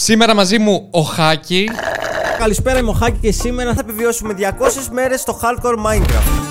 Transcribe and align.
Σήμερα 0.00 0.34
μαζί 0.34 0.58
μου 0.58 0.88
ο 0.90 1.00
Χάκη. 1.00 1.70
Καλησπέρα, 2.38 2.78
είμαι 2.78 2.90
ο 2.90 2.92
Χάκη 2.92 3.18
και 3.18 3.32
σήμερα 3.32 3.74
θα 3.74 3.80
επιβιώσουμε 3.80 4.34
200 4.38 4.42
μέρες 4.92 5.20
στο 5.20 5.40
hardcore 5.42 5.86
Minecraft. 5.86 6.42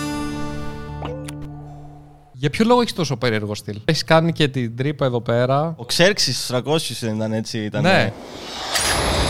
Για 2.31 2.49
ποιο 2.49 2.65
λόγο 2.65 2.81
έχεις 2.81 2.93
τόσο 2.93 3.17
περίεργο 3.17 3.55
στυλ; 3.55 3.81
Έχεις 3.85 4.03
κάνει 4.03 4.31
και 4.31 4.47
την 4.47 4.75
τρύπα 4.75 5.05
εδώ 5.05 5.21
πέρα. 5.21 5.73
Ο 5.77 5.85
Ξέρξης 5.85 6.43
στους 6.43 6.59
300 6.65 6.97
δεν 6.99 7.15
ήταν 7.15 7.33
έτσι. 7.33 7.57
Ήταν... 7.57 7.81
Ναι. 7.81 8.13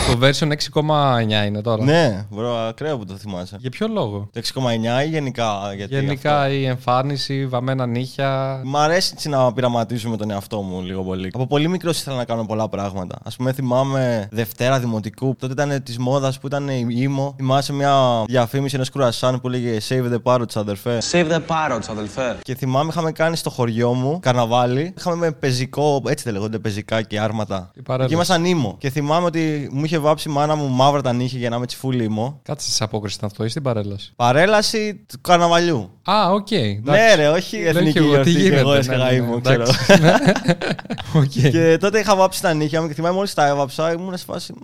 Το 0.08 0.18
version 0.22 0.48
6,9 0.48 1.46
είναι 1.46 1.60
τώρα. 1.60 1.84
Ναι, 1.84 2.26
bro, 2.30 2.56
ακραίο 2.56 2.98
που 2.98 3.04
το 3.04 3.14
θυμάσαι. 3.14 3.56
Για 3.60 3.70
ποιο 3.70 3.88
λόγο; 3.88 4.28
Το 4.32 4.40
6,9 4.54 5.04
ή 5.04 5.08
γενικά. 5.08 5.72
Γιατί 5.76 5.94
Γενικά 5.94 6.40
αυτό; 6.40 6.52
η 6.52 6.64
εμφάνιση, 6.64 7.46
βαμμένα 7.46 7.86
νύχια. 7.86 8.60
Μ' 8.64 8.76
αρέσει 8.76 9.10
έτσι 9.12 9.28
να 9.28 9.52
πειραματίζω 9.52 10.08
με 10.08 10.16
τον 10.16 10.30
εαυτό 10.30 10.60
μου 10.60 10.82
λίγο 10.82 11.02
πολύ. 11.02 11.30
Από 11.34 11.46
πολύ 11.46 11.68
μικρός 11.68 11.98
ήθελα 12.00 12.16
να 12.16 12.24
κάνω 12.24 12.46
πολλά 12.46 12.68
πράγματα. 12.68 13.18
Ας 13.24 13.30
πούμε, 13.36 13.52
θυμάμαι 13.52 14.28
Δευτέρα 14.30 14.78
Δημοτικού. 14.80 15.36
Τότε 15.38 15.52
ήταν 15.52 15.82
της 15.82 15.98
μόδας 15.98 16.38
που 16.38 16.46
ήταν 16.46 16.68
οι 16.68 16.86
emo. 16.88 17.34
Θυμάσαι 17.36 17.72
μια 17.72 18.24
διαφήμιση 18.26 18.76
ενός 18.76 18.84
κρουασάν 18.92 19.40
που 19.40 19.48
λέγε 19.48 19.78
Save 19.88 20.12
the 20.12 20.22
parrots, 20.22 20.54
αδερφέ. 20.54 20.98
Save 21.10 21.26
the 21.30 21.40
parrots, 21.46 21.86
αδελφέ. 21.90 22.36
Και 22.42 22.54
θυμάμαι, 22.54 22.88
είχαμε 22.90 23.12
κάνει 23.12 23.36
στο 23.36 23.50
χωριό 23.50 23.92
μου 23.92 24.18
καρναβάλι. 24.22 24.94
Είχαμε 24.98 25.16
με 25.16 25.30
πεζικό, 25.30 26.02
έτσι 26.06 26.24
δεν 26.24 26.32
λέγονται, 26.32 26.58
πεζικά 26.58 27.02
και 27.02 27.20
άρματα. 27.20 27.70
Η 27.74 27.82
παρέλαση. 27.82 28.08
Και 28.08 28.14
ήμασταν 28.14 28.44
emo. 28.44 28.76
Και 28.78 28.90
θυμάμαι 28.90 29.26
ότι 29.26 29.68
μου 29.72 29.84
είχε 29.84 29.97
βάψει 29.98 30.28
η 30.28 30.32
μάνα 30.32 30.54
μου 30.54 30.68
μαύρα 30.68 31.02
τα 31.02 31.12
νύχια 31.12 31.38
για 31.38 31.48
να 31.48 31.54
είμαι 31.54 31.64
έτσι 31.64 31.76
fully 31.76 32.04
emo. 32.04 32.40
Κάτσε 32.42 32.70
σε 32.70 32.84
Απόκριες 32.84 33.16
ήταν 33.16 33.28
αυτό 33.32 33.44
ή 33.44 33.48
στην 33.48 33.62
παρέλαση. 33.62 34.12
Παρέλαση 34.16 35.04
του 35.08 35.20
καρναβαλιού. 35.20 35.90
Α, 36.10 36.30
οκ. 36.32 36.50
Ναι, 36.82 37.14
ρε, 37.14 37.28
όχι 37.28 37.56
Λέω 37.56 37.68
εθνική 37.68 37.92
και 37.92 37.98
εγώ, 37.98 38.08
γιορτή. 38.08 38.30
τι 38.30 38.36
και 38.36 38.42
γίνεται, 38.42 38.60
Εγώ 38.60 38.72
ναι, 38.72 38.78
έσκαγα 38.78 39.04
ναι, 39.04 39.14
emo, 39.14 39.34
ναι, 39.34 39.40
ξέρω. 39.40 39.62
εντάξει, 39.62 40.00
ναι. 40.00 40.14
Οκ. 41.22 41.50
Και 41.50 41.76
τότε 41.80 41.98
είχα 41.98 42.16
βάψει 42.16 42.42
τα 42.42 42.52
νύχια 42.54 42.80
μου 42.82 42.88
και 42.88 42.94
θυμάμαι 42.94 43.14
μόλις 43.14 43.34
τα 43.34 43.46
έβαψα, 43.46 43.92
ήμουν 43.92 44.16
σε 44.16 44.24
φάση. 44.24 44.54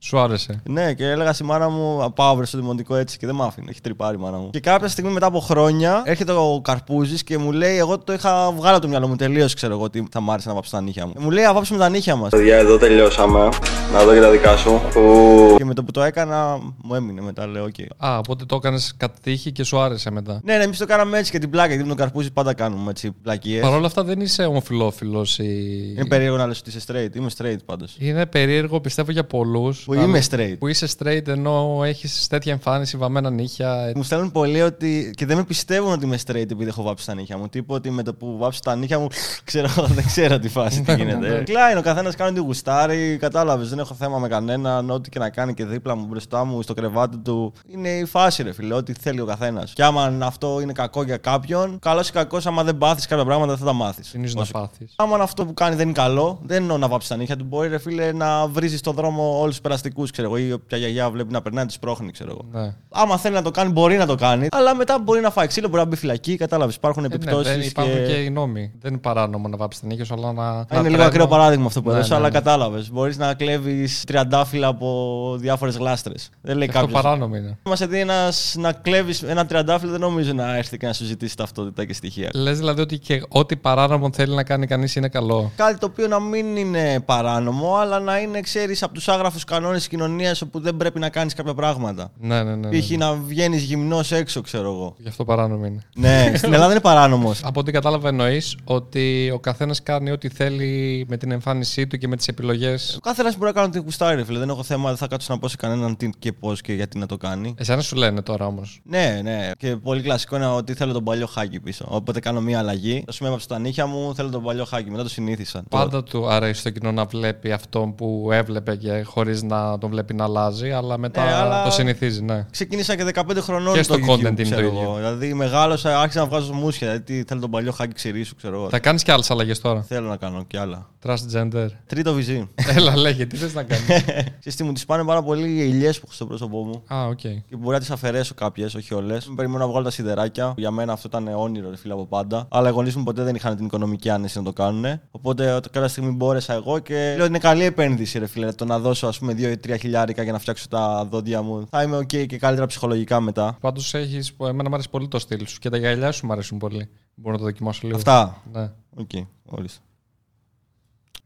«Μμ». 0.00 0.06
Σου 0.06 0.18
άρεσε. 0.18 0.62
Ναι, 0.68 0.92
και 0.94 1.04
έλεγα 1.04 1.32
στη 1.32 1.44
μάνα 1.44 1.68
μου, 1.68 2.12
πάω 2.14 2.30
αύριο 2.30 2.46
στο 2.46 2.58
δημοτικό 2.58 2.94
έτσι 2.96 3.18
και 3.18 3.26
δεν 3.26 3.34
μ' 3.34 3.42
άφηνε. 3.42 3.70
Έχει 3.70 3.80
τριπάρει 3.80 4.16
η 4.16 4.20
μάνα 4.20 4.38
μου. 4.38 4.50
Και 4.50 4.60
κάποια 4.60 4.88
στιγμή 4.88 5.10
μετά 5.10 5.26
από 5.26 5.40
χρόνια 5.40 6.02
έρχεται 6.04 6.32
ο 6.32 6.60
Καρπούζης 6.64 7.22
και 7.22 7.38
μου 7.38 7.52
λέει: 7.52 7.76
Εγώ 7.76 7.98
το 7.98 8.12
είχα 8.12 8.52
βγάλει 8.52 8.72
από 8.72 8.80
το 8.80 8.88
μυαλό 8.88 9.08
μου 9.08 9.16
τελείως, 9.16 9.54
ξέρω 9.54 9.72
εγώ 9.74 9.82
ότι 9.82 10.06
θα 10.10 10.20
μ' 10.20 10.30
άρεσε 10.30 10.48
να 10.48 10.54
βάψω 10.54 10.70
τα 10.70 10.80
νύχια 10.80 11.06
μου. 11.06 11.12
Και 11.12 11.20
μου 11.20 11.30
λέει: 11.30 11.44
Να 11.44 11.51
βάψουμε 11.51 11.78
τα 11.78 11.88
νύχια 11.88 12.16
μας. 12.16 12.30
Παιδιά, 12.30 12.56
εδώ 12.56 12.78
τελειώσαμε. 12.78 13.48
Να 13.92 14.04
δω 14.04 14.14
και 14.14 14.20
τα 14.20 14.30
δικά 14.30 14.56
σου. 14.56 14.80
Που... 14.92 15.54
Και 15.56 15.64
με 15.64 15.74
το 15.74 15.84
που 15.84 15.90
το 15.90 16.02
έκανα, 16.02 16.58
μου 16.82 16.94
έμεινε 16.94 17.20
μετά. 17.20 17.46
Λέω: 17.46 17.64
Οκ. 17.64 17.74
Α, 17.96 18.18
οπότε 18.18 18.44
το 18.44 18.56
έκανες 18.56 18.94
κατά 18.96 19.16
τύχη 19.22 19.52
και 19.52 19.64
σου 19.64 19.78
άρεσε 19.78 20.10
μετά. 20.10 20.40
Ναι, 20.44 20.56
ναι, 20.56 20.64
εμείς 20.64 20.78
το 20.78 20.86
κάναμε 20.86 21.18
έτσι 21.18 21.30
και 21.30 21.38
την 21.38 21.50
πλάκα. 21.50 21.68
Γιατί 21.68 21.82
με 21.82 21.88
τον 21.88 21.96
Καρπούζη 21.96 22.30
πάντα 22.30 22.54
κάνουμε 22.54 22.90
έτσι 22.90 23.12
μαλακίες. 23.22 23.60
Παρ' 23.60 23.74
όλα 23.74 23.86
αυτά 23.86 24.04
δεν 24.04 24.20
είσαι 24.20 24.44
ομοφυλόφιλος 24.44 25.38
ή. 25.38 25.92
Είναι 25.96 26.06
περίεργο 26.06 26.36
να 26.36 26.46
λες 26.46 26.58
ότι 26.58 26.68
είσαι 26.68 26.80
straight. 26.86 27.16
Είμαι 27.16 27.30
straight 27.38 27.64
πάντως. 27.64 27.96
Είναι 27.98 28.26
περίεργο, 28.26 28.80
πιστεύω 28.80 29.10
για 29.12 29.24
πολλούς. 29.24 29.86
Που 29.88 29.94
είμαι 29.94 30.22
straight. 30.30 30.54
Που 30.58 30.66
είσαι 30.66 30.88
straight 30.98 31.28
ενώ 31.28 31.80
έχεις 31.84 32.26
τέτοια 32.26 32.52
εμφάνιση, 32.52 32.96
βαμμένα 32.96 33.30
νύχια. 33.30 33.92
Μου 33.94 34.02
στέλνουν 34.02 34.32
πολλοί 34.32 34.62
ότι. 34.62 35.12
και 35.16 35.26
δεν 35.26 35.36
με 35.36 35.44
πιστεύουν 35.44 35.92
ότι 35.92 36.04
είμαι 36.04 36.18
straight 36.26 36.50
επειδή 36.50 36.66
έχω 36.66 36.82
βάψει 36.82 37.06
τα 37.06 37.14
νύχια 37.14 37.38
μου. 37.38 37.48
Τύπου 37.48 37.74
ότι 37.74 37.90
με 37.90 38.02
το 38.02 38.14
που 38.14 38.36
βάψω 38.38 38.60
τα 38.60 38.76
νύχια 38.76 38.98
μου, 38.98 39.06
ξέρω, 39.44 39.68
δεν 39.96 40.06
ξέρω 40.06 40.38
τι 40.38 40.48
φάση 40.48 40.82
τι 40.82 40.94
γίνεται. 40.94 41.42
Κλάιν, 41.46 41.76
ο 41.76 41.80
καθένας 41.82 42.14
κάνει 42.14 42.32
τι 42.32 42.40
γουστάρει, 42.40 43.16
κατάλαβες. 43.16 43.68
Δεν 43.68 43.78
έχω 43.78 43.94
θέμα 43.94 44.18
με 44.18 44.28
κανέναν. 44.28 44.90
Ό,τι 44.90 45.08
και 45.08 45.18
να 45.18 45.30
κάνει 45.30 45.54
και 45.54 45.64
δίπλα 45.64 45.94
μου, 45.94 46.06
μπροστά 46.06 46.44
μου, 46.44 46.62
στο 46.62 46.74
κρεβάτι 46.74 47.16
του. 47.16 47.52
Είναι 47.68 47.88
η 47.88 48.04
φάση, 48.04 48.42
ρε 48.42 48.52
φίλε, 48.52 48.74
ό,τι 48.74 48.92
θέλει 48.92 49.20
ο 49.20 49.24
καθένας. 49.24 49.72
Και 49.72 49.84
άμα 49.84 50.18
αυτό 50.22 50.60
είναι 50.60 50.72
κακό 50.72 51.02
για 51.02 51.16
κάποιον, 51.16 51.78
καλός 51.78 52.08
ή 52.08 52.12
κακός, 52.12 52.46
άμα 52.46 52.64
δεν 52.64 52.78
πάθεις 52.78 53.06
κάποια 53.06 53.24
πράγματα, 53.24 53.50
δεν 53.50 53.60
θα 53.60 53.64
τα 53.66 53.72
μάθεις. 53.72 54.08
Συνήθως 54.08 54.34
να 54.34 54.60
πάθεις. 54.60 54.92
Άμα 54.96 55.16
αυτό 55.16 55.44
που 55.46 55.54
κάνει 55.54 55.74
δεν 55.74 55.84
είναι 55.84 55.98
καλό, 56.00 56.40
δεν 56.42 56.62
εννοώ 56.62 56.76
να 56.78 56.88
βάψεις 56.88 57.10
τα 57.10 57.16
νύχια 57.16 57.36
του. 57.36 57.44
Μπορεί, 57.44 57.68
ρε 57.68 57.78
φίλε, 57.78 58.12
να 58.12 58.46
βρίζεις 58.46 58.78
στον 58.78 58.94
δρόμο 58.94 59.40
όλους 59.40 59.56
του 59.56 59.62
περαστικού, 59.82 60.06
ξέρω 60.12 60.28
εγώ, 60.28 60.36
ή 60.48 60.52
όποια 60.52 60.78
γιαγιά 60.78 61.10
βλέπει 61.10 61.32
να 61.32 61.42
περνάει, 61.42 61.66
της 61.66 61.78
πρόχνει, 61.78 62.10
ξέρω 62.10 62.30
εγώ. 62.30 62.64
Ναι. 62.64 62.74
Άμα 62.90 63.16
θέλει 63.16 63.34
να 63.34 63.42
το 63.42 63.50
κάνει, 63.50 63.70
μπορεί 63.72 63.96
να 63.96 64.06
το 64.06 64.14
κάνει. 64.14 64.48
Αλλά 64.50 64.74
μετά 64.74 64.98
μπορεί 64.98 65.20
να 65.20 65.30
φάει 65.30 65.46
ξύλο, 65.46 65.68
μπορεί 65.68 65.82
να 65.82 65.88
μπει 65.88 65.96
φυλακή. 65.96 66.36
Κατάλαβες. 66.36 66.74
Υπάρχουν 66.74 67.04
Ε, 67.04 67.08
ναι, 67.08 67.14
επιπτώσεις. 67.14 67.52
δεν 67.56 67.60
υπάρχουν 67.60 67.94
και... 67.94 68.02
και... 68.06 68.12
οι 68.12 68.30
νόμοι. 68.30 68.72
Δεν 68.80 68.92
είναι 68.92 69.00
παράνομο 69.00 69.48
να 69.48 69.56
βάψεις 69.56 69.80
την 69.80 69.88
νύχια 69.90 70.04
σου, 70.04 70.14
αλλά 70.14 70.32
να. 70.32 70.52
να 70.52 70.66
Είναι 70.70 70.80
λίγο 70.80 70.88
τρέμω. 70.90 71.02
ακραίο 71.02 71.26
παράδειγμα 71.26 71.66
αυτό 71.66 71.82
που 71.82 71.88
Ναι, 71.90 71.94
έδωσα, 71.94 72.08
ναι, 72.10 72.16
αλλά 72.16 72.26
ναι. 72.28 72.34
κατάλαβες. 72.34 72.90
Μπορείς 72.90 73.18
να 73.18 73.34
κλέβεις 73.34 74.04
τριαντάφυλλα 74.04 74.66
από 74.66 75.36
διάφορες 75.38 75.76
γλάστρες. 75.76 76.30
Δεν 76.40 76.56
λέει 76.56 76.68
Αυτό 76.68 76.80
κάποιος. 76.80 77.02
παράνομο 77.02 77.36
είναι. 77.36 77.58
Μα 77.62 77.74
δει 77.86 78.00
ένας 78.00 78.54
να 78.58 78.72
κλέβεις 78.72 79.22
ένα 79.22 79.46
τριαντάφυλλο, 79.46 79.90
δεν 79.90 80.00
νομίζω 80.00 80.32
να 80.32 80.56
έρθει 80.56 80.76
και 80.76 80.86
να 80.86 80.92
σου 80.92 81.04
ζητήσει 81.04 81.36
ταυτότητα 81.36 81.84
και 81.84 81.94
στοιχεία. 81.94 82.30
Λες 82.34 82.58
δηλαδή 82.58 82.80
ότι 82.80 82.98
και 82.98 83.22
ό,τι 83.28 83.56
παράνομο 83.56 84.10
θέλει 84.12 84.34
να 84.34 84.42
κάνει 84.44 84.66
κανείς 84.66 84.94
είναι 84.96 85.08
καλό. 85.08 85.50
Κάτι 85.56 85.78
το 85.78 85.86
οποίο 85.86 86.06
να 86.06 86.20
μην 86.20 86.56
είναι 86.56 87.00
παράνομο, 87.04 87.74
αλλά 87.76 88.00
να 88.00 88.18
είναι, 88.18 88.40
ξέρεις, 88.40 88.82
από 88.82 88.94
τους 88.94 89.08
άγραφους 89.08 89.44
κανόνες 89.44 89.67
της 89.76 89.88
κοινωνίας 89.88 90.42
όπου 90.42 90.60
δεν 90.60 90.76
πρέπει 90.76 90.98
να 90.98 91.08
κάνεις 91.08 91.34
κάποια 91.34 91.54
πράγματα. 91.54 92.10
Ναι, 92.20 92.42
ναι, 92.42 92.56
ναι. 92.56 92.68
ναι, 92.68 92.80
Π.χ. 92.80 92.90
να 92.90 93.14
βγαίνεις 93.14 93.62
γυμνός 93.62 94.12
έξω, 94.12 94.40
ξέρω 94.40 94.72
εγώ. 94.72 94.94
Γι' 94.98 95.08
αυτό 95.08 95.24
παράνομο 95.24 95.64
είναι. 95.66 95.80
ναι, 95.94 96.32
στην 96.36 96.52
Ελλάδα 96.52 96.70
είναι 96.70 96.80
παράνομος. 96.80 97.40
Από 97.44 97.60
ό,τι 97.60 97.72
κατάλαβα 97.72 98.08
εννοείς 98.08 98.56
ότι 98.64 99.30
ο 99.34 99.38
καθένας 99.38 99.82
κάνει 99.82 100.10
ό,τι 100.10 100.28
θέλει 100.28 101.04
με 101.08 101.16
την 101.16 101.30
εμφάνισή 101.30 101.86
του 101.86 101.96
και 101.98 102.08
με 102.08 102.16
τις 102.16 102.28
επιλογές. 102.28 102.94
Ο 102.96 103.00
καθένας 103.00 103.34
μπορεί 103.36 103.44
να 103.44 103.52
κάνει 103.60 103.66
ό,τι 103.66 103.80
κουστάρει, 103.84 104.16
ρε 104.16 104.24
φίλε. 104.24 104.38
Δεν 104.38 104.48
έχω 104.48 104.62
θέμα, 104.62 104.88
δεν 104.88 104.96
θα 104.96 105.06
κάτσω 105.06 105.32
να 105.32 105.38
πω 105.38 105.48
σε 105.48 105.56
κανέναν 105.56 105.96
τι 105.96 106.10
και 106.18 106.32
πώς 106.32 106.60
και 106.60 106.72
γιατί 106.72 106.98
να 106.98 107.06
το 107.06 107.16
κάνει. 107.16 107.54
Εσένα 107.58 107.80
σου 107.80 107.96
λένε 107.96 108.22
τώρα 108.22 108.46
όμως. 108.46 108.80
Ναι, 108.84 109.20
ναι. 109.22 109.50
Και 109.58 109.76
πολύ 109.76 110.02
κλασικό 110.02 110.36
είναι 110.36 110.46
ότι 110.46 110.74
θέλω 110.74 110.92
τον 110.92 111.04
παλιό 111.04 111.26
χάκι 111.26 111.60
πίσω. 111.60 111.84
Όποτε 111.88 112.20
κάνω 112.20 112.40
μία 112.40 112.58
αλλαγή, 112.58 113.04
ας 113.08 113.16
πούμε 113.16 113.28
έβαψα 113.28 113.48
τα 113.48 113.58
νύχια 113.58 113.86
μου, 113.86 114.14
θέλω 114.14 114.28
τον 114.28 114.42
παλιό 114.42 114.64
χάκι. 114.64 114.90
Μετά 114.90 115.02
το 115.02 115.08
συνήθισαν. 115.08 115.64
Πάντα 115.68 116.02
του 116.02 116.28
αρέσει 116.28 116.60
στο 116.60 116.70
κοινό 116.70 116.92
να 116.92 117.04
βλέπει 117.04 117.52
αυτόν 117.52 117.94
που 117.94 118.28
έβλεπε 118.32 118.76
και 118.76 119.02
χωρίς 119.02 119.42
να 119.42 119.57
τον 119.80 119.90
βλέπει 119.90 120.14
να 120.14 120.24
αλλάζει, 120.24 120.70
αλλά 120.70 120.98
μετά 120.98 121.24
Ναι, 121.24 121.32
αλλά- 121.32 121.64
το 121.64 121.70
συνηθίζει, 121.70 122.22
ναι. 122.22 122.46
Ξεκίνησα 122.50 122.96
και 122.96 123.04
15 123.04 123.40
χρονών. 123.40 123.72
Και 123.74 123.78
το 123.78 123.84
στο 123.84 123.94
YouTube, 123.94 124.10
content 124.12 124.18
είναι 124.20 124.30
το 124.34 124.42
ξέρω 124.42 124.66
ίδιο. 124.66 124.80
εγώ. 124.82 124.94
Δηλαδή 124.96 125.34
μεγάλωσα, 125.34 126.00
άρχισα 126.00 126.20
να 126.20 126.26
βγάζω 126.26 126.52
μουσια. 126.52 126.86
Δηλαδή 126.88 127.24
θέλω 127.28 127.40
τον 127.40 127.50
παλιό 127.50 127.72
Χάκι, 127.72 127.94
ξυρίσου, 127.94 128.36
ξέρω 128.36 128.56
εγώ. 128.56 128.68
Θα 128.68 128.78
κάνεις 128.78 129.02
και 129.02 129.12
άλλες 129.12 129.30
αλλαγές 129.30 129.60
τώρα; 129.60 129.82
Θέλω 129.82 130.08
να 130.08 130.16
κάνω 130.16 130.44
κι 130.46 130.56
άλλα. 130.56 130.86
Transgender. 131.06 131.66
Τρίτο 131.86 132.12
βυζί. 132.12 132.48
Έλα, 132.76 132.96
λέγε, 132.96 133.26
τι 133.26 133.36
θες 133.36 133.54
να 133.54 133.62
κάνεις; 133.62 133.86
Ξέρεις 134.40 134.56
τι 134.56 134.64
μου 134.64 134.72
τις 134.72 134.84
πάνε 134.84 135.04
πάρα 135.04 135.22
πολύ 135.22 135.48
οι 135.48 135.68
ελιές 135.72 135.96
που 135.98 136.02
έχω 136.06 136.14
στο 136.14 136.26
πρόσωπό 136.26 136.64
μου. 136.64 136.82
Α, 136.94 137.06
οκ. 137.06 137.18
Και 137.18 137.56
μπορεί 137.58 137.72
να 137.74 137.78
τις 137.78 137.90
αφαιρέσω 137.90 138.34
κάποιες, 138.34 138.74
όχι 138.74 138.94
όλες. 138.94 139.30
Περιμένω 139.36 139.64
να 139.64 139.70
βγάλω 139.70 139.84
τα 139.84 139.90
σιδεράκια. 139.90 140.54
Για 140.56 140.70
μένα 140.70 140.92
αυτό 140.92 141.08
ήταν 141.08 141.34
όνειρο, 141.36 141.70
ρε 141.70 141.76
φίλε 141.76 141.92
από 141.92 142.06
πάντα. 142.06 142.46
Αλλά 142.50 142.68
οι 142.68 142.72
γονείς 142.72 142.96
μου 142.96 143.02
ποτέ 143.02 143.22
δεν 143.22 143.34
είχαν 143.34 143.56
την 143.56 143.64
οικονομική 143.64 144.10
άνεση 144.10 144.38
να 144.38 144.44
το 144.44 144.52
κάνουν. 144.52 145.00
Οπότε 145.10 145.60
κάποια 145.70 145.88
στιγμή 145.88 146.10
μπόρεσα 146.10 146.52
εγώ 146.54 146.78
και 146.78 146.94
λέω 146.94 147.18
ότι 147.20 147.28
είναι 147.28 147.38
καλή 147.38 147.64
επένδυση, 147.64 148.18
ρε 148.18 148.26
φίλε. 148.26 148.52
Το 148.52 148.64
να 148.64 148.78
δώσω, 148.78 149.06
ας 149.06 149.18
πούμε, 149.18 149.32
2-3 149.54 149.76
χιλιάρικα 149.78 150.22
για 150.22 150.32
να 150.32 150.38
φτιάξω 150.38 150.68
τα 150.68 151.04
δόντια 151.10 151.42
μου. 151.42 151.66
Θα 151.70 151.82
είμαι 151.82 151.96
οκ 151.96 152.06
και 152.06 152.38
καλύτερα 152.38 152.66
ψυχολογικά 152.66 153.20
μετά. 153.20 153.56
Πάντως 153.60 153.94
έχει. 153.94 154.32
Εμένα 154.40 154.68
μου 154.68 154.74
αρέσει 154.74 154.90
πολύ 154.90 155.08
το 155.08 155.18
στυλ 155.18 155.46
σου 155.46 155.58
και 155.58 155.68
τα 155.68 155.76
γυαλιά 155.76 156.12
σου 156.12 156.26
μου 156.26 156.32
αρέσουν 156.32 156.58
πολύ. 156.58 156.88
Μπορώ 157.14 157.32
να 157.32 157.38
το 157.38 157.44
δοκιμάσω 157.44 157.80
λίγο. 157.84 157.96
Αυτά. 157.96 158.42
Ναι. 158.52 158.70
Οκ, 158.96 159.10
ορίστε. 159.44 159.80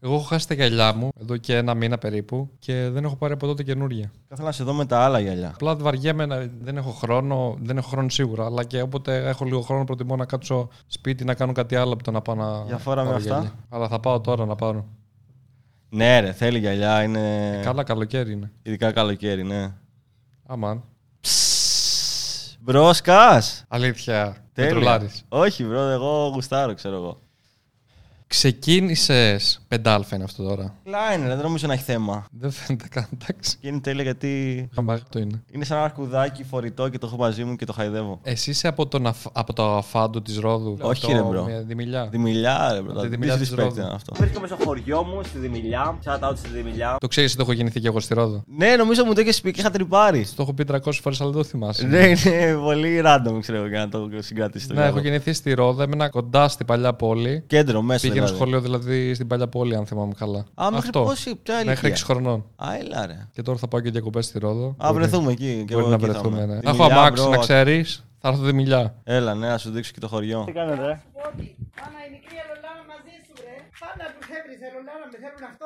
Εγώ 0.05 0.15
έχω 0.15 0.22
χάσει 0.22 0.49
τα 0.49 0.55
γυαλιά 0.55 0.94
μου 0.94 1.09
εδώ 1.21 1.37
και 1.37 1.56
ένα 1.56 1.75
μήνα 1.75 1.99
περίπου 1.99 2.49
και 2.59 2.88
δεν 2.88 3.05
έχω 3.05 3.16
πάρει 3.16 3.33
από 3.33 3.47
τότε 3.47 3.62
καινούργια. 3.62 4.10
Θα 4.12 4.28
ήθελα 4.33 4.47
να 4.49 4.53
σε 4.54 4.65
δω 4.65 4.72
με 4.72 4.84
τα 4.87 4.99
άλλα 4.99 5.19
γυαλιά. 5.21 5.49
Απλά 5.54 5.77
βαριέμαι, 5.77 6.27
να- 6.27 6.49
δεν 6.60 6.77
έχω 6.77 6.91
χρόνο, 6.91 7.56
δεν 7.62 7.77
έχω 7.77 7.89
χρόνο 7.89 8.09
σίγουρα. 8.09 8.44
Αλλά 8.44 8.65
και 8.65 8.81
όποτε 8.83 9.28
έχω 9.28 9.44
λίγο 9.44 9.60
χρόνο, 9.60 9.84
προτιμώ 9.84 10.16
να 10.16 10.25
κάτσω 10.25 10.69
σπίτι 10.87 11.25
να 11.25 11.34
κάνω 11.34 11.53
κάτι 11.53 11.77
άλλο 11.77 11.93
από 11.93 12.03
το 12.03 12.10
να 12.10 12.21
πάω 12.22 12.34
να. 12.34 12.62
Για 12.66 12.78
φόρα 12.78 13.00
με 13.03 13.06
πάρω 13.06 13.16
αυτά. 13.19 13.31
γυαλιά. 13.34 13.53
Αλλά 13.69 13.89
θα 13.89 14.00
πάω 14.00 14.21
τώρα 14.21 14.47
να 14.47 14.54
πάρω. 14.54 14.87
Ναι, 15.94 16.20
ρε, 16.20 16.32
θέλει 16.32 16.58
γυαλιά, 16.58 17.03
είναι. 17.03 17.60
Καλά, 17.64 17.82
καλοκαίρι 17.82 18.32
είναι. 18.32 18.53
Ειδικά 18.62 18.92
καλοκαίρι, 18.92 19.42
ναι. 19.44 19.72
Αμάν. 20.47 20.84
Bro, 22.60 22.93
σκας. 22.93 23.65
Αλήθεια. 23.69 24.36
Τέλεια. 24.53 24.70
Πετρολάρης. 24.70 25.25
Όχι, 25.28 25.64
bro, 25.65 25.81
εγώ 25.80 26.28
γουστάρω, 26.28 26.75
ξέρω 26.75 26.97
εγώ. 26.97 27.20
Ξεκίνησες. 28.32 29.60
Πεντάλφα 29.69 30.15
είναι 30.15 30.25
αυτό 30.25 30.43
τώρα. 30.43 30.75
Κλάιν, 30.84 31.22
ρε, 31.22 31.28
δεν 31.34 31.38
νομίζω 31.43 31.66
να 31.66 31.72
έχει 31.72 31.82
θέμα. 31.82 32.25
Δεν 32.38 32.50
φαίνεται 32.50 32.88
καν, 32.91 33.06
εντάξει. 33.15 33.56
Και 33.60 33.69
είναι 33.69 33.80
τέλεια 33.80 34.03
γιατί 34.03 34.68
Χαμπάρι 34.74 35.01
το 35.09 35.18
είναι. 35.18 35.42
είναι 35.53 35.65
σαν 35.65 35.77
ένα 35.77 35.86
αρκουδάκι 35.86 36.45
φορητό 36.45 36.89
και 36.89 36.98
το 36.98 37.07
έχω 37.07 37.16
μαζί 37.16 37.45
μου 37.45 37.57
και 37.57 37.65
το 37.65 37.72
χαϊδεύω. 37.72 38.18
Εσύ 38.22 38.51
είσαι 38.51 38.68
από, 38.68 38.86
τον, 38.86 39.07
αφ- 39.07 39.27
από 39.33 39.53
το 39.53 39.77
Αφάντου 39.77 40.22
της 40.22 40.39
Ρόδου. 40.39 40.77
Όχι, 40.80 41.01
το- 41.07 41.12
ρε, 41.12 41.22
bro. 41.22 41.45
μια 41.45 41.60
Διμυλιά. 41.63 42.09
Διμυλιά, 42.10 42.72
ρε, 42.72 42.80
bro. 42.80 43.01
Τη 43.01 43.09
Διμυλιά 43.09 43.36
της 43.36 43.53
Disrespect 43.53 43.57
Ρόδου. 43.57 43.80
είναι 43.80 43.91
αυτό. 43.95 44.15
Βρίσκομαι 44.18 44.47
στο 44.47 44.57
χωριό 44.65 45.03
μου, 45.04 45.21
στη 45.24 45.39
Διμυλιά. 45.39 45.98
Shout 46.04 46.28
out 46.28 46.36
στη 46.36 46.48
Διμυλιά. 46.48 46.97
Το 47.01 47.07
ξέρεις 47.07 47.33
ότι 47.33 47.42
έχω 47.42 47.53
γεννηθεί 47.53 47.80
και 47.80 47.86
εγώ 47.86 48.01
στη 48.01 48.15
Ρόδο. 48.15 48.42
Ναι, 48.57 48.77
νομίζω 48.77 49.04
μου 49.04 49.12
το 49.15 49.21
έχεις 49.21 49.41
πει 49.41 49.51
και 49.51 49.60
είχα 49.60 49.71
τρυπάρει. 49.71 50.27
Το 50.36 50.42
έχω 50.42 50.53
πει 50.53 50.65
300 50.65 50.78
φορές, 51.03 51.21
αλλά 51.21 51.30
δεν 51.30 51.42
το 51.42 51.48
θυμάσαι. 51.48 51.86
Ναι, 51.86 51.98
είναι 52.07 52.57
πολύ 52.65 53.03
random, 53.04 53.39
ξέρω 53.41 53.66
για 53.68 53.78
να 53.78 53.89
το 53.89 54.09
συγκρατήσει. 54.18 54.66
το 54.68 54.74
Ναι, 54.74 54.80
έχω 54.80 54.89
μυαλό. 54.92 55.09
γεννηθεί 55.09 55.33
στη 55.33 55.53
Ρόδο, 55.54 55.83
έμενα 55.83 56.09
κοντά 56.09 56.48
στην 56.48 56.66
παλιά 56.66 56.95
πόλη. 56.95 57.45
Κέντρο, 57.47 57.83
μέσα. 57.83 58.07
Πήγαινα 58.22 58.36
δηλαδή. 58.36 58.36
σχολείο 58.36 58.60
δηλαδή 58.60 59.15
στην 59.15 59.27
παλιά 59.27 59.48
πόλη, 59.48 59.74
αν 59.77 59.86
θυμάμαι 59.86 60.13
καλά. 60.19 60.45
Α, 60.54 60.69
μέχρι 60.72 60.91
πόση, 60.91 61.34
ποια 61.36 61.54
Μέχρι 61.54 61.71
ηλικία; 61.86 62.04
6 62.04 62.07
χρονών. 62.07 62.45
Α, 62.57 62.66
έλα, 62.80 63.07
ρε. 63.07 63.28
Και 63.33 63.42
τώρα 63.42 63.59
θα 63.59 63.69
πάω 63.69 63.80
και 63.80 63.91
διακοπές 63.91 64.24
στη 64.27 64.39
Ρόδο. 64.39 64.74
Α, 64.78 64.92
Μπορεί- 64.92 64.95
βρεθούμε 65.03 65.33
εκεί. 65.33 65.65
και 65.66 65.74
Μπορεί 65.74 65.86
εγώ 65.86 65.89
να 65.89 65.95
εκεί 65.95 66.04
θα 66.07 66.13
βρεθούμε, 66.13 66.36
είμαι. 66.36 66.47
ναι. 66.47 66.60
Δημηλιά, 66.60 66.71
Έχω 66.71 66.84
αμάξι, 66.84 67.22
μπρο, 67.22 67.30
να 67.30 67.36
ξέρεις. 67.39 68.04
Θα 68.19 68.28
έρθω 68.28 68.42
τη 68.47 68.53
μιλιά. 68.53 68.95
Έλα, 69.04 69.34
ναι, 69.34 69.48
να 69.48 69.59
σου 69.59 69.71
δείξω 69.71 69.92
και 69.95 70.01
το 70.01 70.09
χωριό. 70.09 70.42
Τι 70.47 70.53
κάνετε, 70.53 70.74
ρε. 70.83 70.83
Άμα 70.83 71.98
η 72.07 72.10
μικρή 72.15 72.36
Ελλολάνα 72.45 72.83
μαζί 72.92 73.10
σου, 73.10 73.11
ρε. 73.11 73.11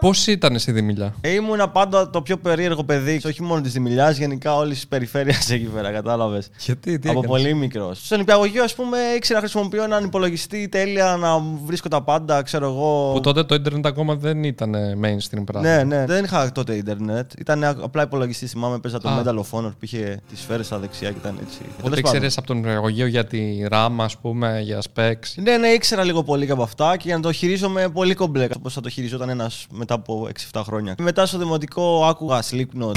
Πώς 0.01 0.27
ήταν 0.27 0.59
στη 0.59 0.73
Δημηλιά. 0.73 1.15
Ε, 1.21 1.31
ήμουνα 1.31 1.69
πάντα 1.69 2.11
το 2.11 2.23
πιο 2.23 2.37
περίεργο 2.37 2.85
παιδί, 2.85 3.21
όχι 3.27 3.43
μόνο 3.43 3.61
της 3.61 3.73
Δημηλιά, 3.73 4.11
γενικά 4.11 4.57
όλης 4.57 4.75
της 4.75 4.87
περιφέρειας 4.87 5.51
εκεί 5.51 5.65
πέρα, 5.65 5.93
κατάλαβες. 5.93 6.49
Γιατί, 6.59 6.99
τι 6.99 7.09
Από 7.09 7.19
έκανες; 7.19 7.41
πολύ 7.43 7.55
μικρός. 7.55 8.05
Στο 8.05 8.17
νηπιαγωγείο, 8.17 8.65
ας 8.65 8.75
πούμε, 8.75 8.99
ήξερα 9.17 9.41
να 9.41 9.49
χρησιμοποιώ 9.49 9.83
έναν 9.83 10.05
υπολογιστή 10.05 10.69
τέλεια, 10.69 11.17
να 11.17 11.39
βρίσκω 11.65 11.89
τα 11.89 12.03
πάντα, 12.03 12.43
ξέρω 12.43 12.67
εγώ. 12.67 13.11
Που 13.13 13.21
τότε 13.21 13.45
το 13.45 13.55
ίντερνετ 13.55 13.87
ακόμα 13.87 14.15
δεν 14.15 14.45
ήταν 14.45 14.75
mainstream 15.05 15.43
πράγμα. 15.45 15.69
Ναι, 15.69 15.83
ναι. 15.83 16.05
Δεν 16.07 16.25
είχα 16.25 16.53
τότε 16.53 16.75
ίντερνετ. 16.75 17.33
Ήταν 17.39 17.65
απλά 17.65 18.03
υπολογιστή. 18.03 18.47
Θυμάμαι, 18.47 18.79
παίζα 18.79 19.01
το 19.01 19.09
Α. 19.09 19.23
Medal 19.23 19.35
of 19.35 19.59
Honor 19.59 19.71
που 19.71 19.79
είχε 19.81 20.21
τις 20.29 20.41
σφαίρες 20.41 20.67
στα 20.67 20.79
δεξιά 20.79 21.11
και 21.11 21.19
ήταν 21.19 21.39
έτσι. 21.43 21.59
Οπότε 21.63 21.83
Τέλος 21.83 21.95
πάντων. 21.95 21.99
ήξερες 21.99 22.39
από 22.39 22.47
τον 22.47 22.57
νηπιαγωγείο 22.57 23.07
για 23.07 23.25
τη 23.25 23.67
RAM, 23.71 23.91
ας 23.97 24.17
πούμε, 24.17 24.61
για 24.65 24.83
specs. 24.95 25.35
Ναι, 25.37 25.57
ναι, 25.57 25.69
ήξερα 25.69 26.05
λίγο 26.05 26.23
πολύ 26.23 26.47
και 26.47 26.53
από 26.53 26.63
αυτά 26.63 26.97
και 26.97 27.03
για 27.07 27.17
να 27.17 27.23
το 27.23 27.33
χειρίζομαι 27.33 27.89
πολύ 27.89 28.06
κομπλέκα. 28.15 28.59
Πώ 28.59 28.69
θα 28.69 28.81
το 28.81 28.89
χειριζόταν 28.89 29.29
ένας 29.29 29.67
μετά 29.73 29.95
από 29.95 30.29
6-7 30.53 30.61
χρόνια. 30.65 30.95
Μετά 30.99 31.27
στο 31.27 31.39
δημοτικό 31.39 32.05
άκουγα 32.07 32.43
Slipknot. 32.51 32.97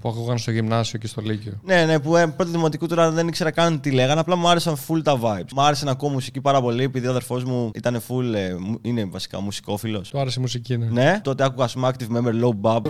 Που 0.00 0.08
ακούγαν 0.08 0.38
στο 0.38 0.50
γυμνάσιο 0.50 0.98
και 0.98 1.06
στο 1.06 1.20
Λύκειο. 1.20 1.52
Ναι, 1.64 1.84
ναι, 1.84 1.98
που 2.00 2.16
ε, 2.16 2.26
πρώτο 2.26 2.50
δημοτικού 2.50 2.86
τώρα 2.86 3.10
δεν 3.10 3.28
ήξερα 3.28 3.50
καν 3.50 3.80
τι 3.80 3.90
λέγανε. 3.90 4.20
Απλά 4.20 4.36
μου 4.36 4.48
άρεσαν 4.48 4.76
full 4.88 5.00
τα 5.02 5.18
vibes. 5.22 5.52
Μου 5.54 5.62
άρεσε 5.62 5.84
να 5.84 5.90
ακούω 5.90 6.08
μουσική 6.08 6.40
πάρα 6.40 6.60
πολύ 6.60 6.82
επειδή 6.82 7.06
ο 7.06 7.10
αδερφός 7.10 7.44
μου 7.44 7.70
ήταν 7.74 8.00
full. 8.08 8.34
ε, 8.34 8.54
μου- 8.58 8.78
είναι 8.82 9.04
βασικά 9.04 9.40
μουσικόφιλος. 9.40 10.08
Του 10.10 10.20
άρεσε 10.20 10.36
η 10.38 10.42
μουσική, 10.42 10.76
ναι. 10.76 10.86
Ναι, 10.86 11.20
τότε 11.24 11.44
άκουγα 11.44 11.68
Smacktive 11.68 12.16
Member 12.16 12.44
Low 12.44 12.52
Bab. 12.62 12.80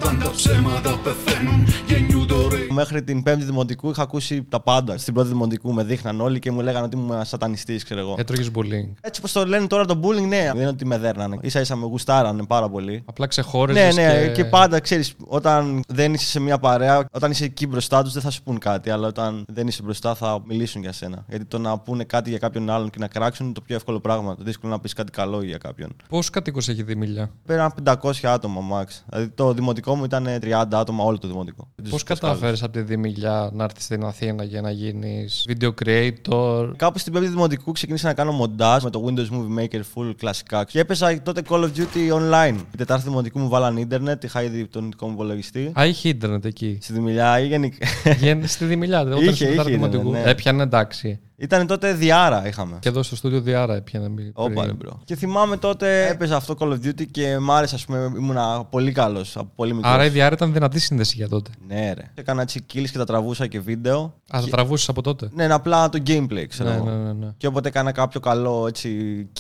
Μέχρι 2.79 3.03
την 3.03 3.23
πέμπτη 3.23 3.45
δημοτικού 3.45 3.91
είχα 3.91 4.03
ακούσει 4.03 4.43
τα 4.43 4.61
πάντα. 4.61 4.99
Στην 4.99 5.15
πρώτη 5.15 5.29
δημοτικού 5.29 5.73
με 5.73 5.85
δείχναν 5.85 6.21
όλοι 6.21 6.39
και 6.39 6.51
μου 6.51 6.61
λέγανε 6.61 6.85
ότι 6.85 6.97
ήμουν 6.97 7.25
σατανιστής, 7.25 7.85
ξέρω 7.85 8.01
εγώ. 8.01 8.15
Έτρωγες 8.19 8.51
bullying. 8.55 8.93
Έτσι 9.01 9.21
όπως 9.21 9.33
το 9.33 9.45
λένε 9.45 9.67
τώρα 9.67 9.85
το 9.85 10.01
bullying, 10.03 10.27
ναι, 10.29 10.43
δεν 10.47 10.57
είναι 10.57 10.67
ότι 10.67 10.87
με 10.87 10.99
δέρνανε. 10.99 11.39
σα 11.47 11.61
ίσα 11.61 11.77
με 11.77 11.87
γουστάρανε 11.87 12.47
πάρα 12.47 12.69
πολύ. 12.69 13.03
Απλά 13.05 13.27
ξεχώριζες. 13.27 13.97
Ναι, 13.97 14.03
ναι, 14.03 14.29
και... 14.29 14.45
πάντα 14.45 14.81
ξέρεις, 14.81 15.15
όταν 15.27 15.83
δεν 15.89 16.15
είσαι 16.15 16.27
σε 16.27 16.41
μια 16.41 16.59
παρέα, 16.59 17.09
όταν 17.13 17.31
είσαι 17.31 17.45
εκεί 17.45 17.67
μπροστά 17.67 18.03
τους 18.03 18.13
δεν 18.13 18.23
θα 18.23 18.31
σου 18.31 18.43
πούν 18.43 18.59
κάτι, 18.59 18.91
αλλά 18.91 19.07
όταν 19.07 19.45
δεν 19.49 19.67
είσαι 19.67 19.83
μπροστά 19.83 20.15
θα 20.15 20.43
μιλήσουν 20.47 20.83
για 20.83 20.93
σένα. 20.93 21.25
Γιατί 21.29 21.45
το 21.45 21.59
να 21.59 21.79
πούνε 21.79 22.05
κάτι 22.05 22.31
για 22.31 22.39
κάποιον 22.39 22.71
άλλον 22.71 22.91
και 22.91 22.99
να 22.99 23.07
κράξουν 23.07 23.45
είναι 23.45 23.55
το 23.55 23.61
πιο 23.61 23.77
εύκολο 23.77 24.01
πράγμα. 24.01 24.37
Το 24.37 24.43
δύσκολο 24.45 24.73
να 24.73 24.81
πεις 24.81 24.93
κάτι 24.93 25.11
καλό 25.11 25.43
για 25.43 25.59
κάποιον. 25.59 25.97
Πόσους 26.09 26.31
κατοίκους 26.31 26.69
έχει 26.69 26.81
η 26.81 26.83
Δημηλιά. 26.83 27.31
Πέραν 27.47 27.73
500 27.85 28.11
άτομα, 28.23 28.61
max. 28.73 28.87
Δηλαδή 29.09 29.29
το 29.29 29.53
δημοτικό 29.53 29.95
μου 29.95 30.05
ήταν 30.05 30.27
30 30.43 30.65
άτομα, 30.73 31.05
όλο 31.05 31.19
το 31.19 31.29
δημοτικό. 31.29 31.69
Πώς 31.91 32.03
κατάφερες 32.03 32.63
από 32.69 32.79
τη 32.79 32.83
Δημηλιά 32.95 33.51
να 33.53 33.65
έρθεις 33.65 33.85
στην 33.85 34.05
Αθήνα 34.05 34.45
για 34.45 34.61
να 34.61 34.71
γίνεις 34.71 35.45
video 35.49 35.71
creator. 35.85 36.73
Κάπου 36.77 36.99
στην 36.99 37.13
πέμπτη 37.13 37.29
δημοτικού 37.29 37.73
ξεκίνησα 37.73 38.07
να 38.07 38.15
κάνω 38.15 38.33
μοντάζ 38.33 38.83
με 38.83 38.91
το 38.91 39.05
Windows 39.07 39.35
Movie 39.35 39.63
Maker 39.63 39.81
full 39.95 40.13
κλασικά. 40.17 40.65
Και 40.65 40.79
έπαιζα 40.81 41.23
τότε 41.23 41.43
Call 41.49 41.63
of 41.63 41.69
Duty 41.77 42.13
online. 42.13 42.57
Η 42.73 42.77
τετάρτη 42.77 43.05
δημοτικού 43.09 43.39
μου 43.39 43.49
βάλαν 43.49 43.77
ίντερνετ, 43.77 44.25
είχα 44.25 44.43
ήδη 44.43 44.67
τον 44.67 44.91
δικό 44.91 45.07
μου 45.07 45.13
υπολογιστή. 45.13 45.73
Α, 45.81 45.87
είχε 45.87 46.09
ίντερνετ 46.09 46.45
εκεί. 46.45 46.79
Στη 46.81 46.93
Δημηλιά 46.93 47.41
ή 47.41 47.47
γενικά. 47.47 47.87
Γεν- 48.19 48.47
στη 48.47 48.65
Δημηλιά, 48.65 49.01
όταν 49.01 49.19
Είχε, 49.19 49.33
στην 49.33 49.47
Τετάρτη 49.47 49.71
είχε 49.71 49.79
Δημοτικού. 49.79 50.03
ίντερνετ, 50.09 50.25
ναι. 50.25 50.31
Έπιανε 50.31 50.63
εντάξει. 50.63 51.21
Ήταν 51.41 51.67
τότε 51.67 51.93
διάρα 51.93 52.47
είχαμε. 52.47 52.77
Και 52.81 52.89
εδώ 52.89 53.03
στο 53.03 53.17
στούντιο 53.17 53.41
Διάρα 53.41 53.75
έπιανε. 53.75 54.09
μη- 54.09 54.31
Όπα, 54.35 54.63
πριν. 54.63 54.79
ρε, 54.83 54.89
bro. 54.91 54.97
Και 55.05 55.17
θυμάμαι 55.17 55.57
τότε 55.57 56.07
έπαιζα 56.09 56.37
αυτό 56.37 56.55
Call 56.59 56.69
of 56.69 56.75
Duty 56.87 57.07
και 57.11 57.39
μ' 57.39 57.51
άρεσε, 57.51 57.75
ας 57.75 57.85
πούμε, 57.85 58.13
ήμουνα 58.17 58.65
πολύ 58.65 58.93
καλός 58.93 59.37
από 59.37 59.51
πολύ 59.55 59.75
μικρός. 59.75 59.93
Άρα 59.93 60.05
η 60.05 60.09
Διάρα 60.09 60.35
ήταν 60.35 60.53
δυνατή 60.53 60.79
σύνδεση 60.81 61.15
για 61.17 61.29
τότε. 61.29 61.51
Ναι, 61.67 61.93
ρε. 61.93 62.11
Έκανα 62.15 62.43
έτσι 62.43 62.65
kills 62.75 62.87
και 62.93 62.99
τα 62.99 63.05
τραβούσα 63.05 63.47
και 63.47 63.61
βίντεο. 63.61 64.15
Α, 64.31 64.41
το 64.41 64.47
τραβούσες 64.49 64.89
από 64.89 65.03
τότε; 65.03 65.29
Ναι, 65.33 65.45
είναι 65.45 65.55
απλά 65.55 65.89
το 65.89 66.03
gameplay, 66.07 66.45
ξέρω 66.49 66.69
Ναι, 66.69 66.75
εγώ. 66.77 66.85
ναι, 66.91 66.97
ναι, 66.97 67.13
ναι. 67.13 67.33
Και 67.37 67.47
όποτε 67.47 67.69
έκανα 67.69 67.93
κάποιο 67.93 68.21
καλό 68.21 68.65
έτσι, 68.69 68.91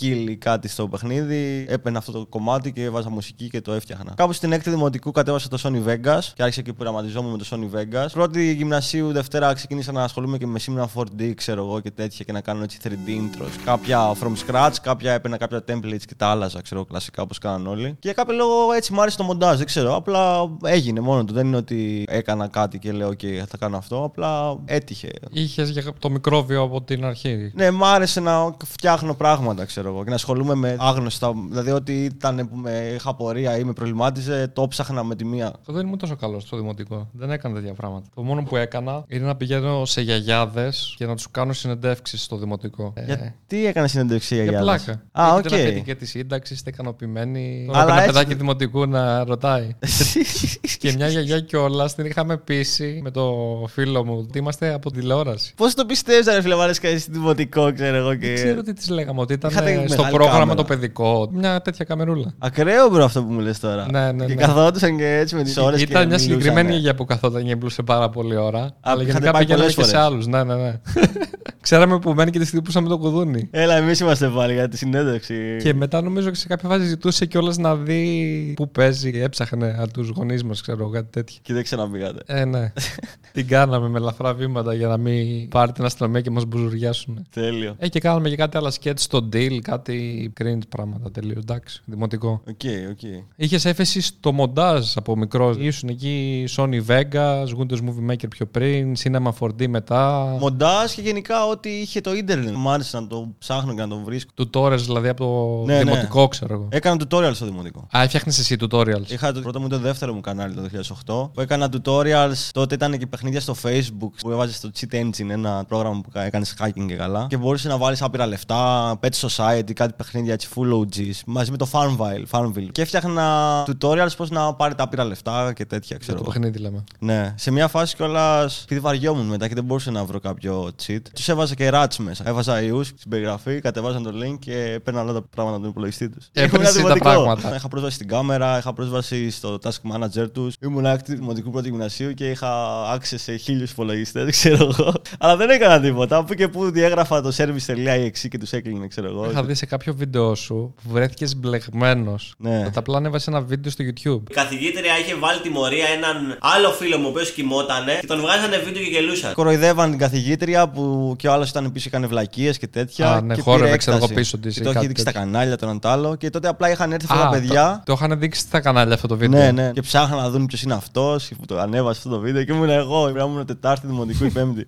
kill 0.00 0.26
ή 0.28 0.36
κάτι 0.36 0.68
στο 0.68 0.88
παιχνίδι, 0.88 1.66
έπαιρνα 1.68 1.98
αυτό 1.98 2.12
το 2.12 2.26
κομμάτι 2.26 2.72
και 2.72 2.82
έβαζα 2.82 3.10
μουσική 3.10 3.48
και 3.48 3.60
το 3.60 3.72
έφτιαχνα. 3.72 4.12
Κάπου 4.16 4.32
στην 4.32 4.52
έκτη 4.52 4.70
δημοτικού 4.70 5.10
κατέβασα 5.10 5.48
το 5.48 5.58
Sony 5.62 5.88
Vegas 5.88 6.20
και 6.34 6.42
άρχισα 6.42 6.62
και 6.62 6.72
πειραματιζόμουν 6.72 7.30
με 7.30 7.38
το 7.38 7.46
Sony 7.50 7.76
Vegas. 7.78 8.06
Πρώτη 8.12 8.52
γυμνασίου, 8.52 9.12
Δευτέρα 9.12 9.52
ξεκίνησα 9.52 9.92
να 9.92 10.02
ασχολούμαι 10.02 10.38
και 10.38 10.46
με 10.46 10.58
Simula 10.66 10.84
4D, 10.94 11.32
ξέρω 11.34 11.64
εγώ 11.64 11.80
και 11.88 11.94
τέτοια 11.94 12.25
και 12.25 12.32
να 12.32 12.40
κάνω 12.40 12.62
έτσι 12.62 12.79
3D 12.85 13.08
intros. 13.08 13.50
Κάποια 13.64 14.12
from 14.12 14.32
scratch, 14.46 14.75
κάποια 14.82 15.12
έπαιρνα 15.12 15.37
κάποια 15.37 15.64
templates 15.69 16.05
και 16.06 16.14
τα 16.17 16.26
άλλαζα, 16.26 16.62
ξέρω 16.62 16.85
κλασικά 16.85 17.23
όπως 17.23 17.38
κάναν 17.38 17.67
όλοι. 17.67 17.88
Και 17.88 17.96
για 18.00 18.12
κάποιο 18.12 18.35
λόγο 18.35 18.73
έτσι 18.73 18.93
μου 18.93 19.00
άρεσε 19.00 19.17
το 19.17 19.23
μοντάζ, 19.23 19.56
δεν 19.56 19.67
ξέρω. 19.67 19.96
Απλά 19.96 20.50
έγινε 20.62 21.00
μόνο 21.00 21.25
του. 21.25 21.32
Δεν 21.32 21.46
είναι 21.46 21.56
ότι 21.56 22.05
έκανα 22.08 22.49
κάτι 22.49 22.79
και 22.79 22.93
λέω: 22.93 23.08
OK, 23.08 23.25
θα 23.49 23.56
κάνω 23.58 23.76
αυτό. 23.76 24.05
Απλά 24.05 24.58
έτυχε. 24.64 25.08
Είχες 25.31 25.93
το 25.99 26.11
μικρόβιο 26.11 26.62
από 26.62 26.82
την 26.82 27.05
αρχή; 27.05 27.52
Ναι, 27.55 27.70
μ' 27.70 27.85
άρεσε 27.85 28.20
να 28.20 28.56
φτιάχνω 28.64 29.14
πράγματα, 29.14 29.64
ξέρω 29.64 29.88
εγώ, 29.88 30.02
και 30.02 30.08
να 30.08 30.14
ασχολούμαι 30.14 30.55
με 30.55 30.76
άγνωστα. 30.79 31.32
Δηλαδή, 31.49 31.70
ό,τι 31.70 32.05
ήταν 32.05 32.49
που 32.49 32.93
είχα 32.94 33.14
απορία 33.14 33.58
ή 33.58 33.64
με 33.64 33.73
προβλημάτιζε, 33.73 34.50
το 34.52 34.69
ψάχνα 34.69 35.05
με 35.05 35.14
τη 35.14 35.25
μία. 35.25 35.46
Εγώ 35.46 35.76
δεν 35.76 35.87
ήμουν 35.87 35.99
τόσο 35.99 36.17
καλός 36.17 36.43
στο 36.43 36.56
δημοτικό. 36.56 37.08
Δεν 37.12 37.31
έκανα 37.31 37.55
τέτοια 37.55 37.75
πράγματα. 37.75 38.06
Το 38.14 38.23
μόνο 38.23 38.43
που 38.43 38.56
έκανα 38.56 39.05
είναι 39.08 39.26
να 39.26 39.37
πηγαίνω 39.37 39.84
σε 39.84 40.00
γιαγιάδες 40.00 40.94
και 40.96 41.06
να 41.06 41.14
τους 41.14 41.31
κάνω 41.31 41.52
συνεντεύξεις 41.52 41.77
στο 42.02 42.36
δημοτικό. 42.36 42.92
Ε, 42.96 43.04
Γιατί 43.04 43.66
έκανε 43.66 43.88
συνέντευξη 43.88 44.34
για 44.34 44.42
για 44.44 44.52
Γιάννης; 44.52 44.84
πλάκα. 44.84 45.02
Α, 45.30 45.34
οκ. 45.34 45.44
Έχετε 45.44 45.62
να 45.62 45.69
πείτε 45.69 45.80
και 45.80 45.94
τη 45.94 46.10
σύνταξη, 46.10 46.54
είστε 46.54 46.70
ικανοποιημένοι. 46.70 47.66
Αλλά 47.69 47.80
Αλλά 47.82 47.92
ένα 47.92 48.02
έτσι- 48.02 48.12
παιδάκι 48.12 48.34
δημοτικού 48.34 48.86
να 48.86 49.25
ρωτάει. 49.25 49.76
και 50.78 50.92
μια 50.96 51.08
γιαγιά 51.08 51.40
κιόλα 51.40 51.90
την 51.96 52.04
είχαμε 52.04 52.36
πείσει 52.36 53.00
με 53.02 53.10
το 53.10 53.32
φίλο 53.69 54.04
μου 54.04 54.16
ότι 54.28 54.38
είμαστε 54.38 54.72
από 54.72 54.90
τηλεόραση. 54.90 55.52
Πώς 55.56 55.75
το 55.75 55.84
πιστεύεις, 55.84 56.26
ρε 56.26 56.42
φίλε, 56.42 56.54
μου 56.54 56.60
αρέσει 56.62 56.80
κάτι 56.80 57.04
δημοτικό, 57.08 57.72
ξέρω 57.72 57.96
εγώ. 57.96 58.14
Και... 58.14 58.26
Δεν 58.26 58.34
ξέρω 58.34 58.62
τι 58.62 58.72
της 58.72 58.88
λέγαμε, 58.88 59.20
ότι 59.20 59.32
ήταν 59.32 59.50
Είχατε 59.50 59.72
ε, 59.72 59.86
στο 59.86 59.96
μεγάλη 59.96 60.14
πρόγραμμα 60.14 60.38
κάμερα. 60.38 60.56
το 60.56 60.64
παιδικό. 60.64 61.28
Μια 61.32 61.60
τέτοια 61.62 61.84
καμερούλα. 61.84 62.34
Ακραίο, 62.38 62.88
bro, 62.88 63.05
αυτό 63.04 63.22
που 63.24 63.32
μου 63.32 63.40
λες 63.40 63.58
τώρα. 63.60 63.86
Ναι, 63.90 64.12
ναι, 64.12 64.24
Και 64.26 64.34
ναι. 64.34 64.42
καθόντουσαν 64.42 64.96
και 64.96 65.16
έτσι 65.16 65.34
με 65.34 65.42
τις 65.42 65.56
ώρες. 65.56 65.82
Ήταν 65.82 66.06
μια 66.06 66.19
συγκεκριμένη 66.19 66.70
γιαγιά 66.70 66.94
που 66.94 67.04
καθόταν 67.04 67.44
και 67.44 67.56
μιλούσε 67.56 67.82
πάρα 67.82 68.08
πολύ 68.10 68.36
ώρα. 68.36 68.70
αλλά 68.81 69.02
είχατε 69.02 69.12
γενικά 69.12 69.31
πάει 69.32 69.40
πηγαίναμε 69.42 69.64
πολλές 69.72 69.74
και 69.74 69.82
σε 69.84 69.90
φορές. 69.96 70.06
άλλους. 70.06 70.26
Ναι, 70.26 70.44
ναι, 70.44 70.54
ναι. 70.54 70.81
Ξέραμε 71.70 71.99
που 71.99 72.15
μένει 72.15 72.31
και 72.31 72.38
τη 72.38 72.47
χτυπούσαμε 72.47 72.88
το 72.88 72.99
κουδούνι. 72.99 73.49
Έλα, 73.50 73.76
εμείς 73.76 74.00
είμαστε 74.00 74.29
πάλι 74.29 74.53
για 74.53 74.69
τη 74.69 74.76
συνέντευξη. 74.76 75.56
Και 75.62 75.75
μετά 75.75 76.03
νομίζω 76.03 76.35
σε 76.35 76.47
κάποια 76.47 76.69
φάση 76.69 76.85
ζητούσε 76.85 77.26
κιόλας 77.26 77.59
να 77.59 77.76
δει 77.76 78.53
πού 78.56 78.70
παίζει. 78.70 79.11
Έψαχνε 79.15 79.76
από 79.79 79.93
τους 79.93 80.09
γονείς 80.09 80.44
μας, 80.44 80.61
ξέρω 80.61 80.79
εγώ, 80.81 80.91
κάτι 80.91 81.09
τέτοιο. 81.11 81.38
Και 81.43 81.53
δεν 81.53 81.62
ξαναπήγατε. 81.62 82.23
Ε, 82.26 82.44
ναι. 82.44 82.73
Την 83.32 83.47
κάναμε 83.47 83.88
με 83.88 83.99
ελαφρά 83.99 84.35
βήματα 84.35 84.75
για 84.75 84.87
να 84.87 84.97
μην 84.97 85.49
πάρει 85.49 85.73
την 85.73 85.85
αστυνομία 85.85 86.20
και 86.20 86.31
μας 86.31 86.44
μπουζουριάσουν. 86.44 87.26
Τέλειο. 87.31 87.75
Ε, 87.79 87.88
και 87.88 88.00
κάναμε 88.00 88.29
και 88.29 88.37
κάτι 88.37 88.56
άλλα 88.56 88.70
σκέτς 88.70 89.03
στο 89.03 89.29
deal, 89.32 89.59
κάτι 89.62 90.32
cringe 90.41 90.69
πράγματα 90.69 91.11
τελείως. 91.10 91.37
Εντάξει, 91.38 91.82
δημοτικό. 91.85 92.43
Οκ, 92.49 92.61
οκ. 92.91 93.25
Είχες 93.37 93.65
έφεση 93.65 94.00
στο 94.00 94.32
μοντάζ 94.32 94.97
από 94.97 95.17
μικρός. 95.17 95.56
Ήσουν 95.59 95.88
εκεί 95.88 96.44
Sony 96.56 96.81
Vegas, 96.87 97.46
Windows 97.58 97.81
Movie 97.84 98.10
Maker 98.13 98.29
πιο 98.29 98.46
πριν, 98.46 98.93
Cinema 99.03 99.31
4D 99.41 99.67
μετά. 99.69 100.37
Μοντάζ 100.41 100.93
και 100.93 101.01
γενικά 101.01 101.46
ό,τι 101.46 101.57
είχε 101.65 102.00
το 102.00 102.15
ίντερνετ. 102.15 102.55
Μου 102.55 102.70
άρεσε 102.70 103.00
να 103.00 103.06
το 103.06 103.29
ψάχνω 103.38 103.74
και 103.74 103.81
να 103.81 103.88
το 103.88 103.98
βρίσκω. 104.05 104.31
Tutorials 104.38 104.79
δηλαδή 104.79 105.08
από 105.08 105.24
το 105.24 105.72
Ναι, 105.72 105.79
ναι. 105.79 105.84
δημοτικό, 105.84 106.29
ξέρω 106.29 106.55
εγώ. 106.55 106.69
Έκανα 106.70 106.96
tutorial 107.08 107.31
στο 107.34 107.44
δημοτικό. 107.44 107.86
Α, 107.96 108.03
έφτιαχνες 108.03 108.38
εσύ 108.38 108.56
tutorials. 108.60 109.06
Είχα 109.10 109.32
το 109.32 109.41
πρώτο 109.41 109.60
μου 109.60 109.67
ή 109.67 109.69
το 109.69 109.79
δεύτερο 109.79 110.15
μου 110.15 110.20
κανάλι 110.20 110.55
το 110.55 110.62
2008 110.62 111.31
που 111.34 111.41
έκανα 111.41 111.69
tutorials. 111.72 112.48
Τότε 112.53 112.74
ήταν 112.74 112.98
και 112.98 113.06
παιχνίδια 113.06 113.41
στο 113.41 113.55
Facebook 113.62 114.10
που 114.20 114.31
έβαζες 114.31 114.56
στο 114.56 114.70
Cheat 114.81 114.94
Engine 114.94 115.29
ένα 115.31 115.65
πρόγραμμα 115.69 116.00
που 116.00 116.10
έκανες 116.12 116.55
hacking 116.60 116.86
και 116.86 116.94
καλά. 116.94 117.27
Και 117.29 117.36
μπορούσες 117.36 117.70
να 117.70 117.77
βάλεις 117.79 118.03
άπειρα 118.03 118.27
λεφτά, 118.27 118.98
Pet 119.03 119.29
Society, 119.29 119.72
κάτι 119.72 119.93
παιχνίδια 119.96 120.32
έτσι 120.32 120.48
full 120.55 120.72
OGs 120.81 121.12
μαζί 121.27 121.50
με 121.50 121.56
το 121.56 121.69
Farmville. 121.72 122.24
Farmville. 122.38 122.69
Και 122.72 122.82
έφτιαχνα 122.82 123.65
tutorials 123.67 124.17
πώς 124.17 124.31
να 124.31 124.55
πάρετε 124.55 124.82
άπειρα 124.82 125.05
λεφτά 125.05 125.53
και 125.53 125.65
τέτοια, 125.67 125.86
Για 125.88 125.96
ξέρω 125.98 126.17
το 126.19 126.22
εγώ. 126.24 126.32
παιχνίδι 126.32 126.58
λέμε. 126.58 126.84
Ναι. 126.98 127.34
Σε 127.36 127.50
μια 127.50 127.69
φάση 127.69 127.96
κιόλας, 127.96 128.62
επειδή 128.62 128.81
βαριόμουν 128.81 129.27
μετά 129.27 129.48
και 129.48 129.55
δεν 129.55 129.65
μπορούσα 129.65 129.91
να 129.91 130.05
βρω 130.05 130.20
κάποιο 130.20 130.70
cheat, 130.86 130.98
τους 131.15 131.29
έβαζα 131.48 131.55
και 131.55 131.70
rats 131.72 132.05
μέσα. 132.05 132.24
Έβαζα 132.26 132.62
ιούς 132.62 132.86
στην 132.86 133.10
περιγραφή, 133.10 133.60
κατεβάζαν 133.60 134.02
το 134.02 134.10
link 134.22 134.38
και 134.38 134.72
έπαιρνα 134.74 135.02
όλα 135.02 135.12
τα 135.12 135.22
πράγματα 135.22 135.55
από 135.55 135.62
τον 135.64 135.70
υπολογιστή 135.70 136.08
τους. 136.08 136.28
Έπαιρνες 136.32 136.69
εσύ 136.69 136.82
τα 136.82 136.94
πράγματα. 136.98 137.55
Είχα 137.55 137.69
πρόσβαση 137.69 137.94
στην 137.94 138.08
κάμερα, 138.08 138.58
είχα 138.58 138.72
πρόσβαση 138.72 139.31
στο 139.31 139.58
task 139.62 139.93
manager 139.93 140.31
τους. 140.32 140.55
Ήμουν 140.60 140.86
άκτη 140.86 141.14
δημοτικού 141.14 141.50
πρώτου 141.50 141.69
γυμνασίου 141.69 142.14
και 142.14 142.31
είχα 142.31 142.48
access 142.94 143.14
σε 143.17 143.36
χίλιους 143.36 143.70
υπολογιστές, 143.70 144.31
ξέρω 144.38 144.69
εγώ. 144.78 144.93
Αλλά 145.19 145.36
δεν 145.36 145.50
έκανα 145.50 145.81
τίποτα. 145.81 146.17
Από 146.17 146.34
και 146.34 146.48
που 146.48 146.70
διέγραφα 146.70 147.22
το 147.22 147.32
service.exe 147.36 148.28
και 148.31 148.38
τους 148.38 148.52
έκλεινε, 148.52 148.86
ξέρω 148.86 149.06
εγώ. 149.06 149.31
Είχα 149.31 149.44
δει 149.44 149.55
σε 149.55 149.67
κάποιο 149.67 149.94
βίντεο 149.94 150.34
σου 150.34 150.74
που 150.82 150.90
βρέθηκες 150.90 151.36
μπλεγμένος. 151.36 152.34
Ναι. 152.38 152.70
Τα 152.70 152.78
απλά 152.78 152.96
ανέβασε 152.96 153.31
ένα 153.31 153.40
βίντεο 153.40 153.70
στο 153.70 153.84
YouTube. 153.84 154.31
Η 154.31 154.34
καθηγήτρια 154.34 154.98
είχε 154.98 155.14
βάλει 155.14 155.40
τιμωρία 155.40 155.86
έναν 155.86 156.36
άλλο 156.40 156.70
φίλο 156.70 156.98
μου 156.98 157.06
ο 157.06 157.08
οποίος 157.08 157.31
κοιμότανε 157.31 157.96
και 158.00 158.06
τον 158.06 158.20
βγάζανε 158.20 158.58
βίντεο 158.58 158.82
και 158.82 158.90
γελούσαν. 158.90 159.32
Κοροϊδεύαν 159.32 159.90
την 159.90 159.98
καθηγήτρια 159.98 160.69
που 160.69 161.14
και 161.19 161.28
Και 161.29 161.35
ο 161.35 161.37
άλλος 161.37 161.51
ήταν 161.51 161.73
πίσω, 161.73 161.89
έκανε 161.89 162.06
βλακίες 162.06 162.58
και 162.58 162.67
τέτοια. 162.67 163.13
Α, 163.13 163.20
ναι, 163.20 163.35
και 163.35 163.41
χόρευε, 163.41 163.65
πήρε 163.65 163.77
ξέρω 163.77 163.97
εγώ, 163.97 164.05
έκταση. 164.05 164.20
πίσω 164.20 164.39
της 164.39 164.55
Και 164.55 164.61
ή 164.61 164.63
το 164.63 164.69
έχει 164.69 164.75
κάτι 164.79 164.87
δείξει 164.87 165.03
στα 165.03 165.13
τέτοιο. 165.13 165.31
κανάλια 165.31 165.56
το 165.56 165.67
έναν 165.67 165.79
το 165.79 165.89
άλλο. 165.89 166.15
Και 166.17 166.31
τότε 166.31 166.49
απλά 166.49 166.70
είχαν 166.70 166.93
έρθει 166.93 167.06
αυτά 167.11 167.27
Α, 167.27 167.31
τα 167.31 167.39
παιδιά. 167.39 167.82
Το, 167.85 167.94
το 167.94 168.05
είχαν 168.05 168.19
δείξει 168.19 168.41
στα 168.41 168.61
κανάλια 168.61 168.94
αυτό 168.94 169.06
το 169.08 169.17
βίντεο. 169.17 169.41
Ναι, 169.41 169.51
ναι. 169.51 169.70
Και 169.70 169.81
ψάχναν 169.81 170.19
να 170.19 170.31
δουν 170.31 170.47
ποιος 170.47 170.63
είναι 170.63 170.75
αυτός. 170.75 171.31
Που 171.39 171.47
το 171.47 171.58
ανέβασε 171.58 171.99
αυτό 171.99 172.11
το 172.11 172.20
βίντεο. 172.20 172.44
Και 172.44 172.53
ήμουν 172.53 172.69
εγώ. 172.69 173.03
Πρέπει 173.03 173.19
να 173.19 173.25
ήμουν 173.25 173.47
Τετάρτη 173.47 173.87
Δημοτικού 173.87 174.25
ή 174.25 174.31
Πέμπτη. 174.31 174.67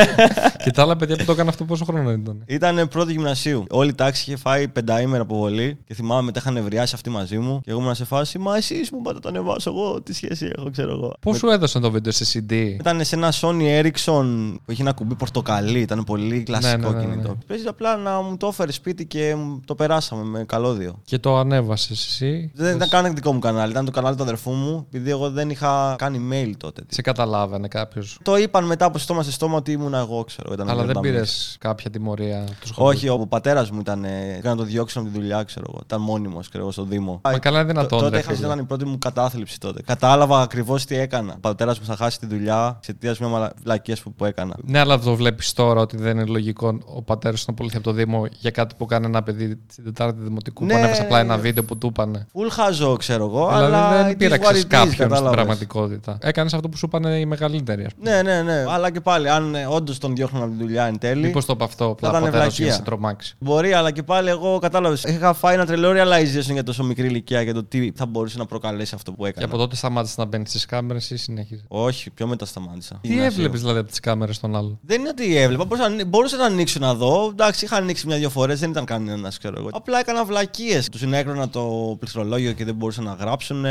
Και 0.64 0.70
τα 0.70 0.82
άλλα 0.82 0.96
παιδιά 0.96 1.16
που 1.16 1.24
το 1.24 1.32
έκαναν 1.32 1.48
αυτό 1.48 1.64
πόσο 1.64 1.84
χρόνο 1.84 2.10
ήταν; 2.10 2.42
Ήταν 2.46 2.88
πρώτη 2.88 3.12
γυμνασίου. 3.12 3.64
Όλη 3.70 3.88
η 3.88 3.94
τάξη 3.94 4.24
είχε 4.26 4.36
φάει 4.38 4.68
πενταήμερα 4.68 5.22
αποβολή. 5.22 5.78
Και 5.86 5.94
θυμάμαι 5.94 6.22
μετά 6.22 6.38
είχαν 6.40 6.54
νευριάσει 6.54 6.92
αυτοί 6.94 7.10
μαζί 7.10 7.38
μου. 7.38 7.60
Και 7.64 7.70
εγώ 7.70 7.80
ήμουν 7.80 7.94
σε 7.94 8.04
φάση. 8.04 8.38
Μα 8.38 8.56
εσείς 8.56 8.90
μου 8.90 9.02
πάτε 9.02 9.18
το 9.18 9.28
ανεβάσω 9.28 9.70
εγώ. 9.70 10.02
Τι 10.02 10.12
σχέση 10.14 10.50
έχω, 10.58 10.70
ξέρω 10.70 10.90
εγώ. 10.90 11.14
Πώ 11.20 11.34
σου 11.34 11.48
έδωσαν 11.48 11.82
το 11.82 11.90
βίντεο 11.90 12.12
σε 12.12 12.24
CD. 12.48 12.52
Ήταν 12.52 13.04
σε 13.04 13.14
ένα 13.16 13.32
Sony 13.40 13.82
Ericsson 13.82 14.54
που 14.64 14.72
είχε 14.72 14.82
ένα 14.82 14.92
κουμπί 14.92 15.14
πορτοκαλί. 15.14 15.80
Ήταν 15.96 16.04
πολύ 16.16 16.42
κλασικό 16.42 16.76
Ναι, 16.76 16.88
ναι, 16.88 17.00
ναι, 17.00 17.06
ναι. 17.06 17.12
κινητό. 17.12 17.38
Παίζει 17.46 17.66
απλά 17.66 17.96
να 17.96 18.20
μου 18.20 18.36
το 18.36 18.46
έφερε 18.46 18.72
σπίτι 18.72 19.06
και 19.06 19.34
μου 19.34 19.60
το 19.64 19.74
περάσαμε 19.74 20.22
με 20.22 20.44
καλώδιο. 20.44 21.00
Και 21.04 21.18
το 21.18 21.36
ανέβασες 21.36 22.06
εσύ. 22.06 22.50
Δεν 22.54 22.76
ήταν 22.76 22.88
καν 22.88 23.14
δικό 23.14 23.32
μου 23.32 23.38
κανάλι, 23.38 23.70
ήταν 23.70 23.84
το 23.84 23.90
κανάλι 23.90 24.16
του 24.16 24.22
αδερφού 24.22 24.50
μου, 24.50 24.86
επειδή 24.88 25.10
εγώ 25.10 25.30
δεν 25.30 25.50
είχα 25.50 25.94
κάνει 25.98 26.20
mail 26.32 26.52
τότε. 26.56 26.82
Σε 26.88 27.02
καταλάβανε 27.02 27.68
κάποιος. 27.68 28.18
Το 28.22 28.36
είπαν 28.36 28.64
μετά 28.64 28.84
από 28.84 28.98
στόμα 28.98 29.22
σε 29.22 29.32
στόμα 29.32 29.56
ότι 29.56 29.72
ήμουν 29.72 29.94
εγώ, 29.94 30.24
ξέρω. 30.24 30.52
Ήταν 30.52 30.66
Αλλά 30.68 30.76
δεν 30.76 30.84
Γιώργο 30.84 31.00
πήρες 31.00 31.16
Νταμίς. 31.20 31.56
κάποια 31.60 31.90
τιμωρία. 31.90 32.44
του 32.60 32.66
σχολείου; 32.66 32.90
Όχι, 32.96 33.08
ο 33.08 33.18
πατέρας 33.28 33.70
μου 33.70 33.80
ήταν. 33.80 34.04
Έκανα 34.04 34.54
να 34.54 34.56
το 34.56 34.62
διώξω 34.62 34.98
από 35.00 35.08
τη 35.08 35.14
δουλειά, 35.14 35.42
ξέρω 35.42 35.64
εγώ. 35.68 35.80
Ήταν 35.84 36.00
μόνιμος, 36.00 36.48
ξέρω 36.48 36.62
εγώ, 36.62 36.72
στο 36.72 36.84
Δήμο. 36.84 37.20
Μα 37.24 37.38
καλά 37.38 37.58
είναι 37.60 37.68
δυνατόν, 37.68 37.98
Τ- 37.98 38.02
Τότε 38.04 38.16
ρε 38.16 38.22
είχα, 38.22 38.32
φίλε. 38.34 38.46
ήταν 38.46 38.58
η 38.58 38.64
πρώτη 38.64 38.84
μου 38.84 38.98
κατάθλιψη 38.98 39.60
τότε. 39.60 39.82
Κατάλαβα 39.82 40.40
ακριβώς 40.40 40.84
τι 40.84 40.96
έκανα. 40.96 41.32
Ο 41.36 41.40
πατέρας 41.40 41.78
μου 41.78 41.84
θα 41.86 41.96
χάσει 41.96 42.18
τη 42.18 42.26
δουλειά 42.26 42.74
εξαιτία 42.78 43.14
μια 43.20 43.52
βλακία 43.62 43.96
που, 44.02 44.12
που 44.12 44.24
έκανα. 44.24 44.56
Ναι, 44.64 44.78
αλλά 44.78 44.98
το 44.98 45.14
βλέπεις 45.14 45.52
τώρα 45.52 45.85
ότι 45.86 45.96
δεν 46.02 46.16
είναι 46.18 46.24
λογικό 46.30 46.78
ο 46.84 47.02
πατέρας 47.02 47.44
να 47.46 47.52
απολυθεί 47.52 47.76
από 47.76 47.84
το 47.84 47.92
Δήμο 47.92 48.26
για 48.38 48.50
κάτι 48.50 48.74
που 48.78 48.86
κάνει 48.86 49.06
ένα 49.06 49.22
παιδί 49.22 49.58
στην 49.70 49.84
Τετάρτη 49.84 50.22
Δημοτικού. 50.22 50.64
Ναι. 50.64 50.72
Που 50.72 50.78
ανέβασε 50.78 51.02
απλά 51.02 51.18
ένα 51.20 51.36
βίντεο 51.38 51.64
που 51.64 51.78
του 51.78 51.86
είπανε. 51.86 52.26
Φουλ 52.32 52.48
χαζό, 52.48 52.96
ξέρω 52.96 53.24
εγώ. 53.24 53.46
Δηλαδή 53.48 53.64
αλλά 53.64 53.90
it 53.90 54.04
δεν 54.04 54.06
is 54.06 54.14
what 54.14 54.18
πήραξε 54.18 54.52
it 54.52 54.56
is, 54.56 54.64
κάποιον 54.68 54.92
στην 54.92 54.98
κατάλαβες. 55.08 55.32
πραγματικότητα. 55.34 56.18
Έκανες 56.20 56.54
αυτό 56.54 56.68
που 56.68 56.76
σου 56.76 56.86
είπανε 56.86 57.18
οι 57.18 57.26
μεγαλύτεροι. 57.26 57.84
ας 57.84 57.94
πούμε. 57.94 58.10
Ναι, 58.10 58.22
ναι, 58.22 58.42
ναι. 58.42 58.64
Αλλά 58.68 58.90
και 58.90 59.00
πάλι, 59.00 59.28
αν 59.30 59.54
όντως 59.70 59.98
τον 59.98 60.14
διώχνουν 60.14 60.42
από 60.42 60.50
τη 60.52 60.56
δουλειά 60.58 60.84
εν 60.84 60.98
τέλει. 60.98 61.26
Μήπως 61.26 61.44
το 61.44 61.52
είπε 61.52 61.64
αυτό, 61.64 61.84
απλά 61.84 62.08
ο 62.08 62.10
ήταν 62.10 62.22
πατέρας 62.22 62.44
σου 62.54 62.62
βλακεία. 62.62 62.64
για 62.64 62.72
να 62.72 62.78
σε 62.78 62.84
τρομάξει. 62.84 63.34
Μπορεί, 63.38 63.72
αλλά 63.72 63.90
και 63.90 64.02
πάλι 64.02 64.28
εγώ 64.28 64.58
κατάλαβες. 64.58 65.02
Είχα 65.04 65.32
φάει 65.34 65.54
ένα 65.54 65.66
τρελό 65.66 65.90
realization 65.90 66.52
για 66.52 66.62
τόσο 66.62 66.84
μικρή 66.84 67.06
ηλικία 67.06 67.42
για 67.42 67.54
το 67.54 67.64
τι 67.64 67.92
θα 67.94 68.06
μπορούσε 68.06 68.38
να 68.38 68.46
προκαλέσει 68.46 68.94
αυτό 68.94 69.12
που 69.12 69.22
Και 69.22 69.28
έκανα. 69.28 69.46
από 69.46 69.56
τότε 69.56 69.76
σταμάτησε 69.76 70.14
να 70.18 70.24
μπαίνει 70.24 70.46
στις 70.46 70.64
κάμερες 70.66 71.10
ή 71.10 71.16
συνέχιζε; 71.16 71.62
Όχι, 71.68 72.10
πιο 72.10 72.26
μετά 72.26 72.46
σταμάτησα. 72.46 72.98
Τι 73.00 73.08
Γυμνασίου. 73.08 73.30
έβλεπες 73.32 73.60
δηλαδή 73.60 73.78
από 73.78 73.88
τις 73.88 74.00
κάμερες 74.00 74.40
των 74.40 74.56
άλλων. 74.56 74.78
Δεν 74.82 75.00
είναι 75.00 75.08
ότι 75.08 75.36
έβλεπα. 75.36 75.66
Μπορούσα, 75.76 75.96
να- 75.96 76.04
μπορούσα 76.04 76.36
να 76.36 76.44
ανοίξω 76.44 76.78
να 76.78 76.94
δω. 76.94 77.28
Εντάξει, 77.30 77.64
είχα 77.64 77.76
ανοίξει 77.76 78.06
μια-δυο 78.06 78.30
φορές, 78.30 78.60
δεν 78.60 78.70
ήταν 78.70 78.84
κανένας, 78.84 79.38
ξέρω 79.38 79.54
εγώ. 79.58 79.68
Απλά 79.72 79.98
έκανα 79.98 80.24
βλακίες. 80.24 80.88
Τους 80.88 81.00
συνέκρονα 81.00 81.48
το 81.48 81.96
πληκτρολόγιο 81.98 82.52
και 82.52 82.64
δεν 82.64 82.74
μπορούσαν 82.74 83.04
να 83.04 83.12
γράψουν. 83.12 83.64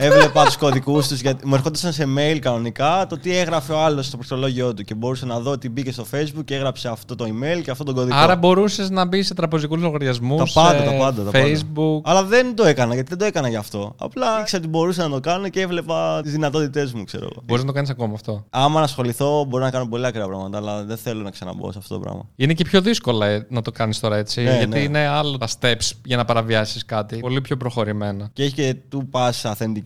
Έβλεπα 0.00 0.44
τους 0.44 0.56
κωδικούς 0.56 1.08
τους 1.08 1.20
γιατί 1.20 1.46
μου 1.46 1.54
ερχόντουσαν 1.54 1.92
σε 1.92 2.06
mail 2.16 2.38
κανονικά 2.38 3.06
το 3.08 3.18
τι 3.18 3.36
έγραφε 3.36 3.72
ο 3.72 3.78
άλλος 3.78 4.06
στο 4.06 4.16
πληκτρολόγιο 4.16 4.74
του. 4.74 4.82
Και 4.82 4.94
μπορούσα 4.94 5.26
να 5.26 5.40
δω 5.40 5.50
ότι 5.50 5.68
μπήκε 5.68 5.92
στο 5.92 6.06
Facebook 6.12 6.44
και 6.44 6.54
έγραψε 6.54 6.88
αυτό 6.88 7.14
το 7.14 7.24
email 7.24 7.62
και 7.62 7.70
αυτό 7.70 7.84
τον 7.84 7.94
κωδικό. 7.94 8.16
Άρα 8.16 8.36
μπορούσες 8.36 8.90
να 8.90 9.06
μπει 9.06 9.22
σε 9.22 9.34
τραπεζικούς 9.34 9.80
λογαριασμούς, 9.80 10.52
Τα 10.52 10.62
πάντα, 10.62 10.84
τα 10.84 10.92
πάντα. 10.92 11.22
Τα 11.22 11.30
Facebook. 11.30 12.02
Πάντα. 12.02 12.18
Αλλά 12.18 12.24
δεν 12.24 12.54
το 12.54 12.64
έκανα 12.64 12.94
γιατί 12.94 13.08
δεν 13.08 13.18
το 13.18 13.24
έκανα 13.24 13.48
γι' 13.48 13.56
αυτό. 13.56 13.94
Απλά 13.98 14.40
ήξερα 14.40 14.62
ότι 14.62 14.70
μπορούσα 14.70 15.02
να 15.02 15.14
το 15.14 15.20
κάνω 15.20 15.48
και 15.48 15.60
έβλεπα 15.60 16.20
τις 16.22 16.32
δυνατότητές 16.32 16.92
μου, 16.92 17.04
ξέρω 17.04 17.28
εγώ. 17.30 17.42
Μπορείς 17.44 17.62
να 17.62 17.68
το 17.68 17.74
κάνεις 17.74 17.90
ακόμα 17.90 18.14
αυτό. 18.14 18.44
Άμα 18.50 18.78
να 18.78 18.84
ασχοληθώ, 18.84 19.44
μπορώ 19.44 19.64
να 19.64 19.70
κάνω 19.70 19.86
πολύ 19.86 20.06
ακραία 20.06 20.26
πράγματα, 20.26 20.56
αλλά 20.56 20.84
δεν 20.84 20.96
θέλω 20.96 21.22
να 21.22 21.30
ξαναμπω 21.30 21.72
σε 21.72 21.78
αυτό 21.78 21.94
το 21.94 22.00
πράγμα. 22.00 22.28
Είναι 22.36 22.52
και 22.52 22.64
πιο 22.64 22.80
δύσκολα 22.80 23.26
ε, 23.26 23.46
να 23.48 23.62
το 23.62 23.70
κάνεις 23.70 24.00
τώρα 24.00 24.16
έτσι. 24.16 24.42
Ναι, 24.42 24.56
γιατί 24.56 24.66
ναι. 24.66 24.78
είναι 24.78 25.06
άλλα 25.06 25.36
τα 25.36 25.48
steps 25.60 25.90
για 26.04 26.16
να 26.16 26.24
παραβιάσεις 26.24 26.84
κάτι. 26.84 27.16
Πολύ 27.16 27.40
πιο 27.40 27.56
προχωρημένα. 27.56 28.30
Και 28.32 28.42
έχει 28.42 28.54
και 28.54 28.76
του 28.88 29.08
pass 29.12 29.30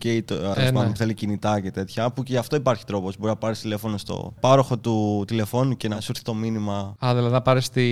authenticate, 0.02 0.56
ε, 0.56 0.70
ναι. 0.70 0.84
που 0.84 0.96
θέλει 0.96 1.14
κινητά 1.14 1.60
και 1.60 1.70
τέτοια, 1.70 2.10
που 2.10 2.22
και 2.22 2.32
γι' 2.32 2.38
αυτό 2.38 2.56
υπάρχει 2.56 2.84
τρόπος. 2.84 3.16
Μπορεί 3.16 3.30
να 3.30 3.36
πάρεις 3.36 3.60
τηλέφωνο 3.60 3.98
στο 3.98 4.32
πάροχο 4.40 4.78
του 4.78 5.24
τηλεφώνου 5.26 5.76
και 5.76 5.88
να 5.88 6.00
σου 6.00 6.06
έρθει 6.10 6.22
το 6.22 6.34
μήνυμα. 6.34 6.96
Α, 7.04 7.14
δηλαδή 7.14 7.32
να 7.32 7.42
πάρεις 7.42 7.70
τη 7.70 7.82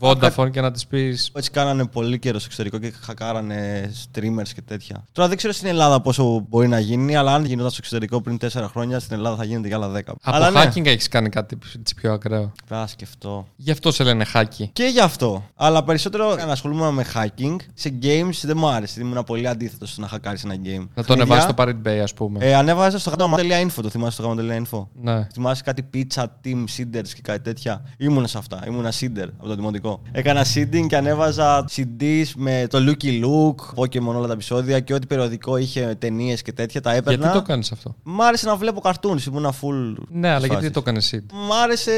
Vodafone 0.00 0.50
και 0.50 0.60
να 0.60 0.70
της 0.70 0.86
πει. 0.86 1.18
Έτσι 1.32 1.50
κάνανε 1.50 1.86
πολύ 1.86 2.18
καιρό 2.18 2.38
στο 2.38 2.46
εξωτερικό 2.50 2.78
και 2.78 2.92
χακάρανε 3.00 3.90
streamers 4.12 4.48
και 4.54 4.62
τέτοια. 4.62 5.04
Τώρα 5.12 5.28
δεν 5.28 5.36
ξέρω 5.36 5.52
στην 5.52 5.68
Ελλάδα 5.68 6.00
πόσο 6.00 6.46
μπορεί 6.48 6.68
να 6.68 6.78
γίνει, 6.78 7.16
αλλά 7.16 7.34
αν 7.34 7.44
γινόταν 7.44 7.70
στο 7.70 7.78
εξωτερικό 7.80 8.20
πριν 8.20 8.38
4 8.40 8.64
χρόνια, 8.70 8.98
στην 8.98 9.16
Ελλάδα 9.16 9.36
θα 9.36 9.44
γίνεται 9.44 9.68
για 9.68 9.76
άλλα 9.76 9.92
10. 9.92 10.00
Από 10.06 10.18
αλλά 10.22 10.50
ναι, 10.50 10.64
hacking 10.64 10.86
έχεις 10.86 11.08
κάνει 11.08 11.28
κάτι 11.28 11.58
έτσι 11.78 11.94
πιο 11.94 12.12
ακραίο. 12.12 12.52
θα 12.66 12.86
σκεφτώ. 12.86 13.46
Γι' 13.56 13.70
αυτό 13.70 13.92
σε 13.92 14.04
λένε 14.04 14.26
hacky. 14.34 14.64
Και 14.72 14.84
γι' 14.84 15.00
αυτό. 15.00 15.44
Αλλά 15.54 15.84
περισσότερο 15.84 16.34
να 16.34 16.52
ασχολούμαι 16.52 16.90
με 16.90 17.04
hacking. 17.14 17.56
Σε 17.74 17.98
games 18.02 18.40
δεν 18.42 18.56
μου 18.56 18.68
άρεσε. 18.68 19.00
Ήμουν 19.00 19.24
πολύ 19.24 19.48
αντίθετος 19.48 19.90
στο 19.90 20.00
να 20.00 20.08
χακάρεις 20.08 20.44
ένα 20.44 20.54
game. 20.64 20.88
Να 20.94 21.04
το 21.04 21.12
ανεβάσεις 21.12 21.46
στο 21.52 21.64
Pirate 21.64 21.86
Bay, 21.88 21.98
ας 22.02 22.14
πούμε. 22.14 22.38
Ε, 22.44 22.54
ανέβαζα 22.54 22.98
στο 22.98 23.12
γάμα.info, 23.18 23.80
το 23.82 23.88
θυμάσαι 23.88 24.12
στο 24.12 24.22
γάμα.info. 24.28 24.86
ναι. 25.02 25.26
Θυμάσαι 25.32 25.62
κάτι 25.62 25.84
pizza, 25.94 26.22
team, 26.44 26.64
seeders 26.76 27.08
και 27.14 27.20
κάτι 27.22 27.40
τέτοια; 27.40 27.82
Ήμουνα 27.96 28.26
σε 28.26 28.38
αυτά. 28.38 28.62
Ήμουνα 28.66 28.92
seeder 29.00 29.28
από 29.38 29.48
το 29.48 29.54
δημοτικό. 29.54 30.02
Έκανα 30.12 30.44
seeding 30.54 30.86
και 30.88 30.96
ανέβαζα 30.96 31.64
CDs 31.76 32.24
με 32.36 32.66
το 32.70 32.78
Lucky 32.78 33.24
Luke, 33.24 33.82
Pokemon 33.82 34.14
όλα 34.16 34.26
τα 34.26 34.32
επεισόδια 34.32 34.80
και 34.80 34.94
ό,τι 34.94 35.06
περιοδικό 35.06 35.56
είχε 35.56 35.94
ταινίες 35.98 36.42
και 36.42 36.52
τέτοια. 36.52 36.80
Τα 36.80 36.94
έπαιρνα. 36.94 37.22
Γιατί 37.24 37.38
το 37.38 37.42
κάνεις 37.44 37.72
αυτό; 37.72 37.94
Μ' 38.02 38.22
άρεσε 38.22 38.46
να 38.46 38.56
βλέπω 38.56 38.80
cartoons, 38.84 39.26
ήμουνα 39.28 39.52
full. 39.52 39.94
Ναι, 40.08 40.28
αλλά 40.28 40.38
γιατί 40.38 40.54
φάσης. 40.54 40.70
το 40.70 40.80
έκανε 40.80 40.98
εσύ. 40.98 41.26
Μ' 41.32 41.52
άρεσε 41.62 41.92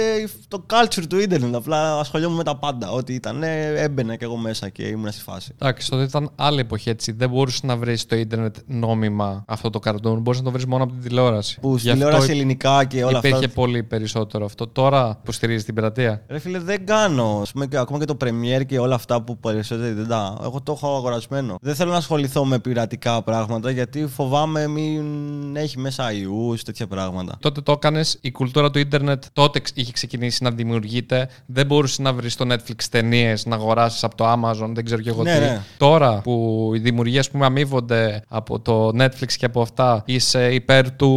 το 0.48 0.66
culture 0.70 1.04
του 1.08 1.18
ίντερνετ. 1.18 1.54
Απλά 1.54 1.98
ασχολιόμουν 1.98 2.36
με 2.36 2.44
τα 2.44 2.56
πάντα. 2.56 2.90
Ό,τι 2.90 3.14
ήταν, 3.14 3.42
ε, 3.42 3.72
έμπαινα 3.82 4.16
κι 4.16 4.24
εγώ 4.24 4.36
μέσα 4.36 4.68
και 4.68 4.82
ήμουν 4.82 5.12
στη 5.12 5.22
φάση. 5.22 5.52
Εντάξει, 5.58 5.90
τότε 5.90 6.02
ήταν 6.02 6.30
άλλη 6.36 6.60
εποχή 6.60 6.88
έτσι. 6.88 7.12
Δεν 7.12 7.30
μπορούσες 7.30 7.62
να 7.62 7.76
βρεις 7.76 8.00
στο 8.00 8.16
ίντερνετ 8.16 8.56
νόμιμα 8.66 9.41
αυτό 9.46 9.70
το 9.70 9.78
καρτούν. 9.78 10.20
Μπορούσε 10.20 10.38
να 10.42 10.46
το 10.46 10.52
βρεις 10.52 10.66
μόνο 10.66 10.84
από 10.84 10.92
την 10.92 11.02
τηλεόραση. 11.02 11.60
Που 11.60 11.72
Γι' 11.72 11.78
στη 11.78 11.88
αυτό 11.90 12.02
τηλεόραση 12.04 12.30
ελληνικά 12.30 12.84
και 12.84 13.04
όλα 13.04 13.18
υπήρχε 13.18 13.36
αυτά. 13.36 13.48
πολύ 13.48 13.82
περισσότερο 13.82 14.44
αυτό. 14.44 14.66
Τώρα 14.66 15.20
που 15.24 15.32
στηρίζεις 15.32 15.64
την 15.64 15.74
πειρατεία. 15.74 16.22
Ρε 16.28 16.38
φίλε, 16.38 16.58
δεν 16.58 16.86
κάνω. 16.86 17.38
Ας 17.42 17.52
πούμε, 17.52 17.66
και 17.66 17.76
ακόμα 17.76 17.98
και 17.98 18.04
το 18.04 18.16
Premiere 18.24 18.66
και 18.66 18.78
όλα 18.78 18.94
αυτά 18.94 19.22
που 19.22 19.38
περισσότεροι 19.38 19.92
δεν 19.92 20.08
τα. 20.08 20.38
Εγώ 20.42 20.60
το 20.62 20.72
έχω 20.72 20.96
αγορασμένο. 20.96 21.56
Δεν 21.60 21.74
θέλω 21.74 21.90
να 21.90 21.96
ασχοληθώ 21.96 22.44
με 22.44 22.58
πειρατικά 22.58 23.22
πράγματα 23.22 23.70
γιατί 23.70 24.06
φοβάμαι 24.06 24.66
μην 24.66 25.56
έχει 25.56 25.78
μέσα 25.78 26.12
ιούς, 26.12 26.62
τέτοια 26.62 26.86
πράγματα. 26.86 27.36
Τότε 27.40 27.60
το 27.60 27.72
έκανες, 27.72 28.18
η 28.20 28.30
κουλτούρα 28.30 28.70
του 28.70 28.78
ίντερνετ 28.78 29.24
τότε 29.32 29.60
ξ- 29.60 29.78
είχε 29.78 29.92
ξεκινήσει 29.92 30.42
να 30.44 30.50
δημιουργείται. 30.50 31.28
Δεν 31.46 31.66
μπορούσες 31.66 31.98
να 31.98 32.12
βρεις 32.12 32.32
στο 32.32 32.44
Netflix 32.48 32.82
ταινίες, 32.90 33.46
να 33.46 33.54
αγοράσεις 33.56 34.04
από 34.04 34.16
το 34.16 34.32
Amazon, 34.32 34.70
δεν 34.74 34.84
ξέρω 34.84 35.00
και 35.00 35.08
εγώ 35.08 35.22
Ναι, 35.22 35.34
τι. 35.34 35.40
ναι. 35.40 35.60
Τώρα 35.78 36.20
που 36.20 36.70
οι 36.74 36.78
δημιουργίες 36.78 37.30
που 37.30 37.44
αμείβονται 37.44 38.22
από 38.28 38.60
το 38.60 38.88
Netflix 38.98 39.31
και 39.36 39.44
από 39.44 39.62
αυτά, 39.62 40.02
είσαι 40.06 40.54
υπέρ 40.54 40.90
του 40.92 41.10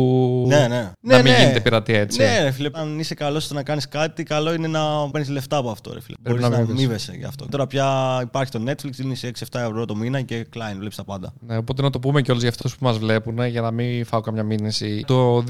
Ναι, 0.47 0.67
ναι. 0.67 0.67
να 0.67 1.15
Ναι, 1.17 1.21
μην 1.21 1.31
ναι. 1.31 1.37
γίνεται 1.39 1.59
πειρατεία 1.59 1.99
έτσι. 1.99 2.19
Ναι, 2.21 2.43
ρε 2.43 2.51
φίλε, 2.51 2.69
αν 2.73 2.99
είσαι 2.99 3.13
καλός 3.13 3.43
στο 3.43 3.53
να 3.53 3.63
κάνεις 3.63 3.87
κάτι, 3.87 4.23
καλό 4.23 4.53
είναι 4.53 4.67
να 4.67 5.09
παίρνεις 5.11 5.29
λεφτά 5.29 5.57
από 5.57 5.69
αυτό, 5.69 5.93
ρε 5.93 6.01
φίλε. 6.01 6.15
Πρέπει 6.23 6.39
Μπορείς 6.39 6.43
να 6.43 6.57
να 6.57 6.63
αμείβεσαι. 6.63 6.83
αμείβεσαι 6.83 7.13
γι' 7.17 7.25
αυτό. 7.25 7.45
Τώρα 7.49 7.67
πια 7.67 8.19
υπάρχει 8.23 8.51
το 8.51 8.63
Netflix, 8.67 8.89
δίνεις 8.91 9.23
6-7 9.23 9.59
ευρώ 9.59 9.85
το 9.85 9.95
μήνα 9.95 10.21
και 10.21 10.45
κλάιν, 10.49 10.77
βλέπεις 10.77 10.95
τα 10.95 11.03
πάντα. 11.03 11.33
Ναι, 11.39 11.57
οπότε 11.57 11.81
να 11.81 11.89
το 11.89 11.99
πούμε 11.99 12.21
κιόλας 12.21 12.41
για 12.43 12.51
αυτούς 12.51 12.77
που 12.77 12.83
μας 12.85 12.97
βλέπουν, 12.97 13.45
για 13.45 13.61
να 13.61 13.71
μην 13.71 14.05
φάω 14.05 14.21
καμιά 14.21 14.43
μήνυση. 14.43 15.03
Το 15.07 15.43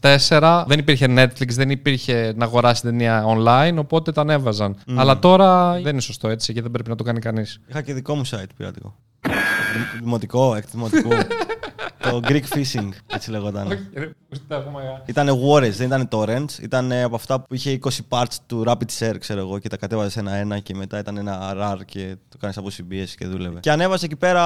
2004 0.00 0.64
δεν 0.66 0.78
υπήρχε 0.78 1.06
Netflix, 1.08 1.48
δεν 1.48 1.70
υπήρχε 1.70 2.32
να 2.36 2.44
αγοράσει 2.44 2.82
ταινία 2.82 3.24
online, 3.36 3.74
οπότε 3.76 4.12
τα 4.12 4.20
ανέβαζαν. 4.20 4.76
Αλλά 4.96 5.18
τώρα 5.18 5.72
δεν 5.80 5.92
είναι 5.92 6.00
σωστό 6.00 6.28
έτσι 6.28 6.52
και 6.52 6.62
δεν 6.62 6.70
πρέπει 6.70 6.88
να 6.88 6.94
το 6.96 7.02
κάνει 7.04 7.18
κανείς. 7.20 7.60
Είχα 7.68 7.82
και 7.82 7.94
δικό 7.94 8.14
μου 8.14 8.26
site 8.26 8.42
πειρατικό. 8.56 8.94
Δη- 9.22 10.00
Δημοτικό, 10.02 10.54
εκ 10.54 10.64
δημοτικού. 10.72 11.08
Το 12.00 12.20
Greek 12.24 12.42
Fishing, 12.54 12.88
έτσι 13.06 13.30
λεγόταν. 13.30 13.88
Ήταν 15.06 15.28
Warres, 15.28 15.70
δεν 15.70 15.86
ήταν 15.86 16.08
Torrents. 16.10 16.62
Ήταν 16.62 16.92
από 16.92 17.14
αυτά 17.14 17.40
που 17.40 17.54
είχε 17.54 17.78
20 17.82 17.88
parts 18.08 18.34
του 18.46 18.64
Rapid 18.66 18.88
Share, 18.98 19.16
ξέρω 19.18 19.40
εγώ, 19.40 19.58
και 19.58 19.68
τα 19.68 19.76
κατέβαζες 19.76 20.16
ένα-ένα 20.16 20.58
και 20.58 20.74
μετά 20.74 20.98
ήταν 20.98 21.16
ένα 21.16 21.52
RAR 21.56 21.78
και 21.84 22.16
το 22.28 22.36
κάνεις 22.38 22.56
από 22.56 22.68
CBS 22.78 23.08
και 23.18 23.26
δούλευε. 23.26 23.60
Και 23.60 23.70
ανέβασε 23.70 24.04
εκεί 24.04 24.16
πέρα 24.16 24.42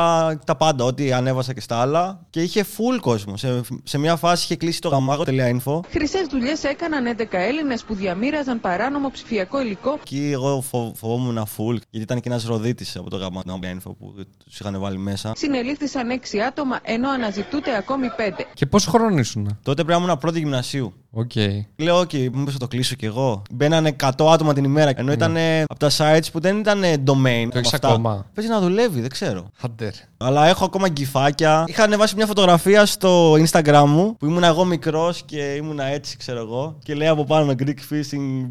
τα 0.46 0.56
πάντα, 0.56 0.84
ό,τι 0.84 1.12
ανέβασα 1.12 1.52
και 1.52 1.60
στα 1.60 1.76
άλλα. 1.80 2.20
Και 2.30 2.42
είχε 2.42 2.64
full 2.76 3.00
κόσμο. 3.00 3.36
Σε, 3.36 3.60
σε 3.84 3.98
μια 3.98 4.16
φάση 4.16 4.44
είχε 4.44 4.56
κλείσει 4.56 4.80
το 4.80 4.88
gamato.info. 4.88 5.80
Χρυσές 5.90 6.26
δουλειές 6.30 6.64
έκαναν 6.64 7.16
11 7.18 7.24
Έλληνες 7.30 7.82
που 7.84 7.94
διαμοίραζαν 7.94 8.60
παράνομο 8.60 9.10
ψηφιακό 9.10 9.60
υλικό 9.60 9.98
Εκεί 10.00 10.30
εγώ 10.32 10.60
φο- 10.60 10.92
φοβόμουν 10.96 11.38
full, 11.38 11.72
γιατί 11.90 12.04
ήταν 12.04 12.20
και 12.20 12.28
ένας 12.28 12.44
ροδίτης 12.44 12.96
από 12.96 13.10
το 13.10 13.16
gamato.info 13.16 13.92
που 13.98 14.14
τους 14.44 14.60
είχαν 14.60 14.80
βάλει 14.80 14.98
μέσα. 14.98 15.32
Συνελήφθησαν 15.36 16.08
6 16.10 16.38
άτομα 16.38 16.78
ενώ 16.82 17.10
αναζητούνται 17.42 17.76
ακόμη 17.76 18.08
5. 18.16 18.44
Και 18.54 18.66
πόσο 18.66 18.90
χρόνο 18.90 19.18
ήσουν; 19.18 19.58
Τότε 19.62 19.84
πρέπει 19.84 19.98
να 20.00 20.04
ήμουν 20.04 20.18
πρώτη 20.18 20.38
γυμνασίου. 20.38 20.94
Οκ. 21.14 21.32
Λέω, 21.76 21.98
OK, 22.00 22.14
μήπως 22.14 22.52
θα 22.52 22.58
το 22.58 22.68
κλείσω 22.68 22.94
κι 22.94 23.04
εγώ. 23.04 23.42
Μπαίνανε 23.50 23.96
100 24.02 24.10
άτομα 24.32 24.52
την 24.52 24.64
ημέρα. 24.64 24.92
Ενώ 24.96 25.12
ήταν 25.12 25.36
από 25.62 25.78
τα 25.78 25.90
sites 25.96 26.26
που 26.32 26.40
δεν 26.40 26.58
ήταν 26.58 26.82
domain. 26.82 27.48
Το 27.50 27.58
έχεις 27.58 27.72
αυτά. 27.72 27.88
ακόμα; 27.88 28.26
Παίζει 28.34 28.50
να 28.50 28.60
δουλεύει, 28.60 29.00
δεν 29.00 29.10
ξέρω. 29.10 29.50
Άντε 29.60 29.79
ρε. 29.79 29.92
Αλλά 30.16 30.46
έχω 30.46 30.64
ακόμα 30.64 30.88
gif-άκια. 30.88 31.64
Είχα 31.66 31.82
ανεβάσει 31.82 32.16
μια 32.16 32.26
φωτογραφία 32.26 32.86
στο 32.86 33.32
Instagram 33.32 33.84
μου 33.86 34.16
που 34.16 34.26
ήμουν 34.26 34.44
εγώ 34.44 34.64
μικρός 34.64 35.22
και 35.22 35.54
ήμουν 35.54 35.78
έτσι, 35.78 36.16
ξέρω 36.16 36.38
εγώ. 36.38 36.76
Και 36.84 36.94
λέει 36.94 37.08
από 37.08 37.24
πάνω 37.24 37.54
Greek 37.58 37.68
phishing. 37.90 38.46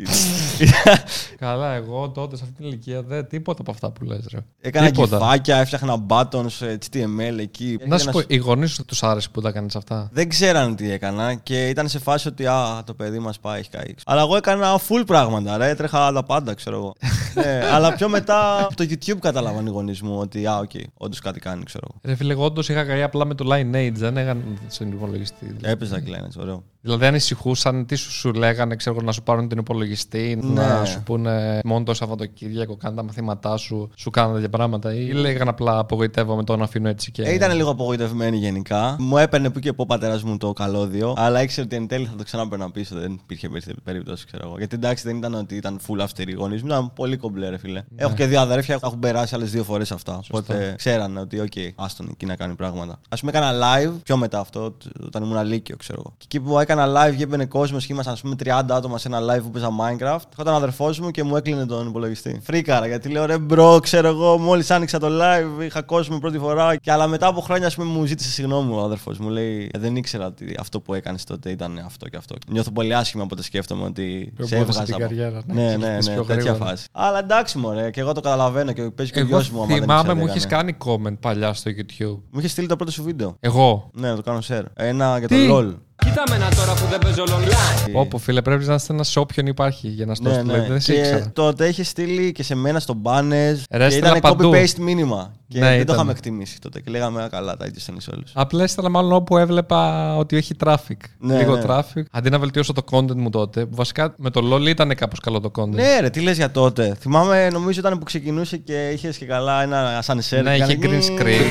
Καλά, 1.40 1.74
εγώ 1.74 2.10
τότε 2.10 2.36
σε 2.36 2.44
αυτή 2.44 2.56
την 2.56 2.66
ηλικία 2.66 3.02
δεν 3.02 3.28
τίποτα 3.28 3.62
από 3.62 3.72
αυτά 3.72 3.92
που 3.92 4.04
λες 4.06 4.26
ρε. 4.34 4.40
Έκανα 4.62 4.92
Τίποτα. 4.92 5.18
γκυφάκια, 5.18 5.58
έφτιαχνα 5.58 6.06
buttons, 6.08 6.62
ε, 6.62 6.78
HTML 6.92 7.38
εκεί. 7.40 7.78
Να 7.88 7.98
σου 7.98 8.10
Έκανα 8.10 8.12
πω, 8.12 8.22
οι 8.28 8.38
γονείς 8.38 8.72
σου 8.72 8.86
τους 8.86 9.04
άρεσε 9.04 9.30
που 9.32 9.42
τα 9.42 9.52
κάνεις 9.52 9.76
αυτά; 9.76 10.10
Δεν 10.12 10.30
ξέραν 10.30 10.76
τι 10.76 10.92
έκανα 10.92 11.34
και 11.34 11.68
ήταν 11.68 11.88
σε 11.88 12.00
φάση 12.00 12.28
ότι 12.28 12.48
α, 12.52 12.84
το 12.84 12.94
παιδί 12.94 13.20
μας 13.20 13.40
πάει, 13.40 13.60
έχει 13.60 13.70
καεί. 13.70 13.94
Αλλά 14.06 14.22
εγώ 14.22 14.36
έκανα 14.36 14.80
full 14.80 15.04
πράγματα, 15.06 15.58
ρε. 15.58 15.70
Έτρεχα 15.70 16.12
τα 16.12 16.24
πάντα, 16.24 16.54
ξέρω 16.54 16.76
εγώ. 16.76 16.94
ναι, 17.44 17.62
αλλά 17.74 17.94
πιο 17.94 18.10
μετά 18.10 18.64
από 18.64 18.76
το 18.76 18.84
YouTube 18.90 19.18
κατάλαβαν 19.20 19.66
οι 19.66 19.70
γονείς 19.70 20.02
μου 20.02 20.20
ότι 20.20 20.46
α, 20.46 20.58
οκ, 20.58 20.72
όντως 20.98 21.20
κάτι 21.20 21.40
κάνει, 21.40 21.64
ξέρω 21.64 21.88
εγώ. 21.90 22.00
Ρε 22.04 22.16
φίλε, 22.16 22.34
εγώ 22.34 22.46
όντως 22.46 22.70
είχα 22.70 22.84
καεί 22.84 23.02
απλά 23.02 23.26
με 23.26 23.34
το 23.34 23.46
Lineage, 23.52 23.94
δεν 23.94 24.18
έκανα 24.18 24.42
στον 24.68 24.92
υπολογιστή. 24.92 25.56
Έπαιζα 25.62 26.00
και 26.00 26.10
λένε, 26.10 26.28
ωραίο. 26.38 26.64
Δηλαδή 26.84 27.06
ανησυχούσαν 27.06 27.86
τι 27.86 27.96
σου, 27.96 28.12
σου 28.12 28.34
λέγανε, 28.34 28.76
ξέρω 28.76 28.96
εγώ, 28.96 29.06
να 29.06 29.12
σου 29.12 29.24
πάρουν 29.24 29.48
την 29.48 29.58
υπολογιστή, 29.58 30.40
Ναι. 30.42 30.54
να 30.66 30.86
σου 30.86 31.04
πούνε 31.04 31.60
μόνο 31.66 31.84
το 31.84 31.94
Σαββατοκύριακο, 31.94 32.76
κάνε 32.76 32.96
τα 32.96 33.04
μαθήματά 33.04 33.58
σου, 33.58 33.90
σου 33.96 34.10
κάνουν 34.10 34.34
τέτοια 34.34 34.50
πράγματα. 34.50 34.94
Ή 34.94 35.12
λέγανε 35.12 35.50
απλά 35.50 35.78
απογοητεύομαι 35.78 36.44
το 36.44 36.58
να 36.58 36.64
αφήνω 36.64 36.90
έτσι 36.90 37.12
και. 37.12 37.24
Ε, 37.24 37.34
ήταν 37.34 37.56
λίγο 37.56 37.70
απογοητευμένοι 37.70 38.38
γενικά. 38.38 38.96
Μου 39.00 39.18
έπαιρνε 39.18 39.50
που 39.50 39.60
και 39.60 39.70
που 39.74 39.82
ο 39.82 39.86
πατέρας 39.86 40.24
μου 40.24 40.38
το 40.38 40.54
καλώδιο, 40.54 41.14
αλλά 41.18 41.42
ήξερε 41.42 41.66
ότι 41.66 41.76
εν 41.76 41.88
τέλει 41.88 42.06
θα 42.06 42.16
το 42.16 42.24
ξανάπαιρνα 42.24 42.72
πίσω. 42.72 42.96
Δεν 42.96 43.12
υπήρχε 43.24 43.50
περι- 43.50 43.82
περίπτωση, 43.84 44.26
ξέρω 44.26 44.48
εγώ. 44.48 44.58
Γιατί 44.58 44.76
εντάξει, 44.76 45.08
δεν 45.08 45.18
ήταν 45.18 45.34
ότι 45.34 45.56
ήταν 45.56 45.80
full 45.88 46.00
αυστηροί 46.02 46.32
οι 46.32 46.36
γονείς 46.36 46.62
μου, 46.62 46.68
ήταν 46.68 46.94
πολύ 46.94 47.18
κομπλέ, 47.18 47.50
ρε 47.50 47.58
φίλε. 47.58 47.84
Έχω 47.96 48.14
και 48.14 48.26
δύο 48.26 48.40
αδέρφια 48.40 48.80
που 48.80 48.86
έχουν 48.86 49.00
περάσει 49.00 49.36
άλλες 49.36 49.52
δύο 49.52 49.64
φορές 49.64 49.92
αυτά. 49.92 50.20
Οπότε 50.32 50.74
ξέρανε 50.78 51.20
ότι, 51.20 51.40
οκ, 51.40 51.52
άστον 51.76 52.08
εκεί 52.12 52.26
να 52.26 52.36
κάνει 52.36 52.56
πράγματα. 52.56 53.00
Α 53.10 53.16
πούμε, 53.16 53.32
έκανα 53.32 53.52
live 53.54 53.94
πιο 54.04 54.18
μετά 54.18 54.40
αυτό, 54.40 54.72
τ- 54.72 55.04
όταν 55.06 55.24
ήμουν 55.24 55.46
Λύκειο, 55.46 55.76
ξέρω 55.78 56.00
εγώ. 56.06 56.14
Και 56.18 56.26
εκεί 56.26 56.40
που 56.40 56.60
έκανα 56.72 57.08
live 57.10 57.16
και 57.16 57.24
έμπαινε 57.24 57.46
κόσμος 57.46 57.86
και 57.86 57.94
ήμασταν, 57.94 58.14
ας 58.14 58.22
πούμε, 58.22 58.36
30 58.44 58.76
άτομα 58.76 58.98
σε 58.98 59.08
ένα 59.08 59.20
live 59.20 59.42
που 59.42 59.50
παίζα 59.52 59.70
Minecraft, 59.70 60.20
είχα 60.40 60.56
αδερφός 60.56 61.00
μου 61.00 61.12
και 61.12 61.24
μου 61.24 61.36
έκλεινε 61.36 61.66
τον 61.66 61.88
υπολογιστή. 61.88 62.40
Φρίκαρα, 62.44 62.88
γιατί 62.88 63.10
λέω 63.10 63.26
ρε 63.26 63.38
bro, 63.38 63.80
ξέρω 63.82 64.08
εγώ, 64.08 64.38
μόλις 64.38 64.72
άνοιξα 64.72 65.00
το 65.00 65.08
live, 65.12 65.64
είχα 65.64 65.82
κόσμο 65.82 66.18
πρώτη 66.20 66.38
φορά. 66.38 66.76
Και 66.76 66.92
αλλά 66.92 67.08
μετά 67.08 67.28
από 67.28 67.42
χρόνια, 67.42 67.68
ας 67.68 67.76
πούμε, 67.76 67.88
μου 67.92 68.06
ζήτησε 68.06 68.30
συγγνώμη 68.30 68.74
ο 68.74 68.80
αδερφός 68.80 69.18
μου. 69.18 69.30
Λέει, 69.30 69.70
«Ε, 69.74 69.80
δεν 69.80 69.96
ήξερα 69.96 70.26
ότι 70.26 70.56
αυτό 70.60 70.80
που 70.80 70.94
έκανες 70.94 71.24
τότε 71.24 71.50
ήταν 71.50 71.82
αυτό 71.86 72.08
και 72.10 72.18
αυτό. 72.18 72.36
Νιώθω 72.52 72.72
πολύ 72.72 72.96
άσχημα 72.96 73.24
όποτε 73.24 73.44
σκέφτομαι 73.44 73.84
ότι 73.84 74.32
Πιο 74.36 74.46
σε 74.46 74.56
εμπόδισε 74.56 74.80
έβγαζα. 74.80 74.84
την 74.84 74.94
από- 74.94 75.04
καριέρα, 75.04 75.42
ναι, 75.46 75.54
Ναι, 75.64 75.72
και 75.72 75.78
ναι, 75.78 75.86
χτυπήσεις 75.86 76.08
ναι, 76.08 76.14
πιο 76.14 76.24
τέτοια 76.24 76.44
γρήγορα. 76.52 76.70
φάση. 76.70 76.88
Αλλά 76.92 77.20
εντάξει, 77.20 77.58
μωρέ, 77.58 77.90
και 77.90 78.00
εγώ 78.00 78.12
το 78.12 78.22
καταλαβαίνω 78.22 78.72
και 78.72 78.82
παίζει 78.82 79.12
και 79.12 79.20
ο 79.20 79.22
Εγώ 79.22 79.30
γιος 79.30 79.50
μου. 79.50 79.58
άμα 79.62 79.68
δεν 79.68 79.82
θυμάμαι, 79.82 80.00
ήξερε 80.02 80.20
μου 80.20 80.26
τι 80.26 80.32
έχει 80.38 80.46
έκανε. 80.46 80.72
κάνει 80.72 80.78
comment 81.12 81.18
παλιά 81.20 81.54
στο 81.54 81.72
YouTube. 81.78 82.20
Μου 82.32 82.40
είχες 82.40 82.52
στείλει 82.52 82.68
το 82.68 82.76
πρώτο 82.76 82.92
σου 82.92 83.04
βίντεο. 83.04 83.36
Εγώ. 83.40 83.90
Ναι, 83.94 84.10
να 84.10 84.16
το 84.16 84.22
κάνω 84.22 84.40
share. 84.48 84.64
Ένα 84.74 85.18
για 85.20 85.28
το 85.28 85.36
Τι; 85.36 85.48
LOL. 85.52 85.76
Κοίτα 86.06 86.24
με 86.30 86.36
ένα 86.36 86.50
τώρα 86.56 86.74
που 86.74 86.86
δεν 86.90 87.00
παίζω 87.00 87.24
online. 87.28 87.90
Όπου 87.94 88.18
φίλε, 88.18 88.42
πρέπει 88.42 88.66
να 88.66 88.74
είστε 88.74 88.94
ένα 88.94 89.04
σε 89.04 89.20
όποιον 89.20 89.46
υπάρχει 89.48 89.88
για 89.88 90.06
να 90.06 90.16
στο 90.16 90.30
Ναι, 90.30 90.34
στείλει. 90.36 90.52
ναι. 90.52 90.66
Δεν 90.68 90.82
σε 90.82 90.94
Και 90.94 91.00
ήξερα. 91.00 91.32
τότε 91.34 91.68
είχε 91.68 91.84
στείλει 91.84 92.32
και 92.32 92.44
σε 92.44 92.56
μένα 92.56 92.80
στο 92.80 92.94
μπάνες 92.94 93.64
Ρε, 93.72 93.78
Και 93.78 93.84
έστελνα 93.84 94.18
ήταν 94.18 94.22
παντού. 94.38 94.52
copy-paste 94.54 94.76
μήνυμα. 94.80 95.34
Και 95.52 95.60
Ναι, 95.60 95.66
δεν 95.68 95.76
το 95.76 95.82
ήταν. 95.82 95.96
είχαμε 95.96 96.12
εκτιμήσει 96.12 96.60
τότε. 96.62 96.82
Και 96.82 96.92
λέγαμε, 96.92 97.24
«Α, 97.24 97.28
καλά, 97.28 97.58
τα 97.58 97.66
ίδια 97.66 97.80
στέλνει 97.80 98.02
όλου. 98.14 98.24
Απλά 98.34 98.64
έστελνα 98.64 98.90
μάλλον 98.90 99.14
όπου 99.14 99.38
έβλεπα 99.38 100.16
ότι 100.18 100.38
έχει 100.38 100.54
traffic. 100.64 100.98
Ναι, 101.20 101.38
Λίγο 101.38 101.56
ναι. 101.56 101.62
traffic. 101.68 102.02
Αντί 102.12 102.30
να 102.30 102.40
βελτιώσω 102.40 102.74
το 102.74 102.82
content 102.92 103.16
μου 103.16 103.30
τότε. 103.30 103.66
που 103.66 103.76
Βασικά 103.76 104.14
με 104.18 104.30
το 104.30 104.54
LOL 104.54 104.68
ήταν 104.68 104.96
κάπως 104.96 105.20
καλό 105.20 105.40
το 105.40 105.52
content. 105.58 105.68
Ναι, 105.70 106.00
ρε, 106.00 106.10
τι 106.10 106.22
λες 106.22 106.38
για 106.38 106.52
τότε. 106.52 106.96
Θυμάμαι, 107.00 107.50
νομίζω 107.50 107.80
ήταν 107.80 107.98
που 107.98 108.04
ξεκινούσε 108.06 108.58
και 108.58 108.90
είχες 108.90 109.18
και 109.18 109.26
καλά 109.26 109.62
ένα 109.62 110.00
σαν 110.02 110.22
σερ. 110.22 110.44
Ναι, 110.44 110.56
είχε 110.56 110.78
green 110.82 111.02
screen. 111.22 111.42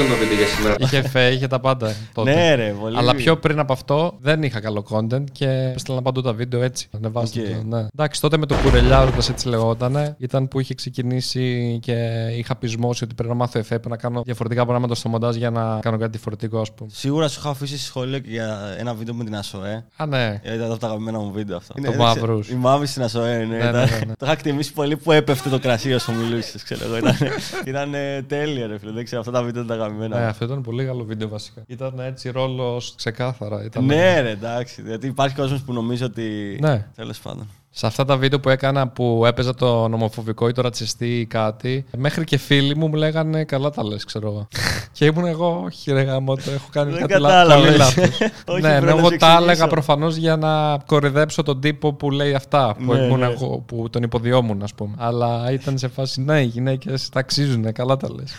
είχε 0.79 1.03
εφέ, 1.09 1.29
είχε 1.29 1.47
τα 1.47 1.61
πάντα 1.61 1.95
τότε. 2.13 2.35
Ναι, 2.35 2.55
ρε, 2.55 2.75
πολύ. 2.81 2.97
Αλλά 2.97 3.15
πιο 3.15 3.37
πριν 3.39 3.59
από 3.59 3.73
αυτό 3.73 4.17
δεν 4.21 4.43
είχα 4.43 4.61
καλό 4.61 4.85
content 4.91 5.25
και 5.33 5.47
έστελνα 5.75 6.03
παντού 6.03 6.21
τα 6.21 6.33
βίντεο 6.33 6.63
έτσι. 6.63 6.89
Ανεβάστε 6.97 7.41
Οκ. 7.41 7.47
το, 7.47 7.77
ναι. 7.77 7.87
Εντάξει, 7.95 8.21
τότε 8.21 8.37
με 8.37 8.47
το 8.47 8.55
κουρελιάρο, 8.65 9.11
έτσι 9.31 9.49
λεγότανε, 9.49 10.15
ήταν 10.19 10.49
που 10.49 10.61
είχε 10.61 10.75
ξεκινήσει 10.75 11.79
και 11.83 11.95
είχα 12.37 12.57
πεισμώσει 12.57 13.05
ότι 13.05 13.15
πρέπει 13.15 13.29
να 13.29 13.35
μάθω 13.37 13.59
εφέ, 13.59 13.69
πρέπει 13.75 13.89
να 13.91 13.97
κάνω 13.97 14.23
διαφορετικά 14.23 14.67
πράγματα 14.67 14.95
στο 14.95 15.09
μοντάζ 15.09 15.37
για 15.37 15.51
να 15.51 15.79
κάνω 15.81 15.99
κάτι 15.99 16.11
διαφορετικό, 16.11 16.61
ας 16.61 16.73
πούμε. 16.75 16.91
Σίγουρα 16.93 17.29
σου 17.29 17.37
είχα 17.41 17.51
αφήσει 17.51 17.79
σχόλιο 17.79 18.19
και 18.19 18.31
για 18.31 18.75
ένα 18.79 18.95
βίντεο 18.95 19.15
με 19.15 19.25
την 19.25 19.37
ΑΣΟΕ. 19.37 19.85
Α, 19.97 20.07
ναι. 20.07 20.41
Ε, 20.43 20.55
Ήταν 20.55 20.71
από 20.71 20.81
τα 20.81 20.87
αγαπημένα 20.87 21.19
μου 21.19 21.33
βίντεο 21.33 21.57
αυτό. 21.57 21.75
Το 21.75 21.83
Είναι- 21.85 21.97
μαύρους. 21.97 22.49
Οι 22.51 22.55
μαύροι 22.55 22.87
στην 22.87 23.03
ΑΣΟΕ, 23.03 23.37
ναι. 23.37 23.45
Ναι, 23.45 23.57
ήταν- 23.57 23.73
ναι, 23.73 23.81
ναι, 23.81 23.97
ναι. 24.07 24.15
Το 24.17 24.25
είχα 24.25 24.33
εκτιμήσει 24.33 24.73
πολύ 24.73 24.97
που 24.97 25.13
έπεφτε 25.13 25.49
το 25.49 25.59
κρασί 25.59 25.93
όσο 25.93 26.13
μιλούσες, 26.13 26.63
ξέρω 26.63 26.85
εγώ. 26.85 26.97
Ήταν, 26.97 27.17
ήταν 27.65 27.95
ε, 27.95 28.23
τέλεια, 28.23 28.67
ρε 28.67 28.79
φίλε. 28.79 28.93
Δεν 28.93 29.05
ξέρω, 29.05 29.21
αυτά 29.21 29.33
τα 29.33 29.43
βίντεο 29.43 29.63
ήταν 29.63 29.79
τα 29.79 29.83
αγαπημένα. 29.85 30.17
Ναι, 30.17 30.23
μου. 30.23 30.29
αυτό 30.29 30.45
ήταν 30.45 30.63
πολύ 30.63 30.85
καλό 30.85 31.05
βίντεο 31.05 31.29
βασικά. 31.29 31.63
Ήταν 31.67 31.99
έτσι 31.99 32.31
ρόλος 32.31 32.93
ξεκάθαρα. 32.97 33.65
Ήταν... 33.65 33.85
Ναι, 33.85 34.21
ρε, 34.21 34.31
εντάξει. 34.31 34.83
Γιατί 34.87 35.07
υπάρχει 35.07 35.35
κόσμος 35.37 35.61
που 35.63 35.73
νομίζει 35.73 36.05
ότι. 36.05 36.59
Ναι. 36.61 36.87
Τέλος 36.97 37.19
πάντων. 37.21 37.49
Σε 37.73 37.87
αυτά 37.87 38.05
τα 38.05 38.17
βίντεο 38.17 38.41
που 38.41 38.49
έκανα 38.49 38.89
που 38.89 39.23
έπαιζα 39.27 39.55
το 39.55 39.89
νομοφοβικό 39.89 40.49
ή 40.49 40.53
το 40.53 40.63
ρατσιστή 40.63 41.19
ή 41.21 41.27
κάτι, 41.27 41.85
μέχρι 41.97 42.25
και 42.25 42.37
φίλοι 42.37 42.77
μου 42.77 42.89
μου 42.89 42.95
λέγανε 42.95 43.45
καλά 43.45 43.71
τα 43.71 43.85
λες, 43.85 44.05
ξέρω 44.05 44.29
εγώ. 44.29 44.49
και 44.93 45.05
ήμουν 45.05 45.25
εγώ, 45.25 45.63
όχι 45.65 45.93
ρε 45.93 46.03
γάμο, 46.03 46.35
το 46.35 46.51
έχω 46.51 46.69
κάνει 46.73 46.93
Δεν 46.93 47.01
κάτι 47.07 47.21
λάθος, 47.21 47.37
κατάλαβες. 47.39 47.65
πολύ 47.67 47.77
λάθος. 47.77 48.05
Όχι, 48.55 48.61
ναι, 48.63 48.69
πρέπει 48.69 48.85
ναι, 48.87 48.93
να 48.93 48.99
εγώ 48.99 49.11
σου 49.11 49.17
τα 49.17 49.27
εξηγήσω. 49.27 49.43
έλεγα 49.43 49.67
προφανώς 49.67 50.17
για 50.17 50.37
να 50.37 50.79
κορυδέψω 50.87 51.43
τον 51.43 51.61
τύπο 51.61 51.93
που 51.93 52.11
λέει 52.11 52.35
αυτά, 52.35 52.77
που, 52.87 52.93
Ναι, 52.93 52.99
ήμουν 53.01 53.19
ναι. 53.19 53.27
εγώ, 53.27 53.59
που 53.67 53.91
τον 53.91 54.03
υποδιόμουν, 54.03 54.63
ας 54.63 54.75
πούμε. 54.75 54.95
Αλλά 54.99 55.53
ήταν 55.53 55.79
σε 55.79 55.89
φάση, 55.89 56.21
ναι, 56.23 56.41
οι 56.41 56.45
γυναίκες 56.47 57.09
τα 57.09 57.19
αξίζουν, 57.21 57.73
καλά 57.73 57.97
τα 57.97 58.09
λες. 58.13 58.33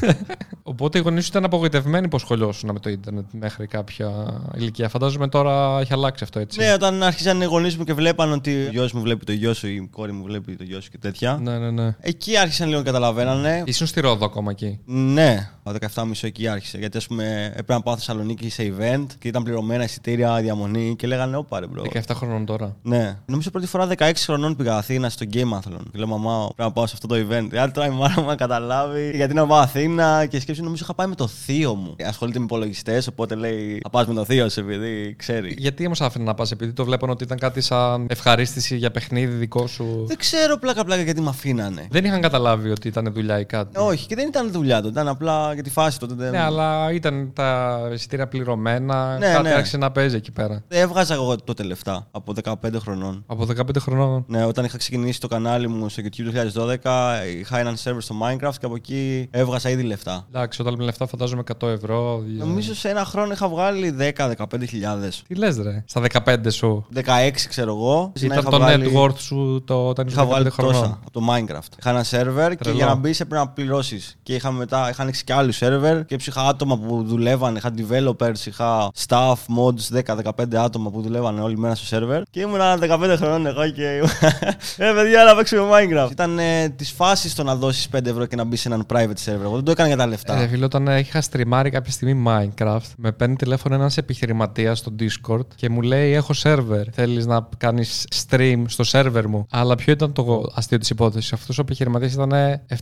Οπότε 0.68 0.98
οι 0.98 1.00
γονείς 1.00 1.22
σου 1.24 1.30
ήταν 1.30 1.44
απογοητευμένοι 1.44 2.08
που 2.08 2.18
ασχολιόσουν 2.18 2.70
με 2.72 2.78
το 2.78 2.90
ίντερνετ 2.90 3.24
μέχρι 3.30 3.66
κάποια 3.66 4.40
ηλικία. 4.56 4.88
Φαντάζομαι 4.88 5.28
τώρα 5.28 5.80
έχει 5.80 5.92
αλλάξει 5.92 6.24
αυτό 6.24 6.38
έτσι. 6.38 6.60
Ναι, 6.60 6.72
όταν 6.72 7.02
άρχισαν 7.02 7.40
οι 7.40 7.44
γονείς 7.44 7.76
μου 7.76 7.84
και 7.84 7.94
βλέπαν 7.94 8.32
ότι 8.32 8.66
ο 8.66 8.70
γιος 8.70 8.92
μου 8.92 9.00
βλέπει 9.00 9.24
το 9.24 9.32
γιο 9.32 9.54
σου, 9.54 9.66
η 9.66 9.88
κόρη 9.90 10.12
μου 10.12 10.22
βλέπει 10.22 10.56
το 10.56 10.64
γιο 10.64 10.80
σου 10.80 10.90
και 10.90 10.98
τέτοια. 10.98 11.38
ναι, 11.42 11.58
ναι. 11.58 11.70
ναι. 11.70 11.96
Εκεί 12.00 12.36
άρχισαν 12.36 12.66
λίγο 12.68 12.78
να 12.78 12.84
καταλαβαίνανε. 12.84 13.62
Ήσουν 13.66 13.86
στη 13.86 14.00
Ρόδο 14.00 14.24
ακόμα 14.24 14.50
εκεί; 14.50 14.78
Ναι, 14.84 15.50
το 15.62 15.74
17,5 15.94 16.10
εκεί 16.20 16.48
άρχισε. 16.48 16.78
Γιατί 16.78 16.96
ας 16.96 17.06
πούμε 17.06 17.44
έπρεπε 17.50 17.72
να 17.72 17.80
πάω 17.80 17.96
Θεσσαλονίκη 17.96 18.50
σε 18.50 18.74
event 18.76 19.06
και 19.18 19.28
ήταν 19.28 19.42
πληρωμένα 19.42 19.84
εισιτήρια, 19.84 20.40
διαμονή 20.40 20.96
και 20.98 21.06
λέγανε 21.06 21.36
Ώπα 21.36 21.60
ρε 21.60 21.66
bro. 21.66 21.82
17 21.92 22.00
χρονών 22.12 22.44
τώρα. 22.44 22.76
Ναι. 22.82 23.16
Νομίζω 23.26 23.50
πρώτη 23.50 23.66
φορά 23.66 23.88
16 23.96 24.12
χρονών 24.16 24.56
πήγα 24.56 24.76
Αθήνα 24.76 25.08
στο 25.08 25.26
GameAthlon. 25.32 25.82
Και 25.92 25.98
λέω 25.98 26.06
Μαμά, 26.06 26.38
πρέπει 26.38 26.62
να 26.62 26.72
πάω 26.72 26.86
σε 26.86 26.92
αυτό 26.94 27.06
το 27.06 27.14
event. 27.14 27.48
Γιατί 27.50 27.72
τώρα 27.72 27.86
η 27.86 27.90
μάνα 27.90 28.20
μου 28.20 28.26
να 28.26 28.36
καταλάβει 28.36 29.10
γιατί 29.14 29.34
να 29.34 29.46
πάω 29.46 29.58
Αθήνα 29.58 30.26
και 30.26 30.40
σκέψη 30.40 30.57
νομίζω 30.62 30.82
είχα 30.84 30.94
πάει 30.94 31.06
με 31.06 31.14
το 31.14 31.26
θείο 31.26 31.74
μου. 31.74 31.94
Ασχολείται 32.04 32.38
με 32.38 32.44
υπολογιστές, 32.44 33.06
οπότε 33.06 33.34
λέει 33.34 33.78
Θα 33.82 33.90
πας 33.90 34.06
με 34.06 34.14
το 34.14 34.24
θείο 34.24 34.48
σου 34.48 34.60
επειδή 34.60 35.14
ξέρει. 35.18 35.54
Γιατί 35.58 35.86
όμως 35.86 36.00
άφηνε 36.00 36.24
να 36.24 36.34
πας, 36.34 36.50
επειδή 36.50 36.72
το 36.72 36.84
βλέπαν 36.84 37.10
ότι 37.10 37.24
ήταν 37.24 37.38
κάτι 37.38 37.60
σαν 37.60 38.06
ευχαρίστηση 38.10 38.76
για 38.76 38.90
παιχνίδι 38.90 39.34
δικό 39.34 39.66
σου; 39.66 40.04
Δεν 40.06 40.16
ξέρω 40.16 40.56
πλάκα-πλάκα 40.58 41.02
γιατί 41.02 41.20
με 41.20 41.28
αφήνανε. 41.28 41.86
Δεν 41.90 42.04
είχαν 42.04 42.20
καταλάβει 42.20 42.70
ότι 42.70 42.88
ήταν 42.88 43.12
δουλειά 43.12 43.40
ή 43.40 43.44
κάτι; 43.44 43.78
Όχι, 43.78 44.06
και 44.06 44.14
δεν 44.14 44.26
ήταν 44.28 44.52
δουλειά 44.52 44.82
του. 44.82 44.88
Ήταν 44.88 45.08
απλά 45.08 45.54
για 45.54 45.62
τη 45.62 45.70
φάση 45.70 45.98
τότε. 45.98 46.14
δεν- 46.14 46.30
Ναι, 46.30 46.40
αλλά 46.40 46.92
ήταν 46.92 47.30
τα 47.34 47.80
εισιτήρια 47.92 48.28
πληρωμένα. 48.28 49.18
Ναι, 49.18 49.26
κάτι 49.32 49.42
ναι. 49.42 49.52
άρχισε 49.54 49.76
να 49.76 49.90
παίζει 49.90 50.16
εκεί 50.16 50.32
πέρα. 50.32 50.62
Έβγαζα 50.68 51.14
εγώ 51.14 51.36
τότε 51.36 51.62
λεφτά 51.62 52.06
από 52.10 52.32
15 52.32 52.78
χρονών. 52.80 53.24
Από 53.26 53.44
15 53.44 53.78
χρονών. 53.80 54.24
Ναι, 54.28 54.44
όταν 54.44 54.64
είχα 54.64 54.76
ξεκινήσει 54.78 55.20
το 55.20 55.28
κανάλι 55.28 55.68
μου 55.68 55.88
στο 55.88 56.02
YouTube 56.02 56.22
το 56.24 56.30
2012, 56.32 57.22
είχα 57.38 57.58
έναν 57.58 57.76
server 57.84 57.96
στο 57.98 58.14
Minecraft 58.22 58.54
και 58.60 58.66
από 58.66 58.74
εκεί 58.74 59.28
έβγαζα 59.30 59.70
ήδη 59.70 59.82
λεφτά. 59.82 60.26
Εντάξει, 60.48 60.60
όταν 60.60 60.72
λέμε 60.72 60.84
λεφτά 60.84 61.06
φαντάζομαι 61.06 61.42
100 61.62 61.68
ευρώ. 61.68 62.22
Νομίζω 62.38 62.74
σε 62.74 62.88
ένα 62.88 63.04
χρόνο 63.04 63.32
είχα 63.32 63.48
βγάλει 63.48 63.96
10-15 64.16 64.32
χιλιάδες. 64.68 65.22
Τι 65.28 65.34
λες, 65.34 65.56
ρε. 65.58 65.84
Στα 65.86 66.00
15 66.24 66.36
σου. 66.52 66.86
16 66.94 67.00
ξέρω 67.48 67.70
εγώ. 67.70 68.12
να 68.14 68.26
Ήταν 68.26 68.38
είχα 68.38 68.50
το 68.50 68.56
βγάλει- 68.56 68.92
net 68.94 68.98
worth 69.00 69.18
σου 69.18 69.62
το, 69.66 69.88
όταν 69.88 70.06
Είχα 70.06 70.14
ήσουν 70.22 70.32
15 70.32 70.34
βγάλει 70.34 70.50
χρονών. 70.50 70.72
τόσα 70.72 70.98
από 71.06 71.10
το 71.10 71.20
Minecraft. 71.32 71.78
Είχα 71.78 71.90
ένα 71.90 72.04
server 72.04 72.48
και 72.50 72.56
Τρελό. 72.56 72.76
για 72.76 72.86
να 72.86 72.94
μπεις 72.94 73.20
έπρεπε 73.20 73.42
να 73.44 73.48
πληρώσεις. 73.50 74.18
Και 74.22 74.34
είχα 74.34 74.50
μετά 74.52 74.88
είχα 74.90 75.02
ανοίξει 75.02 75.24
και 75.24 75.32
άλλου 75.32 75.54
server 75.54 76.02
και 76.06 76.14
έψη 76.14 76.30
είχα 76.30 76.42
άτομα 76.48 76.78
που 76.78 77.02
δουλεύαν. 77.06 77.56
Είχα 77.56 77.72
developers, 77.78 78.46
είχα 78.46 78.90
staff, 79.06 79.32
mods, 79.32 79.88
10-15 79.90 80.56
άτομα 80.56 80.90
που 80.90 81.00
δουλεύαν 81.02 81.38
όλη 81.38 81.58
μέρα 81.58 81.74
στο 81.74 81.98
server. 81.98 82.22
Και 82.30 82.40
ήμουν 82.40 82.60
15 82.80 83.14
χρονών 83.16 83.46
εγώ 83.46 83.70
και. 83.70 84.02
ε, 84.84 84.92
παιδιά, 84.94 85.24
να 85.24 85.34
παίξουμε 85.34 85.62
Minecraft. 85.72 86.10
Ήταν 86.10 86.38
ε, 86.38 86.68
τη 86.68 86.84
φάση 86.84 87.36
το 87.36 87.42
να 87.42 87.54
δώσεις 87.56 87.88
5 87.96 88.06
ευρώ 88.06 88.26
και 88.26 88.36
να 88.36 88.44
μπεις 88.44 88.60
σε 88.60 88.68
έναν 88.68 88.86
private 88.92 89.24
server. 89.24 89.40
Εγώ 89.42 89.54
δεν 89.54 89.64
το 89.64 89.70
έκανα 89.70 89.88
για 89.88 89.96
τα 89.96 90.06
λεφτά. 90.06 90.37
Ε, 90.42 90.46
φίλε, 90.46 90.64
όταν 90.64 90.86
είχα 90.86 91.20
στριμάρει 91.20 91.70
κάποια 91.70 91.92
στιγμή 91.92 92.24
Minecraft, 92.26 92.90
με 92.96 93.12
παίρνει 93.12 93.36
τηλέφωνο 93.36 93.74
ένας 93.74 93.96
επιχειρηματίας 93.96 94.78
στο 94.78 94.94
Discord 94.98 95.46
και 95.54 95.68
μου 95.68 95.80
λέει: 95.80 96.12
Έχω 96.12 96.34
server. 96.42 96.84
Θέλεις 96.92 97.26
να 97.26 97.48
κάνεις 97.56 98.06
stream 98.26 98.64
στο 98.66 98.84
server 98.86 99.24
μου. 99.28 99.46
Αλλά 99.50 99.74
ποιο 99.74 99.92
ήταν 99.92 100.12
το 100.12 100.52
αστείο 100.54 100.78
της 100.78 100.90
υπόθεσης. 100.90 101.32
Αυτός 101.32 101.58
ο 101.58 101.60
επιχειρηματίας 101.60 102.12
ήταν 102.12 102.32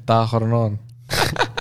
7 0.06 0.24
χρονών. 0.26 0.80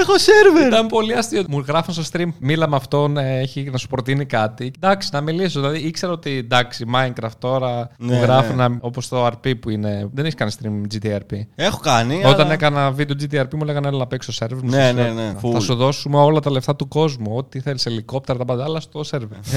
Έχω 0.00 0.18
σερβερ. 0.18 0.66
Ήταν 0.66 0.86
πολύ 0.86 1.14
αστείο. 1.14 1.42
Μου 1.48 1.64
γράφουν 1.66 1.94
στο 1.94 2.02
stream, 2.12 2.28
μίλα 2.38 2.68
με 2.68 2.76
αυτόν, 2.76 3.16
ε, 3.16 3.38
έχει 3.40 3.68
να 3.72 3.78
σου 3.78 3.86
προτείνει 3.88 4.24
κάτι. 4.24 4.72
Εντάξει, 4.76 5.08
να 5.12 5.20
μιλήσω. 5.20 5.60
Δηλαδή 5.60 5.78
ήξερα 5.78 6.12
ότι 6.12 6.30
εντάξει, 6.30 6.84
Minecraft 6.94 7.28
τώρα 7.38 7.90
Ναι, 7.98 8.14
μου 8.14 8.22
γράφουν 8.22 8.56
ναι. 8.56 8.66
όπως 8.80 9.08
το 9.08 9.26
RP 9.26 9.58
που 9.60 9.70
είναι. 9.70 10.08
Δεν 10.12 10.24
έχεις 10.24 10.36
κάνει 10.36 10.50
stream 10.62 10.94
GTRP. 10.94 11.40
Έχω 11.54 11.78
κάνει. 11.78 12.22
Όταν 12.24 12.40
αλλά- 12.40 12.52
έκανα 12.52 12.90
βίντεο 12.90 13.16
GTRP 13.20 13.54
μου 13.54 13.64
λέγανε 13.64 13.88
έλα 13.88 13.98
να 13.98 14.06
παίξω 14.06 14.32
σερβερ. 14.32 14.64
Μου 14.64 14.70
Ναι, 14.70 14.88
σου 14.88 14.94
ναι, 14.94 15.02
λέω, 15.02 15.12
ναι, 15.14 15.32
Θα 15.40 15.48
full. 15.58 15.62
σου 15.62 15.74
δώσουμε 15.74 16.18
όλα 16.18 16.40
τα 16.40 16.50
λεφτά 16.50 16.76
του 16.76 16.88
κόσμου. 16.88 17.32
Ό,τι 17.36 17.60
θέλεις, 17.60 17.86
ελικόπτερα, 17.86 18.38
τα 18.38 18.44
πάντα, 18.44 18.64
αλλά 18.64 18.80
στο 18.80 19.04
σερβερ. 19.04 19.38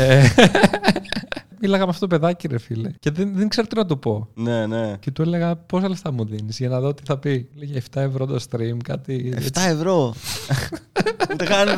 Ε, 1.58 1.60
Μίλαγα 1.62 1.84
με 1.84 1.90
αυτό 1.90 2.08
το 2.08 2.16
παιδάκι, 2.16 2.48
ρε 2.48 2.58
φίλε. 2.58 2.92
Και 3.00 3.12
δεν, 3.12 3.32
δεν 3.36 3.48
ξέρω 3.48 3.68
τι 3.68 3.76
να 3.76 3.86
του 3.86 4.00
πω. 4.00 4.28
Ναι, 4.34 4.66
ναι. 4.66 4.96
Και 5.00 5.12
του 5.12 5.22
έλεγα 5.22 5.56
πόσα 5.56 5.90
λεφτά 5.90 6.12
μου 6.12 6.26
δίνεις 6.26 6.58
για 6.58 6.70
να 6.70 6.80
δω 6.80 6.94
τι 6.94 7.02
θα 7.06 7.18
πει. 7.18 7.50
Λέγε 7.56 7.82
7 7.94 8.02
ευρώ 8.02 8.26
το 8.26 8.40
stream, 8.50 8.78
κάτι. 8.84 9.34
7 9.36 9.38
έτσι. 9.38 9.70
ευρώ. 9.70 10.14
Ούτε 11.34 11.46
καν 11.46 11.68
10, 11.68 11.72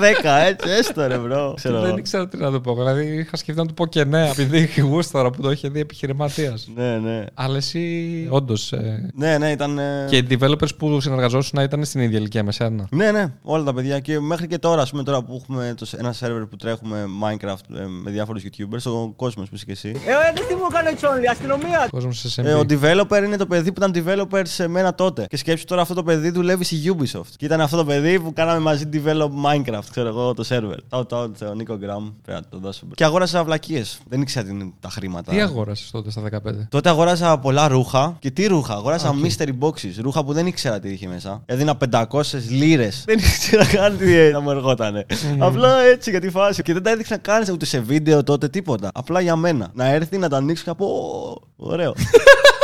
έτσι, 0.47 0.69
έστω 0.69 1.07
ρε, 1.07 1.17
bro. 1.17 1.47
Και 1.49 1.53
Ξέρω. 1.55 1.81
δεν 1.81 1.97
ήξερα 1.97 2.27
τι 2.27 2.37
να 2.37 2.51
του 2.51 2.61
πω. 2.61 2.75
Δηλαδή 2.75 3.05
είχα 3.05 3.37
σκεφτεί 3.37 3.61
να 3.61 3.67
του 3.67 3.73
πω 3.73 3.85
και 3.85 4.03
ναι, 4.03 4.29
επειδή 4.29 4.81
γούσταρα 4.81 5.29
που 5.29 5.41
το 5.41 5.51
είχε 5.51 5.69
δει 5.69 5.79
επιχειρηματίας. 5.79 6.69
Ναι, 6.75 6.97
ναι. 6.97 7.25
Αλλά 7.33 7.57
εσύ, 7.57 8.27
όντως. 8.29 8.73
Ναι, 9.13 9.37
ναι, 9.37 9.51
ήταν. 9.51 9.77
ε, 9.77 10.05
και 10.09 10.17
οι 10.17 10.27
developers 10.29 10.75
που 10.77 11.01
συνεργαζόσουν 11.01 11.61
ήταν 11.61 11.85
στην 11.85 12.01
ίδια 12.01 12.17
ηλικία 12.17 12.43
με 12.43 12.51
σένα. 12.51 12.87
Ναι, 12.91 13.11
ναι, 13.11 13.33
όλα 13.41 13.63
τα 13.63 13.73
παιδιά. 13.73 13.99
Και 13.99 14.19
μέχρι 14.19 14.47
και 14.47 14.57
τώρα, 14.57 14.81
ας 14.81 14.89
πούμε, 14.89 15.03
τώρα 15.03 15.23
που 15.23 15.35
έχουμε 15.43 15.73
το, 15.77 15.87
ένα 15.97 16.13
σερβερ 16.13 16.45
που 16.45 16.55
τρέχουμε 16.55 17.05
Minecraft 17.23 17.75
ε, 17.75 17.85
με 18.03 18.11
διάφορους 18.11 18.43
YouTubers, 18.43 18.91
ο 18.91 19.07
κόσμος 19.11 19.49
που 19.49 19.57
είσαι 19.71 19.91
και 19.91 19.97
εσύ. 19.97 20.07
Ε, 20.09 20.33
δεν 20.35 20.47
τι 20.47 20.55
μου 20.55 20.61
έκανε 20.69 20.93
τσόνλι, 20.95 21.29
αστυνομία. 21.29 21.87
Κόσμος 21.91 22.23
σε 22.27 22.41
Ε, 22.41 22.53
ο 22.53 22.59
SMB. 22.59 22.71
developer 22.71 23.23
είναι 23.25 23.37
το 23.37 23.45
παιδί 23.45 23.71
που 23.71 23.83
ήταν 23.83 23.91
developer 24.05 24.41
σε 24.45 24.67
μένα 24.67 24.95
τότε. 24.95 25.25
Και 25.29 25.37
σκέψου 25.37 25.65
τώρα 25.65 25.81
αυτό 25.81 25.93
το 25.93 26.03
παιδί 26.03 26.29
δουλεύει 26.29 26.63
στη 26.63 26.77
Ubisoft. 26.97 27.31
Και 27.37 27.45
ήταν 27.45 27.61
αυτό 27.61 27.77
το 27.77 27.85
παιδί 27.85 28.19
που 28.19 28.33
κάναμε 28.33 28.59
μαζί 28.59 28.83
develop 28.93 29.29
Minecraft, 29.45 29.83
ξέρω 29.91 30.07
εγώ, 30.07 30.33
το 30.33 30.45
server. 30.49 30.75
Shout 30.99 31.17
out 31.17 31.29
σε 31.37 31.45
ο 31.45 31.53
Νίκο 31.53 31.75
Γκραμ. 31.77 32.09
Πρέπει 32.25 32.41
να 32.41 32.49
το 32.49 32.57
δώσω. 32.65 32.85
Και 32.95 33.03
αγόρασα 33.03 33.43
βλακίες. 33.43 33.99
Δεν 34.09 34.21
ήξερα 34.21 34.45
τι 34.45 34.51
είναι 34.51 34.71
τα 34.79 34.89
χρήματα. 34.89 35.31
Τι 35.31 35.41
αγόρασες 35.41 35.91
τότε 35.91 36.11
στα 36.11 36.21
15. 36.21 36.67
Τότε 36.69 36.89
αγόρασα 36.89 37.37
πολλά 37.39 37.67
ρούχα. 37.67 38.15
Και 38.19 38.31
τι 38.31 38.47
ρούχα, 38.47 38.73
αγόρασα 38.73 39.13
mystery 39.23 39.51
boxes. 39.59 39.91
Ρούχα 40.01 40.23
που 40.23 40.33
δεν 40.33 40.47
ήξερα 40.47 40.79
τι 40.79 40.89
είχε 40.89 41.07
μέσα. 41.07 41.41
Έδινα 41.45 41.77
500 41.91 42.05
λίρες. 42.49 43.03
Δεν 43.07 43.17
ήξερα 43.17 43.65
καν 43.65 43.97
τι 43.97 44.29
θα 44.31 44.39
μου 44.41 44.49
ερχότανε. 44.51 45.05
Απλά 45.39 45.81
έτσι 45.81 46.09
για 46.09 46.19
τη 46.19 46.29
φάση. 46.29 46.61
Και 46.61 46.73
δεν 46.73 46.83
τα 46.83 46.89
έδειξα 46.91 47.17
καν 47.17 47.43
ούτε 47.51 47.65
σε 47.65 47.79
βίντεο 47.79 48.23
τότε 48.23 48.49
τίποτα. 48.49 48.89
Απλά 48.93 49.21
για 49.21 49.35
μένα. 49.35 49.58
Να 49.73 49.85
έρθει 49.85 50.17
να 50.17 50.29
τα 50.29 50.37
ανοίξω 50.37 50.63
και 50.63 50.69
να 50.69 50.75
πω. 50.75 50.85
«Ω, 50.85 51.41
Ωραίο. 51.55 51.93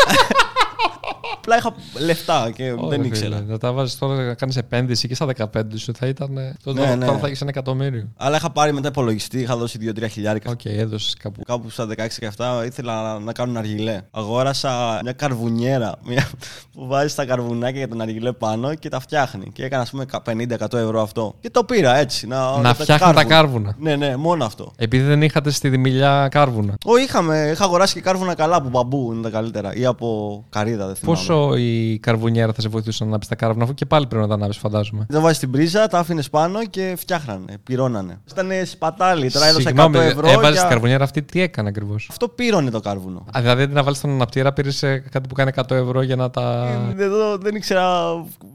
Απλά 1.45 1.58
είχα 1.58 1.73
λεφτά 2.05 2.51
και 2.55 2.63
Ωραία, 2.71 2.88
δεν 2.89 2.91
φίλε. 3.01 3.08
ήξερα. 3.08 3.41
Να 3.47 3.58
τα 3.58 3.71
βάζεις 3.71 3.97
τώρα 3.97 4.15
να 4.23 4.34
κάνεις 4.34 4.58
επένδυση 4.58 5.08
και 5.08 5.15
στα 5.15 5.25
15 5.38 5.62
σου 5.75 5.93
θα 5.95 6.08
ήταν. 6.08 6.38
ε, 6.38 6.55
Τότε 6.63 6.79
Ναι, 6.79 6.86
τώρα 6.86 7.13
ναι. 7.13 7.19
θα 7.19 7.27
έχεις 7.27 7.41
ένα 7.41 7.49
εκατομμύριο. 7.49 8.08
Αλλά 8.17 8.36
είχα 8.38 8.49
πάρει 8.51 8.73
μετά 8.73 8.88
υπολογιστή, 8.88 9.39
είχα 9.39 9.55
δώσει 9.58 9.77
2-3 9.81 10.05
χιλιάρικα. 10.10 10.51
Οκ, 10.51 10.65
έδωσες 10.65 11.15
κάπου. 11.19 11.41
Κάπου 11.45 11.69
στα 11.69 11.88
16 11.97 12.08
και 12.19 12.25
αυτά 12.25 12.65
ήθελα 12.65 13.01
να, 13.03 13.19
να 13.19 13.31
κάνω 13.31 13.60
αργιλέ. 13.60 14.01
Αγόρασα 14.12 14.99
μια 15.03 15.12
καρβουνιέρα 15.12 15.95
μια, 16.05 16.29
που 16.73 16.88
βάζει 16.88 17.15
τα 17.15 17.25
καρβουνάκια 17.25 17.77
για 17.77 17.88
τον 17.88 18.01
αργιλέ 18.01 18.31
πάνω 18.31 18.75
και 18.75 18.89
τα 18.89 18.99
φτιάχνει. 18.99 19.49
Και 19.53 19.63
έκανα, 19.63 19.81
ας 19.81 19.89
πούμε, 19.89 20.05
50-100 20.25 20.73
ευρώ 20.73 21.01
αυτό. 21.01 21.36
Και 21.39 21.49
το 21.49 21.63
πήρα 21.63 21.95
έτσι. 21.97 22.27
Να, 22.27 22.58
Να 22.58 22.73
φτιάχνει 22.73 23.13
τα 23.13 23.23
κάρβουνα. 23.23 23.75
Ναι, 23.79 23.95
ναι, 23.95 24.15
μόνο 24.15 24.45
αυτό. 24.45 24.71
Επειδή 24.77 25.03
δεν 25.03 25.21
είχατε 25.21 25.49
στη 25.51 25.69
Διμυλιά 25.69 26.27
κάρβουνα. 26.31 26.73
Ω, 26.86 26.97
είχαμε, 26.97 27.49
είχα 27.53 27.63
αγοράσει 27.63 27.93
και 27.93 28.01
κάρβουνα 28.01 28.34
καλά 28.36 28.55
από 28.55 28.69
μπαμπού, 28.69 29.12
είναι 29.13 29.21
τα 29.21 29.29
καλύτερα. 29.29 29.75
Ή 29.75 29.86
από 29.86 30.43
καρύδα, 30.49 30.86
δεν 30.86 30.95
θυμάμαι. 30.95 31.17
Πόσο 31.17 31.34
η 31.57 31.99
καρβουνιέρα 31.99 32.53
θα 32.53 32.61
σε 32.61 32.67
βοηθούσε 32.69 33.03
να 33.03 33.09
ανάψει 33.09 33.29
τα 33.29 33.35
κάρβουνα, 33.35 33.63
αφού 33.63 33.73
και 33.73 33.85
πάλι 33.85 34.07
πρέπει 34.07 34.21
να 34.21 34.27
τα 34.29 34.33
ανάψει, 34.33 34.59
φαντάζομαι. 34.59 35.05
Τα 35.13 35.19
βάζει 35.19 35.35
στην 35.35 35.51
πρίζα, 35.51 35.87
τα 35.87 35.99
άφηνες 35.99 36.29
πάνω 36.29 36.65
και 36.65 36.93
φτιάχνανε, 36.97 37.57
πυρώνανε. 37.63 38.19
Ήταν 38.31 38.49
σπατάλι, 38.65 39.31
τώρα 39.31 39.45
έδωσα 39.45 39.69
100 39.69 39.75
Συγγνώμη, 39.81 39.97
ευρώ. 40.07 40.27
έβαζες 40.27 40.49
για- 40.51 40.59
την 40.61 40.69
καρβουνιέρα 40.69 41.03
αυτή, 41.03 41.21
τι 41.23 41.41
έκανε 41.41 41.69
ακριβώς; 41.69 42.07
Αυτό 42.09 42.27
πύρωνε 42.27 42.69
το 42.69 42.79
κάρβουνο. 42.79 43.25
Δηλαδή 43.39 43.61
αντί 43.61 43.73
να 43.73 43.83
βάλεις 43.83 44.01
τον 44.01 44.09
αναπτήρα, 44.09 44.53
πήρες 44.53 44.79
κάτι 45.09 45.27
που 45.29 45.33
κάνει 45.35 45.49
100 45.55 45.75
ευρώ 45.75 46.01
για 46.01 46.15
να 46.15 46.29
τα. 46.29 46.67
Ε, 46.97 47.03
Εδώ 47.03 47.37
δεν 47.37 47.55
ήξερα 47.55 47.85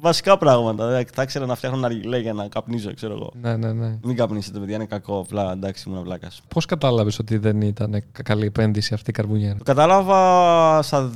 βασικά 0.00 0.38
πράγματα. 0.38 0.86
Δεν 0.86 1.06
θα 1.14 1.22
ήξερα 1.22 1.46
να 1.46 1.54
φτιάχνω 1.54 1.86
αργιλέ 1.86 2.18
για 2.18 2.32
να 2.32 2.48
καπνίζω, 2.48 2.94
ξέρω 2.94 3.12
εγώ. 3.14 3.32
Ναι, 3.40 3.56
ναι, 3.56 3.72
ναι. 3.72 3.98
Μην 4.02 4.16
καπνίσετε, 4.16 4.58
παιδιά, 4.58 4.74
είναι 4.74 4.84
κακό. 4.84 5.18
Απλά 5.18 5.52
εντάξει, 5.52 5.88
ήμουν 5.88 6.02
βλάκας. 6.02 6.40
Πώς 6.48 6.66
κατάλαβες 6.66 7.18
ότι 7.18 7.36
δεν 7.38 7.60
ήταν 7.60 8.02
καλή 8.22 8.46
επένδυση 8.46 8.94
αυτή 8.94 9.10
η 9.10 9.12
καρβουνιέρα; 9.12 9.56
Το 9.58 9.64
κατάλαβα 9.64 10.82
στα 10.82 11.10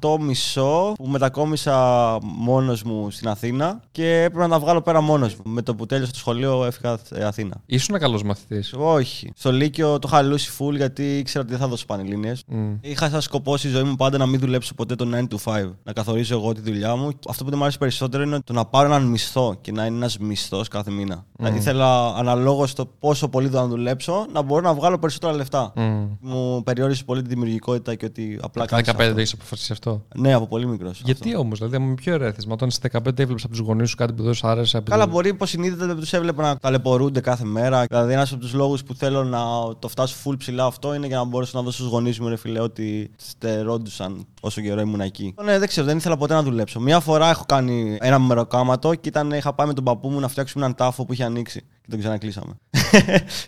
18 0.00 0.18
μισό 0.20 0.89
που 0.92 1.06
μετακόμισα 1.06 2.18
μόνος 2.22 2.82
μου 2.82 3.10
στην 3.10 3.28
Αθήνα 3.28 3.80
και 3.92 4.22
έπρεπε 4.22 4.46
να 4.46 4.48
τα 4.48 4.58
βγάλω 4.58 4.80
πέρα 4.82 5.00
μόνος 5.00 5.34
μου. 5.34 5.52
Με 5.52 5.62
το 5.62 5.74
που 5.74 5.86
τέλειωσα 5.86 6.12
το 6.12 6.18
σχολείο 6.18 6.64
έφυγα 6.64 6.98
ε, 7.14 7.24
Αθήνα. 7.24 7.54
Ήσουν 7.66 7.98
καλός 7.98 8.22
μαθητής; 8.22 8.74
Όχι. 8.78 9.32
Στο 9.36 9.52
Λύκειο 9.52 9.98
το 9.98 10.08
είχα 10.12 10.22
λούσει 10.22 10.50
full 10.58 10.76
γιατί 10.76 11.18
ήξερα 11.18 11.42
ότι 11.42 11.52
δεν 11.52 11.60
θα 11.60 11.68
δώσω 11.68 11.86
πανελλήνιες. 11.86 12.44
Είχα 12.80 13.08
σαν 13.10 13.20
σκοπό 13.20 13.56
στη 13.56 13.68
ζωή 13.68 13.82
μου 13.82 13.96
πάντα 13.96 14.18
να 14.18 14.26
μην 14.26 14.40
δουλέψω 14.40 14.74
ποτέ 14.74 14.94
το 14.94 15.08
9 15.14 15.18
to 15.18 15.52
5. 15.52 15.70
Να 15.82 15.92
καθορίζω 15.92 16.34
εγώ 16.34 16.52
τη 16.52 16.60
δουλειά 16.60 16.96
μου. 16.96 17.10
Αυτό 17.28 17.44
που 17.44 17.48
δεν 17.48 17.58
μου 17.58 17.64
άρεσε 17.64 17.78
περισσότερο 17.78 18.22
είναι 18.22 18.40
το 18.44 18.52
να 18.52 18.64
πάρω 18.64 18.86
έναν 18.86 19.02
μισθό 19.02 19.56
και 19.60 19.72
να 19.72 19.86
είναι 19.86 19.96
ένας 19.96 20.18
μισθός 20.18 20.68
κάθε 20.68 20.90
μήνα. 20.90 21.24
Δηλαδή 21.36 21.58
ήθελα 21.58 22.14
αναλόγως 22.14 22.70
στο 22.70 22.86
πόσο 22.98 23.28
πολύ 23.28 23.48
θα 23.48 23.66
δουλέψω 23.66 24.26
να 24.32 24.42
μπορώ 24.42 24.60
να 24.60 24.74
βγάλω 24.74 24.98
περισσότερα 24.98 25.32
λεφτά. 25.32 25.72
Μου 26.20 26.62
περιόρισε 26.62 27.04
πολύ 27.04 27.22
τη 27.22 27.28
δημιουργικότητα 27.28 27.94
και 27.94 28.04
ότι 28.04 28.38
απλά 28.42 28.64
Τα 28.64 28.82
κάνω. 28.82 29.12
15 29.12 29.16
έχεις 29.16 29.32
αποφασίσει 29.32 29.72
αυτό; 29.72 30.02
Ναι, 30.14 30.32
από 30.32 30.46
πολύ 30.46 30.66
μικρό. 30.66 30.79
Γιατί 31.04 31.36
όμως, 31.36 31.58
δηλαδή 31.58 31.78
με 31.78 31.94
ποιο 31.94 32.12
ερέθισμα, 32.14 32.52
όταν 32.52 32.68
είσαι 32.68 32.78
15 32.92 33.18
έβλεψε 33.18 33.46
από 33.46 33.56
τους 33.56 33.66
γονείς 33.66 33.90
σου 33.90 33.96
κάτι 33.96 34.12
που 34.12 34.22
δεν 34.22 34.34
σου 34.34 34.48
άρεσε. 34.48 34.76
επειδή- 34.76 34.90
Καλά, 34.98 35.06
μπορεί 35.10 35.28
υποσυνείδητα 35.28 35.86
δεν 35.86 35.96
τους 35.96 36.12
έβλεπα 36.12 36.42
να 36.42 36.56
ταλαιπωρούνται 36.56 37.20
κάθε 37.20 37.44
μέρα. 37.44 37.84
Δηλαδή, 37.88 38.12
ένας 38.12 38.32
από 38.32 38.40
τους 38.40 38.52
λόγους 38.52 38.82
που 38.82 38.94
θέλω 38.94 39.24
να 39.24 39.38
το 39.78 39.88
φτάσω 39.88 40.16
full 40.24 40.34
ψηλά 40.38 40.64
αυτό 40.64 40.94
είναι 40.94 41.06
για 41.06 41.16
να 41.16 41.24
μπορέσω 41.24 41.58
να 41.58 41.64
δώσω 41.64 41.76
στους 41.76 41.88
γονείς 41.90 42.20
μου, 42.20 42.28
ρε 42.28 42.36
φιλέ, 42.36 42.60
ότι 42.60 43.10
στερόντουσαν 43.16 44.26
όσο 44.40 44.60
καιρό 44.60 44.80
ήμουν 44.80 45.00
εκεί. 45.00 45.34
Ναι, 45.44 45.58
δεν 45.58 45.68
ξέρω, 45.68 45.86
δεν 45.86 45.96
ήθελα 45.96 46.16
ποτέ 46.16 46.34
να 46.34 46.42
δουλέψω. 46.42 46.80
Μία 46.80 47.00
φορά 47.00 47.30
έχω 47.30 47.44
κάνει 47.48 47.98
ένα 48.00 48.18
μεροκάματο 48.18 48.94
και 48.94 49.08
ήταν, 49.08 49.30
είχα 49.30 49.52
πάει 49.54 49.66
με 49.66 49.72
τον 49.74 49.84
παππού 49.84 50.08
μου 50.08 50.20
να 50.20 50.28
φτιάξουμε 50.28 50.64
έναν 50.64 50.76
τάφο 50.76 51.04
που 51.04 51.12
είχε 51.12 51.24
ανοίξει. 51.24 51.60
Και 51.60 51.86
τον 51.90 51.98
ξανακλείσαμε. 51.98 52.52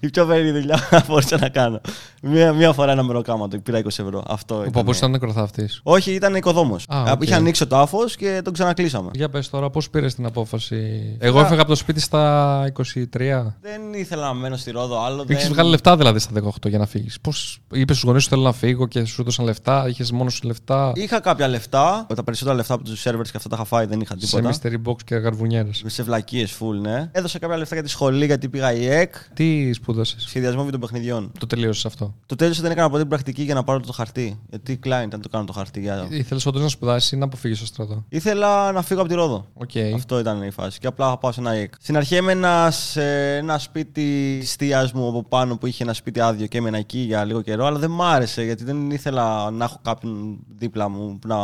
Η 0.01 0.11
πιο 0.11 0.27
περίεργη 0.27 0.51
δουλειά 0.61 0.79
που 0.91 1.03
μπορούσα 1.09 1.39
να 1.39 1.49
κάνω. 1.49 1.81
Μία, 2.23 2.53
μία 2.53 2.73
φορά 2.73 2.93
ένα 2.93 3.03
μεροκάματο 3.03 3.57
και 3.57 3.63
πήρα 3.63 3.79
20 3.79 3.87
ευρώ. 3.87 4.23
Αυτό 4.29 4.55
Ο 4.57 4.61
ήταν. 4.61 4.73
παππού 4.73 4.91
ήταν 4.93 5.11
νεκροθάφτης. 5.11 5.81
Όχι, 5.83 6.13
ήταν 6.13 6.35
οικοδόμος. 6.35 6.85
Α, 6.89 7.03
οκ. 7.13 7.23
Είχε 7.23 7.35
ανοίξει 7.35 7.63
ο 7.63 7.67
τάφος 7.67 8.17
και 8.17 8.41
τον 8.45 8.53
ξανακλείσαμε. 8.53 9.11
Για 9.15 9.29
πες 9.29 9.51
τώρα, 9.51 9.71
πώς 9.71 9.91
πήρες 9.91 10.15
την 10.15 10.27
απόφαση; 10.27 10.77
Εγώ 11.19 11.41
έφυγα 11.41 11.61
από 11.61 11.71
το 11.71 11.77
σπίτι 11.77 12.01
στα 12.01 12.65
23. 12.67 13.57
Δεν 13.61 13.93
ήθελα 13.95 14.27
να 14.27 14.35
μένω 14.35 14.57
στη 14.57 14.71
Ρόδο 14.71 15.05
άλλο. 15.05 15.25
Είχες 15.29 15.43
δεν- 15.43 15.53
βγάλει 15.53 15.71
λεφτά 15.71 15.97
δηλαδή 15.97 16.19
στα 16.19 16.31
18 16.33 16.69
για 16.69 16.79
να 16.79 16.87
φύγεις. 16.87 17.21
Πώς 17.21 17.59
είπες 17.73 17.97
στους 17.97 18.09
γονείς 18.09 18.23
σου 18.23 18.29
θέλω 18.29 18.43
να 18.43 18.53
φύγω 18.53 18.87
και 18.87 19.05
σου 19.05 19.21
έδωσαν 19.21 19.45
λεφτά, 19.45 19.89
είχες 19.89 20.11
μόνος 20.13 20.35
σου 20.35 20.47
λεφτά; 20.47 20.93
Είχα 20.95 21.21
κάποια 21.21 21.49
λεφτά. 21.49 22.07
Τα 22.15 22.25
περισσότερα 22.25 22.57
λεφτά 22.57 22.75
από 22.75 22.85
τους 22.85 23.03
servers 23.07 23.23
και 23.31 23.37
αυτά 23.37 23.49
τα 23.49 23.55
είχα 23.57 23.65
φάει, 23.65 23.87
δεν 23.87 24.01
είχα 24.01 24.15
Σε 24.19 24.37
τίποτα. 24.37 24.55
mystery 24.63 24.91
box 24.91 24.97
και 25.05 25.15
καρβουνιέρες. 25.15 25.83
Σε 25.87 26.03
βλακίες 26.03 26.53
full, 26.61 26.81
ναι. 26.81 27.09
Έδωσα 27.13 27.39
κάποια 27.39 27.57
λεφτά 27.57 27.75
για 27.75 27.85
τη 27.85 27.91
σχολή 27.91 28.27
γιατί 28.27 28.49
πήγα 28.49 28.73
ΙΕΚ. 28.73 29.15
Τι 29.35 29.73
σπούδασες; 29.73 30.23
Σχεδιασμό 30.23 30.65
βιντεοπαιχνιδιών. 30.65 31.33
Το 31.39 31.47
τελείωσες 31.47 31.87
αυτό; 31.87 32.15
Το 32.27 32.35
τέλειωσα, 32.35 32.63
δεν 32.63 32.71
έκανα 32.71 32.89
ποτέ 32.89 33.01
την 33.01 33.09
πρακτική 33.09 33.43
για 33.43 33.55
να 33.55 33.65
πάρω 33.65 33.81
το 33.81 33.93
χαρτί. 33.93 34.41
Γιατί 34.49 34.79
κλάιν 34.85 35.05
τι 35.07 35.14
να 35.14 35.21
το 35.21 35.29
κάνω 35.29 35.45
το 35.45 35.53
χαρτί. 35.53 35.81
Για... 35.81 36.07
Ήθελες 36.11 36.47
όντως 36.47 36.63
να 36.63 36.69
σπουδάσεις 36.69 37.13
ή 37.13 37.17
να 37.17 37.25
αποφύγεις 37.25 37.57
το 37.57 37.67
στρατό; 37.67 38.05
Ήθελα 38.09 38.73
να 38.73 38.83
φύγω 38.83 39.01
από 39.01 39.09
τη 39.09 39.15
Ρόδο. 39.15 39.47
Οκ. 39.55 39.71
Αυτό 39.95 40.19
ήταν 40.19 40.43
η 40.43 40.51
φάση. 40.51 40.79
Και 40.79 40.87
απλά 40.87 41.09
θα 41.09 41.19
πάω 41.19 41.33
σε 41.33 41.41
ένα 41.41 41.53
ΙΕΚ. 41.53 41.75
Στην 41.81 41.97
αρχή 41.97 42.15
έμενα 42.15 42.71
σε 42.71 43.37
ένα 43.37 43.59
σπίτι 43.59 44.39
τη 44.41 44.47
θεία 44.47 44.91
μου 44.95 45.09
από 45.09 45.25
πάνω 45.25 45.57
που 45.57 45.67
είχε 45.67 45.83
ένα 45.83 45.93
σπίτι 45.93 46.21
άδειο 46.21 46.47
και 46.47 46.59
έμενα 46.59 46.79
εκεί 46.79 46.99
για 46.99 47.25
λίγο 47.25 47.41
καιρό. 47.41 47.67
Αλλά 47.67 47.79
δεν 47.79 47.91
μ' 47.91 48.03
άρεσε 48.03 48.43
γιατί 48.43 48.65
δεν 48.65 48.91
ήθελα 48.91 49.51
να 49.51 49.65
έχω 49.65 49.79
κάποιον 49.83 50.39
δίπλα 50.59 50.89
μου 50.89 51.19
που 51.19 51.29
να 51.29 51.37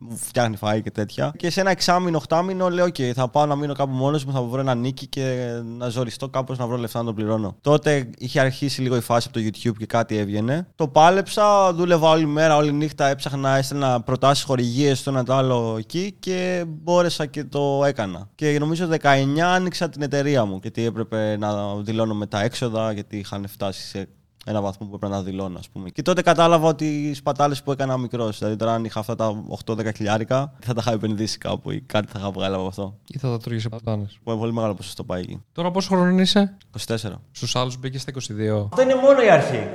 μου 0.00 0.16
φτιάχνει 0.16 0.56
φαΐ 0.60 0.80
και 0.82 0.90
τέτοια. 0.90 1.32
Και 1.36 1.50
σε 1.50 1.60
ένα 1.60 1.70
εξάμηνο, 1.70 2.16
οχτάμηνο 2.16 2.70
λέω: 2.70 2.86
OK, 2.86 3.02
θα 3.02 3.28
πάω 3.28 3.46
να 3.46 3.56
μείνω 3.56 3.74
κάπου 3.74 3.92
μόνος 3.92 4.24
μου, 4.24 4.32
θα 4.32 4.42
βρω 4.42 4.60
ένα 4.60 4.74
νοίκι 4.74 5.06
και 5.06 5.48
να 5.78 5.88
ζοριστώ 5.88 6.28
κάπως 6.28 6.58
να 6.58 6.66
βρω 6.66 6.76
λεφτά 6.76 6.98
να 6.98 7.04
το 7.04 7.12
πληρώνω. 7.34 7.56
Τότε 7.60 8.10
είχε 8.18 8.40
αρχίσει 8.40 8.80
λίγο 8.80 8.96
η 8.96 9.00
φάση 9.00 9.28
από 9.30 9.40
το 9.40 9.46
YouTube 9.46 9.76
και 9.78 9.86
κάτι 9.86 10.16
έβγαινε. 10.16 10.66
Το 10.74 10.88
πάλεψα, 10.88 11.72
δούλευα 11.72 12.08
όλη 12.08 12.26
μέρα, 12.26 12.56
όλη 12.56 12.72
νύχτα, 12.72 13.06
έψαχνα, 13.06 13.56
έστελνα 13.56 14.00
προτάσεις 14.00 14.44
χορηγίες 14.44 14.98
στο 14.98 15.10
ένα 15.10 15.24
το 15.24 15.34
άλλο 15.34 15.76
εκεί 15.78 16.16
και 16.18 16.64
μπόρεσα 16.66 17.26
και 17.26 17.44
το 17.44 17.82
έκανα. 17.84 18.28
Και 18.34 18.58
νομίζω 18.58 18.88
19 19.00 19.38
άνοιξα 19.38 19.88
την 19.88 20.02
εταιρεία 20.02 20.44
μου 20.44 20.58
γιατί 20.62 20.84
έπρεπε 20.84 21.36
να 21.36 21.76
δηλώνω 21.76 22.14
με 22.14 22.26
τα 22.26 22.42
έξοδα 22.42 22.92
γιατί 22.92 23.16
είχαν 23.16 23.46
φτάσει 23.48 23.86
σε 23.86 24.08
ένα 24.46 24.60
βαθμό 24.60 24.86
που 24.86 24.94
έπρεπε 24.94 25.14
να 25.14 25.22
δηλώνω, 25.22 25.58
ας 25.58 25.68
πούμε. 25.68 25.90
Και 25.90 26.02
τότε 26.02 26.22
κατάλαβα 26.22 26.68
ότι 26.68 27.08
οι 27.08 27.14
σπατάλες 27.14 27.62
που 27.62 27.72
έκανα 27.72 27.96
μικρός. 27.96 28.38
Δηλαδή, 28.38 28.56
τώρα 28.56 28.72
αν 28.72 28.84
είχα 28.84 29.00
αυτά 29.00 29.14
τα 29.14 29.44
8-10 29.64 29.94
χιλιάρικα, 29.96 30.52
θα 30.58 30.74
τα 30.74 30.80
είχα 30.86 30.92
επενδύσει 30.92 31.38
κάπου 31.38 31.70
ή 31.70 31.80
κάτι 31.80 32.06
θα 32.12 32.18
είχα 32.18 32.30
βγάλει 32.30 32.54
από 32.54 32.66
αυτό. 32.66 32.98
Ή 33.08 33.18
θα 33.18 33.30
τα 33.30 33.38
τρώγες 33.38 33.64
από 33.64 33.76
πουτάνε. 33.76 34.08
Που 34.22 34.30
είναι 34.30 34.40
πολύ 34.40 34.52
μεγάλο 34.52 34.74
ποσοστό 34.74 35.04
πάει 35.04 35.20
εκεί. 35.20 35.42
Τώρα 35.52 35.70
πόσο 35.70 35.88
χρόνο 35.88 36.20
είσαι; 36.20 36.56
24. 36.86 36.96
Στους 37.30 37.56
άλλους 37.56 37.78
μπήκες 37.78 38.00
στα 38.00 38.12
22. 38.12 38.68
Αυτό 38.70 38.82
είναι 38.82 38.94
μόνο 38.94 39.22
η 39.22 39.30
αρχή. 39.30 39.68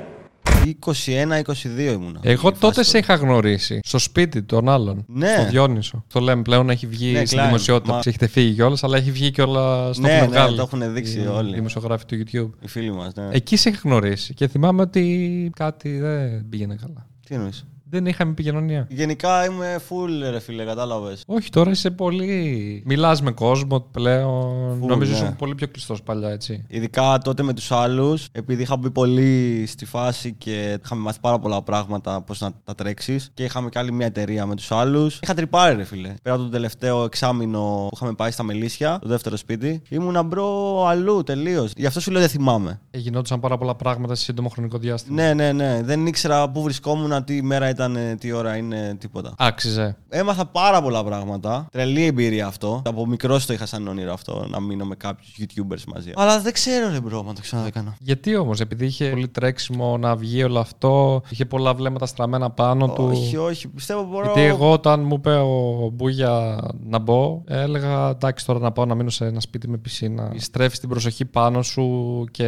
21-22 0.54 1.92
ήμουνα. 1.92 2.20
Εγώ 2.22 2.48
Η 2.48 2.52
τότε 2.58 2.74
φάση 2.74 2.90
σε 2.90 2.98
είχα 2.98 3.14
γνωρίσει. 3.14 3.80
Στο 3.82 3.98
σπίτι 3.98 4.42
των 4.42 4.68
άλλων. 4.68 5.04
Ναι. 5.08 5.34
Στο 5.38 5.48
Διόνυσο. 5.50 6.04
Το 6.12 6.20
λέμε 6.20 6.42
πλέον 6.42 6.70
έχει 6.70 6.86
βγει 6.86 7.12
Ναι, 7.12 7.24
στη 7.24 7.36
Klein. 7.38 7.44
δημοσιότητα. 7.44 7.92
Μα- 7.92 8.00
Έχετε 8.04 8.26
φύγει 8.26 8.54
κιόλας, 8.54 8.84
αλλά 8.84 8.96
έχει 8.96 9.10
βγει 9.10 9.30
κιόλα 9.30 9.92
στο 9.92 10.02
Ναι, 10.06 10.12
έχουν 10.16 10.30
ναι, 10.30 10.36
βγάλει. 10.36 10.56
το 10.56 10.62
έχουν 10.62 10.92
δείξει 10.94 11.20
οι 11.20 11.26
όλοι. 11.26 11.54
Δημοσιογράφοι 11.54 12.04
του 12.04 12.16
YouTube. 12.24 12.50
Οι 12.64 12.68
φίλοι 12.68 12.92
μας, 12.92 13.14
ναι. 13.14 13.28
Εκεί 13.30 13.56
σε 13.56 13.68
είχα 13.68 13.80
γνωρίσει 13.84 14.34
και 14.34 14.48
θυμάμαι 14.48 14.82
ότι 14.82 15.50
κάτι 15.56 15.98
δεν 15.98 16.48
πήγαινε 16.48 16.74
καλά. 16.80 17.06
Τι 17.28 17.34
εννοείς; 17.34 17.64
Δεν 17.90 18.06
είχαμε 18.06 18.30
επικοινωνία. 18.30 18.86
Γενικά 18.90 19.44
είμαι 19.44 19.78
full, 19.88 20.30
ρε 20.30 20.40
φίλε, 20.40 20.64
κατάλαβες. 20.64 21.22
Όχι, 21.26 21.50
τώρα 21.50 21.70
είσαι 21.70 21.90
πολύ. 21.90 22.82
Μιλάς 22.86 23.22
με 23.22 23.30
κόσμο 23.30 23.80
πλέον. 23.80 24.76
Φουλ, 24.78 24.88
Νομίζω 24.88 25.10
ναι. 25.10 25.16
ήσουν 25.16 25.36
πολύ 25.36 25.54
πιο 25.54 25.68
κλειστός 25.68 26.02
παλιά, 26.02 26.28
έτσι. 26.28 26.64
Ειδικά 26.68 27.18
τότε 27.18 27.42
με 27.42 27.52
τους 27.52 27.72
άλλους, 27.72 28.28
επειδή 28.32 28.62
είχα 28.62 28.76
μπει 28.76 28.90
πολύ 28.90 29.64
στη 29.66 29.84
φάση 29.84 30.34
και 30.38 30.78
είχαμε 30.84 31.02
μάθει 31.02 31.20
πάρα 31.20 31.38
πολλά 31.38 31.62
πράγματα 31.62 32.20
πώς 32.22 32.40
να 32.40 32.50
τα 32.64 32.74
τρέξεις 32.74 33.30
και 33.34 33.44
είχαμε 33.44 33.68
και 33.68 33.78
άλλη 33.78 33.92
μια 33.92 34.06
εταιρεία 34.06 34.46
με 34.46 34.54
τους 34.54 34.70
άλλους. 34.72 35.18
Είχα 35.22 35.34
τριπάρει, 35.34 35.76
ρε 35.76 35.84
φίλε. 35.84 36.14
Πέρα 36.22 36.34
από 36.34 36.44
το 36.44 36.50
τελευταίο 36.50 37.04
εξάμηνο 37.04 37.86
που 37.88 37.96
είχαμε 37.96 38.12
πάει 38.12 38.30
στα 38.30 38.42
Μελίσσια, 38.42 38.98
το 39.02 39.08
δεύτερο 39.08 39.36
σπίτι, 39.36 39.82
ήμουνα 39.88 40.22
bro 40.22 40.84
αλλού 40.86 41.22
τελείως. 41.22 41.72
Γι' 41.76 41.86
αυτό 41.86 42.00
σου 42.00 42.10
λέω 42.10 42.20
δεν 42.20 42.30
θυμάμαι. 42.30 42.80
Ε, 42.90 42.98
Γινόντουσαν 42.98 43.40
πάρα 43.40 43.58
πολλά 43.58 43.74
πράγματα 43.74 44.14
σε 44.14 44.24
σύντομο 44.24 44.48
χρονικό 44.48 44.78
διάστημα. 44.78 45.22
Ναι, 45.22 45.34
ναι, 45.34 45.52
ναι. 45.52 45.80
Δεν 45.82 46.06
ήξερα 46.06 46.50
πού 46.50 46.62
βρισκόμουν, 46.62 47.24
τι 47.24 47.42
μέρα 47.42 47.68
ήταν, 47.68 47.79
τι 48.18 48.32
ώρα 48.32 48.56
είναι, 48.56 48.96
τίποτα. 49.00 49.34
Άξιζε. 49.38 49.96
Έμαθα 50.08 50.46
πάρα 50.46 50.82
πολλά 50.82 51.04
πράγματα. 51.04 51.66
Τρελή 51.72 52.04
εμπειρία 52.04 52.46
αυτό. 52.46 52.82
Από 52.86 53.06
μικρός 53.06 53.46
το 53.46 53.52
είχα 53.52 53.66
σαν 53.66 53.88
όνειρο 53.88 54.12
αυτό 54.12 54.46
να 54.48 54.60
μείνω 54.60 54.84
με 54.84 54.94
κάποιους 54.94 55.36
YouTubers 55.40 55.82
μαζί. 55.94 56.12
Αλλά 56.14 56.40
δεν 56.40 56.52
ξέρω, 56.52 56.90
ρε 56.90 57.00
bro, 57.00 57.22
αν 57.22 57.32
το 57.32 57.40
ξαναέκανα. 57.40 57.96
Γιατί 58.00 58.36
όμως, 58.36 58.60
επειδή 58.60 58.84
είχε 58.86 59.10
πολύ 59.10 59.28
τρέξιμο 59.28 59.98
να 59.98 60.16
βγει 60.16 60.42
όλο 60.44 60.58
αυτό, 60.58 61.22
είχε 61.28 61.44
πολλά 61.44 61.74
βλέμματα 61.74 62.06
στραμμένα 62.06 62.50
πάνω 62.50 62.88
του. 62.88 63.04
Όχι, 63.10 63.36
όχι. 63.36 63.68
Πιστεύω 63.68 64.04
μπορώ. 64.04 64.24
Γιατί 64.24 64.40
εγώ 64.40 64.72
όταν 64.72 65.02
μου 65.02 65.14
είπε 65.14 65.30
ο 65.34 65.90
Μπούγια 65.92 66.58
να 66.86 66.98
μπω, 66.98 67.42
έλεγα 67.46 68.08
εντάξει 68.08 68.46
τώρα 68.46 68.58
να 68.58 68.72
πάω 68.72 68.84
να 68.84 68.94
μείνω 68.94 69.10
σε 69.10 69.24
ένα 69.26 69.40
σπίτι 69.40 69.68
με 69.68 69.76
πισίνα. 69.76 70.32
Στρέφεις 70.36 70.78
την 70.80 70.88
προσοχή 70.88 71.24
πάνω 71.24 71.62
σου 71.62 72.24
και 72.30 72.44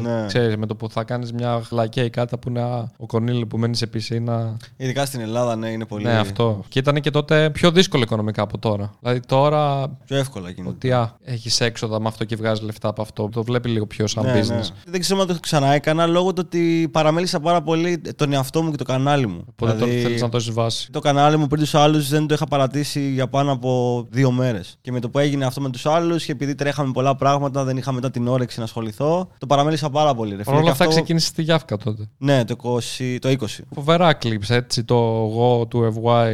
Ναι. 0.00 0.24
ξέρεις 0.26 0.56
με 0.56 0.66
το 0.66 0.76
που 0.76 0.90
θα 0.90 1.04
κάνεις 1.04 1.32
μια 1.32 1.62
γλακιά 1.70 2.04
ή 2.04 2.10
κάτι 2.10 2.36
που 2.38 2.48
είναι 2.48 2.60
«Α, 2.60 2.90
ο 2.96 3.06
Κονίλη 3.06 3.46
που 3.46 3.58
μένει 3.58 3.76
σε 3.76 3.86
πισίνα. 3.86 4.55
Ειδικά 4.76 5.06
στην 5.06 5.20
Ελλάδα, 5.20 5.56
ναι, 5.56 5.68
είναι 5.68 5.86
πολύ. 5.86 6.04
Ναι, 6.04 6.18
αυτό. 6.18 6.64
Και 6.68 6.78
ήταν 6.78 7.00
και 7.00 7.10
τότε 7.10 7.50
πιο 7.50 7.70
δύσκολο 7.70 8.02
οικονομικά 8.02 8.42
από 8.42 8.58
τώρα. 8.58 8.90
Δηλαδή 9.00 9.20
τώρα 9.20 9.88
Πιο 10.06 10.16
εύκολα 10.16 10.50
γίνεται. 10.50 10.68
ότι 10.74 10.92
α, 10.92 11.16
έχεις 11.24 11.60
έξοδα 11.60 12.00
με 12.00 12.08
αυτό 12.08 12.24
και 12.24 12.36
βγάζεις 12.36 12.64
λεφτά 12.64 12.88
από 12.88 13.02
αυτό. 13.02 13.28
Το 13.32 13.42
βλέπει 13.42 13.68
λίγο 13.68 13.86
πιο 13.86 14.06
σαν 14.06 14.24
Ναι, 14.24 14.40
business. 14.40 14.46
ναι. 14.48 14.60
Δεν 14.86 15.00
ξέρω 15.00 15.20
αν 15.20 15.26
το 15.26 15.36
ξαναέκανα 15.40 16.06
λόγω 16.06 16.32
του 16.32 16.42
ότι 16.46 16.88
παραμέλησα 16.92 17.40
πάρα 17.40 17.62
πολύ 17.62 17.98
τον 18.16 18.32
εαυτό 18.32 18.62
μου 18.62 18.70
και 18.70 18.76
το 18.76 18.84
κανάλι 18.84 19.26
μου. 19.26 19.44
Οπότε 19.50 19.72
Δηλαδή, 19.72 19.90
τώρα 19.90 20.02
θέλεις 20.02 20.22
να 20.22 20.28
το 20.28 20.36
έχεις 20.36 20.50
βάση. 20.52 20.90
Το 20.90 21.00
κανάλι 21.00 21.36
μου 21.36 21.46
πριν 21.46 21.60
τους 21.60 21.74
άλλους 21.74 22.08
δεν 22.08 22.26
το 22.26 22.34
είχα 22.34 22.46
παρατήσει 22.46 23.10
για 23.12 23.28
πάνω 23.28 23.52
από 23.52 24.04
δύο 24.10 24.30
μέρες. 24.30 24.76
Και 24.80 24.92
με 24.92 25.00
το 25.00 25.08
που 25.10 25.18
έγινε 25.18 25.44
αυτό 25.44 25.60
με 25.60 25.70
τους 25.70 25.86
άλλους 25.86 26.24
και 26.24 26.32
επειδή 26.32 26.54
τρέχαμε 26.54 26.92
πολλά 26.92 27.14
πράγματα, 27.16 27.64
δεν 27.64 27.76
είχα 27.76 27.92
μετά 27.92 28.10
την 28.10 28.28
όρεξη 28.28 28.58
να 28.58 28.64
ασχοληθώ, 28.64 29.28
το 29.38 29.46
παραμέλησα 29.46 29.90
πάρα 29.90 30.14
πολύ. 30.14 30.30
Ρε, 30.30 30.36
φίλε. 30.36 30.44
Παρ' 30.44 30.54
όλα 30.54 30.64
Και 30.64 30.70
αυτά 30.70 30.84
αυτό- 30.84 30.96
ξεκίνησες 30.96 31.28
στη 31.28 31.42
Γιάφκα 31.42 31.76
τότε. 31.76 32.08
Ναι, 32.18 32.44
το 32.44 32.56
20. 32.62 33.18
Το 33.20 33.28
20. 33.28 33.64
Φοβερά 33.74 34.12
clips, 34.46 34.54
έτσι, 34.56 34.84
το 34.84 34.94
εγώ 35.30 35.66
του 35.66 35.94
FY. 36.04 36.32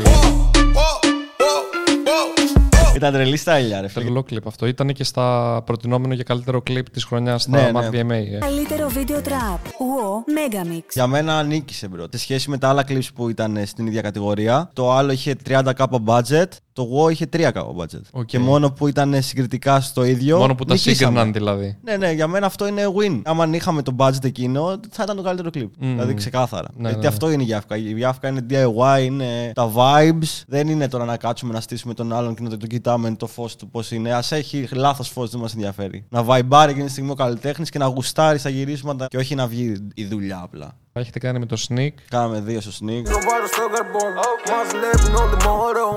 Ήταν 2.96 3.12
τρελή 3.12 3.37
στάλια, 3.37 3.81
ρε 3.81 3.88
φίλε. 3.88 4.05
Τρελό 4.05 4.22
κλιπ 4.22 4.46
αυτό. 4.46 4.66
Ήταν 4.66 4.88
και 4.92 5.05
στα 5.05 5.62
προτεινόμενο 5.66 6.14
για 6.14 6.22
καλύτερο 6.25 6.61
κλιπ 6.62 6.90
της 6.90 7.05
χρονιάς 7.05 7.42
στα 7.42 7.51
Ναι, 7.51 7.70
Mad 7.75 7.90
ναι. 7.90 8.01
VMA. 8.01 8.11
ε. 8.35 8.38
Καλύτερο 8.38 8.88
βίντεο 8.88 9.20
trap. 9.21 9.59
WoW 9.79 10.25
Megamix. 10.27 10.83
Για 10.92 11.07
μένα 11.07 11.42
νίκησε, 11.42 11.88
bro. 11.96 12.05
Σε 12.11 12.18
σχέση 12.18 12.51
με 12.51 12.59
τα 12.59 12.68
άλλα 12.68 12.85
clips 12.88 13.07
που 13.14 13.29
ήταν 13.29 13.62
στην 13.66 13.87
ίδια 13.87 14.01
κατηγορία, 14.01 14.70
το 14.72 14.92
άλλο 14.92 15.12
είχε 15.12 15.37
30k 15.48 15.72
budget, 16.07 16.46
το 16.73 16.89
WoW 16.95 17.11
είχε 17.11 17.29
3k 17.33 17.53
budget. 17.53 18.01
OK. 18.12 18.25
Και 18.25 18.39
μόνο 18.39 18.71
που 18.71 18.89
ήταν 18.89 19.23
συγκριτικά 19.23 19.81
στο 19.81 20.05
ίδιο. 20.05 20.39
Μόνο 20.39 20.55
που 20.55 20.65
τα 20.65 20.75
νικήσαμε. 20.75 20.97
σύγκριναν 20.97 21.33
δηλαδή. 21.33 21.77
Ναι, 21.85 21.97
ναι, 21.97 22.13
για 22.13 22.27
μένα 22.27 22.47
αυτό 22.47 22.67
είναι 22.67 22.83
win. 22.99 23.21
Άμα 23.25 23.49
είχαμε 23.53 23.83
το 23.83 23.95
budget 23.99 24.25
εκείνο, 24.25 24.81
θα 24.91 25.03
ήταν 25.03 25.17
το 25.17 25.23
καλύτερο 25.23 25.51
clip. 25.55 25.69
Δηλαδή 25.79 26.15
ξεκάθαρα. 26.15 26.69
Ναι, 26.75 26.81
Γιατί 26.81 26.95
ναι, 26.95 27.03
ναι. 27.03 27.09
αυτό 27.09 27.31
είναι 27.31 27.43
η 27.43 27.47
Γιάφκα. 27.47 27.77
Η 27.77 27.93
Γιάφκα 27.95 28.29
είναι 28.29 28.47
DIY, 28.51 29.05
είναι 29.05 29.53
τα 29.55 29.73
vibes. 29.77 30.43
Δεν 30.47 30.69
είναι 30.69 30.89
τώρα 30.89 31.05
να 31.05 31.17
κάτσουμε 31.17 31.53
να 31.53 31.61
στήσουμε 31.61 31.95
τον 31.95 32.13
άλλον 32.13 32.35
και 32.35 32.43
να 32.43 32.57
το 32.57 32.67
κοιτάμε 32.67 33.15
το 33.15 33.27
φως 33.27 33.57
του 33.57 33.69
πώς 33.69 33.91
είναι. 33.91 34.13
Α 34.15 34.25
έχει 34.29 34.69
λάθος 34.73 35.09
φως, 35.09 35.31
δεν 35.31 35.41
μας 35.41 35.53
ενδιαφέρει. 35.53 36.05
Να 36.09 36.25
vibe 36.29 36.67
εκείνη 36.69 36.85
τη 36.85 36.91
στιγμή 36.91 37.11
ο 37.11 37.15
καλλιτέχνης 37.15 37.71
και 37.71 37.79
να 37.79 37.87
γουστάρει 37.87 38.39
στα 38.39 38.49
γυρίσματα 38.49 39.07
και 39.07 39.17
όχι 39.17 39.35
να 39.35 39.47
βγει 39.47 39.89
η 39.95 40.05
δουλειά 40.05 40.41
απλά. 40.43 40.77
Έχετε 40.94 41.18
κάνει 41.18 41.38
με 41.38 41.46
το 41.46 41.57
Sneak; 41.68 41.88
Κάναμε 42.09 42.40
δύο 42.40 42.61
στο 42.61 42.70
sneak. 42.81 43.02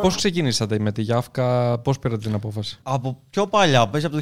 Πώς 0.01 0.15
ξεκινήσατε 0.15 0.79
με 0.79 0.91
τη 0.91 1.01
Γιάφκα, 1.01 1.77
πώς 1.79 1.99
πήρατε 1.99 2.21
την 2.21 2.33
απόφαση; 2.33 2.79
Από 2.83 3.21
πιο 3.29 3.47
παλιά, 3.47 3.87
παίζει 3.87 4.05
από 4.05 4.15
το 4.15 4.21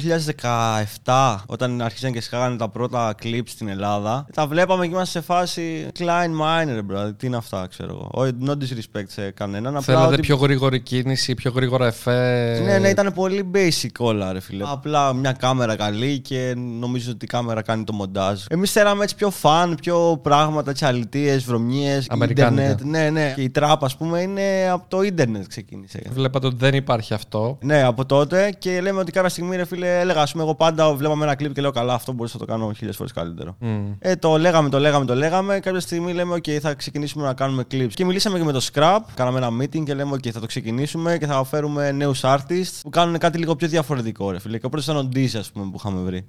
2017, 1.04 1.36
όταν 1.46 1.82
άρχισαν 1.82 2.12
και 2.12 2.20
σκάγανε 2.20 2.56
τα 2.56 2.68
πρώτα 2.68 3.14
clips 3.22 3.42
στην 3.46 3.68
Ελλάδα. 3.68 4.26
Τα 4.34 4.46
βλέπαμε 4.46 4.86
και 4.86 4.92
είμαστε 4.94 5.18
σε 5.18 5.24
φάση 5.24 5.88
Klein 5.98 6.30
Miner, 6.42 6.78
bro. 6.78 7.12
Τι 7.16 7.26
είναι 7.26 7.36
αυτά, 7.36 7.66
ξέρω 7.70 7.90
εγώ. 7.90 8.08
Όχι, 8.12 8.32
No 8.46 8.50
disrespect 8.50 9.04
σε 9.06 9.30
κανέναν. 9.30 9.76
Απλά 9.76 9.94
Θέλατε 9.94 10.12
ότι- 10.12 10.22
πιο 10.22 10.36
γρήγορη 10.36 10.80
κίνηση, 10.80 11.34
πιο 11.34 11.50
γρήγορα 11.54 11.86
εφέ. 11.86 12.60
Ναι, 12.64 12.78
ναι, 12.78 12.88
ήταν 12.88 13.12
πολύ 13.12 13.50
basic 13.54 13.88
όλα, 13.98 14.32
ρε 14.32 14.40
φίλε. 14.40 14.64
Απλά 14.66 15.12
μια 15.12 15.32
κάμερα 15.32 15.76
καλή 15.76 16.18
και 16.18 16.54
νομίζω 16.56 17.10
ότι 17.10 17.24
η 17.24 17.28
κάμερα 17.28 17.62
κάνει 17.62 17.84
το 17.84 17.92
μοντάζ. 17.92 18.42
Εμείς 18.48 18.72
θέλαμε 18.72 19.02
έτσι 19.02 19.14
πιο 19.14 19.30
φαν, 19.30 19.74
πιο 19.80 20.20
πράγματα, 20.22 20.63
έτσι 20.70 20.84
αλητίε, 20.84 21.36
βρωμιές, 21.36 22.06
Αμερικάνικα. 22.08 22.62
ίντερνετ. 22.62 22.96
Ναι, 22.96 23.10
ναι. 23.10 23.32
Και 23.36 23.42
η 23.42 23.50
τραπ, 23.50 23.84
ας 23.84 23.96
πούμε, 23.96 24.20
είναι 24.20 24.68
από 24.72 24.84
το 24.88 25.02
ίντερνετ 25.02 25.44
ξεκίνησε. 25.48 26.02
Βλέπατε 26.12 26.46
ότι 26.46 26.56
δεν 26.58 26.74
υπάρχει 26.74 27.14
αυτό. 27.14 27.58
Ναι, 27.62 27.82
από 27.82 28.06
τότε 28.06 28.54
και 28.58 28.80
λέμε 28.80 29.00
ότι 29.00 29.12
κάποια 29.12 29.28
στιγμή, 29.28 29.56
ρε 29.56 29.64
φίλε, 29.64 30.00
έλεγα, 30.00 30.20
ας 30.22 30.32
πούμε, 30.32 30.42
εγώ 30.44 30.54
πάντα 30.54 30.94
βλέπαμε 30.94 31.24
ένα 31.24 31.34
κλιπ 31.34 31.52
και 31.54 31.60
λέω 31.60 31.70
καλά, 31.70 31.94
αυτό 31.94 32.12
μπορούσα 32.12 32.36
να 32.40 32.46
το 32.46 32.52
κάνω 32.52 32.72
χίλιες 32.72 32.96
φορές 32.96 33.12
καλύτερο. 33.12 33.56
Ε, 33.98 34.16
το 34.16 34.38
λέγαμε, 34.38 34.68
το 34.68 34.78
λέγαμε, 34.78 35.04
το 35.04 35.14
λέγαμε. 35.14 35.58
Κάποια 35.58 35.80
στιγμή 35.80 36.12
λέμε, 36.12 36.34
OK, 36.34 36.50
θα 36.50 36.74
ξεκινήσουμε 36.74 37.24
να 37.24 37.34
κάνουμε 37.34 37.64
clips. 37.70 37.92
Και 37.94 38.04
μιλήσαμε 38.04 38.38
και 38.38 38.44
με 38.44 38.52
το 38.52 38.68
Scrap, 38.72 38.98
κάναμε 39.14 39.38
ένα 39.38 39.48
meeting 39.62 39.82
και 39.84 39.94
λέμε, 39.94 40.10
OK, 40.14 40.28
θα 40.28 40.40
το 40.40 40.46
ξεκινήσουμε 40.46 41.18
και 41.18 41.26
θα 41.26 41.44
φέρουμε 41.44 41.92
νέους 41.92 42.20
artists 42.24 42.80
που 42.82 42.90
κάνουν 42.90 43.18
κάτι 43.18 43.38
λίγο 43.38 43.56
πιο 43.56 43.68
διαφορετικό, 43.68 44.30
ρε 44.30 44.38
φίλε. 44.40 44.58
Και 44.58 44.66
ο 44.66 44.68
πρώτος 44.68 44.86
ήταν 44.88 45.06
ο 45.06 45.08
Dizzy, 45.14 45.38
ας 45.38 45.50
πούμε, 45.50 45.64
που 45.70 45.76
είχαμε 45.78 46.00
βρει. 46.00 46.28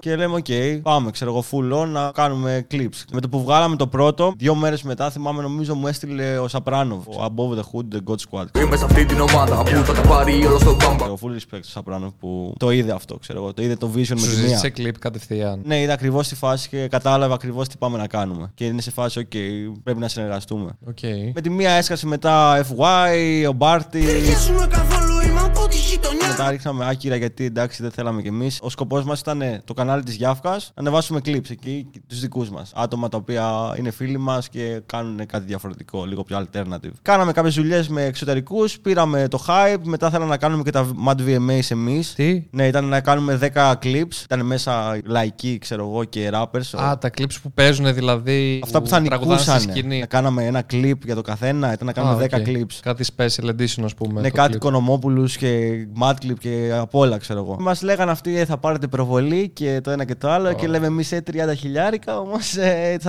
Και 0.00 0.16
λέμε, 0.16 0.42
OK, 0.46 0.80
πάμε, 0.82 1.10
ξέρω 1.10 1.30
εγώ, 1.30 1.44
full 1.50 1.82
on 1.82 1.86
να 1.88 2.10
κάνουμε 2.14 2.66
clips. 2.70 3.04
Με 3.12 3.20
το 3.20 3.28
που 3.28 3.42
βγάλαμε 3.42 3.76
το 3.76 3.86
πρώτο, 3.86 4.32
δύο 4.36 4.54
μέρες 4.54 4.82
μετά, 4.82 5.10
θυμάμαι, 5.10 5.42
νομίζω 5.42 5.74
μου 5.74 5.86
έστειλε 5.86 6.38
ο 6.38 6.48
Σαπράνοβ, 6.48 7.08
ο 7.08 7.24
Above 7.24 7.54
the 7.58 7.60
Hood, 7.60 7.94
the 7.94 8.10
God 8.10 8.16
Squad. 8.16 8.60
Είμαι 8.62 8.76
σε 8.76 8.84
αυτή 8.84 9.04
την 9.04 9.20
ομάδα 9.20 9.62
που 9.62 9.84
θα 9.84 9.92
τα 9.92 10.00
πάρει 10.00 10.46
όλο 10.46 10.58
στο 10.58 10.76
μπάμπα. 10.76 11.04
Εγώ 11.04 11.18
full 11.22 11.30
respect 11.30 11.58
στο 11.60 11.70
Σαπράνοβ 11.70 12.12
που 12.20 12.54
το 12.58 12.70
είδε 12.70 12.92
αυτό, 12.92 13.18
ξέρω 13.18 13.38
εγώ. 13.38 13.52
Το 13.52 13.62
είδε 13.62 13.76
το 13.76 13.90
vision 13.94 13.94
με 13.94 14.02
Σου 14.04 14.14
τη 14.14 14.34
ζήτησε 14.34 14.58
μία. 14.60 14.70
κλιπ 14.70 14.98
κατευθείαν. 14.98 15.60
Ναι, 15.64 15.80
είδα 15.80 15.92
ακριβώς 15.92 16.28
τη 16.28 16.34
φάση 16.34 16.68
και 16.68 16.88
κατάλαβα 16.88 17.34
ακριβώς 17.34 17.68
τι 17.68 17.76
πάμε 17.78 17.98
να 17.98 18.06
κάνουμε. 18.06 18.50
Και 18.54 18.64
είναι 18.64 18.80
σε 18.80 18.90
φάση, 18.90 19.28
OK, 19.32 19.36
πρέπει 19.82 19.98
να 19.98 20.08
συνεργαστούμε. 20.08 20.70
Οκ. 20.88 20.98
Με 21.34 21.40
τη 21.40 21.50
μία 21.50 21.70
έσκασε 21.70 22.06
μετά 22.06 22.64
FY, 22.66 23.46
ο 23.48 23.52
Μπάρτι. 23.52 24.04
Μετά 26.36 26.50
ρίξαμε 26.50 26.88
άκυρα 26.88 27.16
γιατί 27.16 27.44
εντάξει 27.44 27.82
δεν 27.82 27.90
θέλαμε 27.90 28.22
κι 28.22 28.28
εμείς. 28.28 28.58
Ο 28.62 28.68
σκοπός 28.70 29.04
μας 29.04 29.20
ήταν 29.20 29.42
το 29.64 29.74
κανάλι 29.74 30.02
της 30.02 30.14
Γιάφκας 30.14 30.72
να 30.74 30.82
ανεβάσουμε 30.82 31.20
clips 31.24 31.50
εκεί 31.50 31.86
τους 32.08 32.20
δικούς 32.20 32.50
μας. 32.50 32.72
Άτομα 32.74 33.08
τα 33.08 33.16
οποία 33.16 33.74
είναι 33.78 33.90
φίλοι 33.90 34.18
μας 34.18 34.48
και 34.48 34.82
κάνουν 34.86 35.26
κάτι 35.26 35.44
διαφορετικό, 35.44 36.04
λίγο 36.04 36.22
πιο 36.22 36.46
alternative. 36.46 36.90
Κάναμε 37.02 37.32
κάποιες 37.32 37.54
δουλειές 37.54 37.88
με 37.88 38.02
εξωτερικούς, 38.04 38.78
πήραμε 38.80 39.28
το 39.28 39.44
hype, 39.46 39.76
μετά 39.82 40.10
θέλαμε 40.10 40.30
να 40.30 40.36
κάνουμε 40.36 40.62
και 40.62 40.70
τα 40.70 40.86
Mad 41.06 41.14
VMAs 41.26 41.70
εμείς. 41.70 42.14
Τι; 42.14 42.44
Ναι, 42.50 42.66
ήταν 42.66 42.84
να 42.84 43.00
κάνουμε 43.00 43.38
10 43.54 43.72
clips. 43.82 44.22
Ήταν 44.24 44.46
μέσα 44.46 44.98
λαϊκοί, 45.04 45.58
ξέρω 45.58 45.88
εγώ, 45.88 46.04
και 46.04 46.30
rappers. 46.32 46.78
Α, 46.82 46.98
τα 46.98 47.10
clips 47.18 47.34
που 47.42 47.52
παίζουν 47.52 47.94
δηλαδή. 47.94 48.60
Αυτά 48.64 48.82
που 48.82 48.88
θα 48.88 49.02
τραγουδάνε 49.02 49.40
στη 49.40 49.50
νικούσαν. 49.50 49.70
σκηνή. 49.74 49.98
Να 50.00 50.06
κάναμε 50.06 50.44
ένα 50.44 50.62
clip 50.72 50.92
για 51.04 51.14
το 51.14 51.22
καθένα, 51.22 51.72
ήταν 51.72 51.86
να 51.86 51.92
κάνουμε 51.92 52.24
Α, 52.24 52.26
10 52.30 52.38
OK. 52.40 52.44
clips. 52.46 52.78
Κάτι 52.82 53.04
special 53.16 53.44
edition, 53.48 53.82
ας 53.84 53.94
πούμε. 53.94 54.20
Ναι, 54.20 54.28
το 54.30 54.36
κάτι 54.36 54.54
clip. 54.56 54.60
Οικονομόπουλους 54.60 55.36
και 55.36 55.70
Mad 56.00 56.14
Clip 56.22 56.38
και 56.38 56.72
απ' 56.80 56.94
όλα, 56.94 57.18
ξέρω 57.18 57.38
εγώ. 57.40 57.56
Μας 57.60 57.82
λέγανε 57.82 58.10
αυτοί 58.10 58.36
ε, 58.38 58.44
θα 58.44 58.58
πάρετε 58.58 58.86
προβολή 58.86 59.48
και 59.48 59.80
το 59.82 59.90
ένα 59.90 60.04
και 60.04 60.14
το 60.14 60.30
άλλο. 60.30 60.52
Και 60.52 60.66
λέμε 60.66 60.86
εμείς 60.86 61.12
ε, 61.12 61.22
30 61.32 61.34
χιλιάρικα, 61.56 62.18
όμως 62.18 62.56
ε, 62.56 62.96
40-50, 63.04 63.08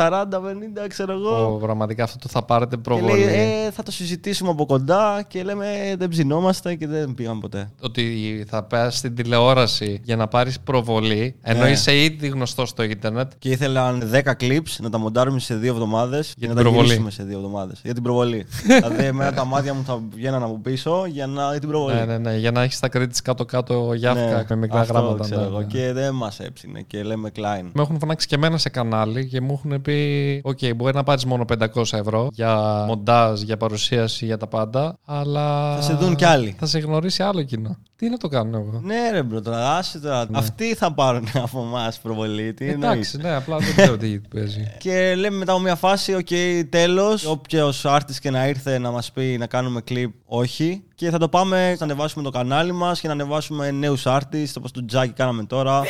ξέρω 0.88 1.12
εγώ. 1.14 1.54
Ω, 1.54 1.58
Πραγματικά 1.58 2.04
αυτό 2.04 2.18
το 2.18 2.28
θα 2.30 2.44
πάρετε 2.44 2.76
Και 2.76 2.82
προβολή. 2.82 3.24
λέει, 3.24 3.34
ε, 3.66 3.72
θα 3.72 3.84
το 3.84 3.92
συζητήσουμε 3.92 4.50
από 4.50 4.66
κοντά 4.66 5.26
και 5.28 5.44
λέμε 5.44 5.66
ε, 5.92 5.96
δεν 5.96 6.10
ψινόμαστε 6.10 6.76
και 6.76 6.88
δεν 6.88 7.14
πήγαμε 7.14 7.40
ποτέ. 7.40 7.70
Ότι 7.82 8.46
θα 8.50 8.64
πας 8.64 8.98
στην 8.98 9.16
τηλεόραση 9.16 10.00
για 10.04 10.16
να 10.16 10.28
πάρεις 10.28 10.60
προβολή, 10.60 11.36
ενώ 11.42 11.64
Ναι. 11.64 11.70
είσαι 11.70 11.96
ήδη 12.04 12.28
γνωστός 12.28 12.70
στο 12.70 12.84
ίντερνετ. 12.84 13.32
Και 13.40 13.50
ήθελαν 13.50 14.10
10 14.14 14.22
clips 14.40 14.76
να 14.80 14.90
τα 14.90 14.98
μοντάρουμε 14.98 15.40
σε 15.40 15.56
δύο 15.56 15.72
εβδομάδες 15.74 16.28
και 16.28 16.40
την 16.40 16.50
να 16.50 16.56
τα 16.56 16.62
προβολή. 16.62 16.84
γυρίσουμε 16.86 17.12
σε 17.12 17.24
δύο 17.24 17.38
εβδομάδες. 17.38 17.80
Για 17.84 17.94
την 17.94 18.04
προβολή. 18.04 18.46
δηλαδή, 18.68 19.04
εμένα 19.04 19.34
τα 19.34 19.46
μάτια 19.46 19.74
μου 19.74 19.84
θα 19.86 20.00
βγαίναν 20.16 20.44
από 20.44 20.60
πίσω 20.64 21.06
για, 21.08 21.28
να, 21.28 21.50
για 21.50 21.60
την 21.60 21.70
προβολή. 21.70 21.96
Ναι, 21.96 22.06
ναι, 22.06 22.18
ναι, 22.18 22.38
για 22.38 22.52
να 22.52 22.62
έχεις 22.62 22.80
τα 22.80 22.88
credits 23.04 23.18
κάτω-κάτω 23.24 23.94
γιάφκα 23.94 24.46
με 24.50 24.56
μικρά 24.56 24.76
Ναι, 24.76 24.82
αυτό 24.82 24.94
γράμματα. 24.94 25.24
ξέρω 25.24 25.42
ναι, 25.42 25.48
εγώ. 25.48 25.58
ναι. 25.60 25.66
Και 25.66 25.92
δεν 25.94 26.14
μας 26.16 26.40
έψηνε 26.40 26.82
και 26.82 27.04
λέμε 27.04 27.32
Klein. 27.36 27.70
Με 27.74 27.82
έχουν 27.82 28.00
φωνάξει 28.00 28.28
και 28.28 28.36
εμένα 28.36 28.58
σε 28.58 28.70
κανάλι 28.70 29.28
και 29.28 29.42
μου 29.42 29.54
έχουν 29.64 29.82
πει: 29.82 30.42
Οκ, 30.44 30.60
μπορεί 30.76 30.94
να 30.96 31.04
πάρεις 31.04 31.26
μόνο 31.26 31.46
500 31.76 31.84
ευρώ 31.92 32.28
για 32.32 32.56
μοντάζ, 32.88 33.42
για 33.42 33.58
παρουσίαση, 33.58 34.26
για 34.26 34.38
τα 34.38 34.48
πάντα. 34.48 34.98
Αλλά. 35.06 35.76
Θα 35.76 35.82
σε 35.82 35.94
δουν 35.94 36.16
κι 36.16 36.26
άλλοι. 36.26 36.56
Θα 36.60 36.66
σε 36.66 36.80
γνωρίσει 36.80 37.24
άλλο 37.24 37.44
κοινό. 37.44 37.78
Τι 38.04 38.10
να 38.10 38.18
το 38.18 38.28
κάνω 38.28 38.58
εγώ; 38.58 38.82
Ναι, 38.84 39.12
ρε 39.12 39.24
bro, 39.24 39.42
τώρα 39.42 39.78
άσε 39.78 40.00
τώρα. 40.00 40.28
Αυτοί 40.32 40.74
θα 40.74 40.94
πάρουν 40.94 41.28
από 41.34 41.62
εμάς 41.62 42.00
προβολή. 42.00 42.54
Τι 42.54 42.66
εννοείς; 42.66 42.84
Εντάξει, 42.84 43.18
ναι, 43.18 43.36
απλά 43.36 43.58
δεν 43.58 43.76
ξέρω 43.76 43.98
τι 43.98 44.20
παίζει. 44.20 44.72
Και 44.84 45.16
λέμε 45.16 45.38
μετά 45.38 45.52
από 45.52 45.62
μια 45.62 45.76
φάση, 45.76 46.16
οκ, 46.16 46.28
τέλος. 46.70 47.26
Όποιος 47.26 47.84
artist 47.88 48.16
και 48.22 48.32
να 48.32 48.48
ήρθε 48.48 48.78
να 48.78 48.92
μας 48.92 49.12
πει 49.12 49.36
να 49.40 49.46
κάνουμε 49.46 49.82
κλιπ, 49.82 50.12
όχι. 50.26 50.84
Και 50.96 51.10
θα 51.10 51.18
το 51.18 51.30
πάμε 51.30 51.76
να 51.80 51.84
ανεβάσουμε 51.86 52.24
το 52.24 52.30
κανάλι 52.30 52.72
μας 52.72 53.00
και 53.00 53.08
να 53.08 53.14
ανεβάσουμε 53.14 53.72
νέους 53.72 54.04
artists 54.06 54.54
όπως 54.58 54.72
τον 54.72 54.88
Τζάκι 54.88 55.14
κάναμε 55.14 55.44
τώρα. 55.44 55.82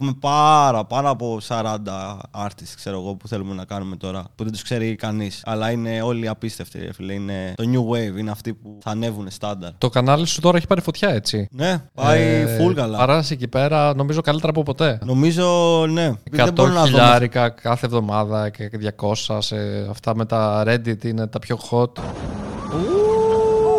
Έχουμε 0.00 0.14
πάρα, 0.20 0.84
πάρα 0.84 1.08
από 1.08 1.38
40 1.48 1.62
artists, 2.44 2.72
ξέρω 2.76 2.98
εγώ, 3.00 3.14
που 3.14 3.28
θέλουμε 3.28 3.54
να 3.54 3.64
κάνουμε 3.64 3.96
τώρα. 3.96 4.24
Που 4.34 4.42
δεν 4.44 4.52
τους 4.52 4.62
ξέρει 4.62 4.94
κανείς. 4.94 5.42
Αλλά 5.44 5.70
είναι 5.70 6.02
όλοι 6.02 6.28
απίστευτοι, 6.28 6.78
ρε 6.78 6.92
φίλε. 6.92 7.12
Είναι 7.12 7.54
το 7.56 7.64
new 7.72 7.94
wave, 7.94 8.18
είναι 8.18 8.30
αυτοί 8.30 8.54
που 8.54 8.78
θα 8.82 8.90
ανέβουν 8.90 9.26
στάνταρ. 9.30 9.70
Το 9.78 9.88
κανάλι 9.88 10.26
σου 10.26 10.40
τώρα 10.40 10.56
έχει 10.56 10.66
πάρει 10.66 10.80
φωτιά, 10.80 11.08
έτσι. 11.08 11.48
Ναι, 11.50 11.82
πάει 11.94 12.20
Ε, 12.22 12.58
full 12.60 12.74
καλά. 12.74 12.98
Παράσει 12.98 13.32
εκεί 13.32 13.48
πέρα, 13.48 13.94
νομίζω 13.94 14.20
καλύτερα 14.20 14.50
από 14.50 14.62
ποτέ. 14.62 14.98
Νομίζω, 15.04 15.46
ναι. 15.86 16.04
Επειδή 16.24 16.42
100 16.42 16.44
δεν 16.44 16.52
μπορώ 16.52 16.72
να 16.72 16.80
δω. 16.80 16.86
χιλιάρικα 16.86 17.48
κάθε 17.48 17.86
εβδομάδα 17.86 18.48
και 18.48 18.70
200 19.00 19.38
σε 19.38 19.56
αυτά 19.90 20.16
με 20.16 20.24
τα 20.24 20.62
Reddit 20.66 21.04
είναι 21.04 21.26
τα 21.26 21.38
πιο 21.38 21.58
hot. 21.70 21.90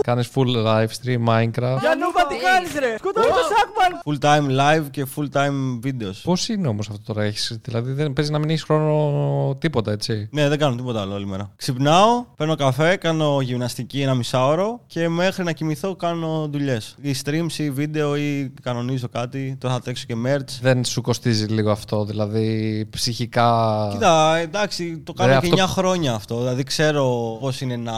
Κάνεις 0.01 0.29
full 0.35 0.65
live 0.67 0.87
stream 0.87 1.27
Minecraft. 1.27 1.79
Γιαννούβα, 1.79 2.16
τι 2.29 2.35
κάνεις, 2.35 2.73
ρε! 2.79 2.95
Σκοτώνει 2.97 3.27
το 3.27 3.33
Σάκμαν! 3.51 4.01
Full 4.05 4.19
time 4.25 4.59
live 4.61 4.85
και 4.91 5.05
full 5.15 5.27
time 5.37 5.79
videos. 5.87 6.15
Πώς 6.23 6.47
είναι 6.49 6.67
όμως 6.67 6.89
αυτό 6.89 7.13
τώρα, 7.13 7.23
έχεις, 7.23 7.59
δηλαδή 7.63 7.91
δεν 7.91 8.13
παίζει 8.13 8.31
να 8.31 8.39
μην 8.39 8.49
έχεις 8.49 8.63
χρόνο 8.63 9.55
τίποτα, 9.59 9.91
έτσι; 9.91 10.27
Ναι, 10.31 10.47
δεν 10.49 10.57
κάνω 10.57 10.75
τίποτα 10.75 11.01
άλλο 11.01 11.13
όλη 11.13 11.25
μέρα. 11.25 11.51
Ξυπνάω, 11.55 12.25
παίρνω 12.35 12.55
καφέ, 12.55 12.95
κάνω 12.95 13.41
γυμναστική 13.41 14.01
ένα 14.01 14.13
μισάωρο 14.13 14.79
και 14.87 15.09
μέχρι 15.09 15.43
να 15.43 15.51
κοιμηθώ 15.51 15.95
κάνω 15.95 16.47
δουλειές. 16.51 16.95
Ή 17.01 17.15
streams 17.25 17.51
ή 17.57 17.71
βίντεο 17.71 18.15
ή 18.15 18.53
κανονίζω 18.61 19.07
κάτι. 19.11 19.57
Τώρα 19.59 19.73
θα 19.73 19.79
τρέξω 19.81 20.05
και 20.07 20.15
merch. 20.25 20.57
Δεν 20.61 20.85
σου 20.85 21.01
κοστίζει 21.01 21.45
λίγο 21.45 21.71
αυτό, 21.71 22.05
δηλαδή 22.05 22.87
ψυχικά; 22.89 23.87
Κοίτα, 23.91 24.35
εντάξει, 24.37 25.01
το 25.05 25.13
κάνω 25.13 25.33
Ρε, 25.33 25.39
και 25.39 25.47
αυτό- 25.47 25.63
9 25.63 25.67
χρόνια 25.67 26.13
αυτό. 26.13 26.37
Δηλαδή 26.37 26.63
ξέρω 26.63 27.37
πώς 27.39 27.61
είναι 27.61 27.75
να 27.75 27.93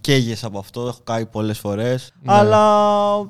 καίγεσαι 0.00 0.46
από 0.46 0.58
αυτό. 0.58 0.80
Έχω 0.80 1.00
κάνει 1.04 1.26
πολλές 1.26 1.58
φορές. 1.58 2.12
Ναι. 2.22 2.32
Αλλά 2.34 2.66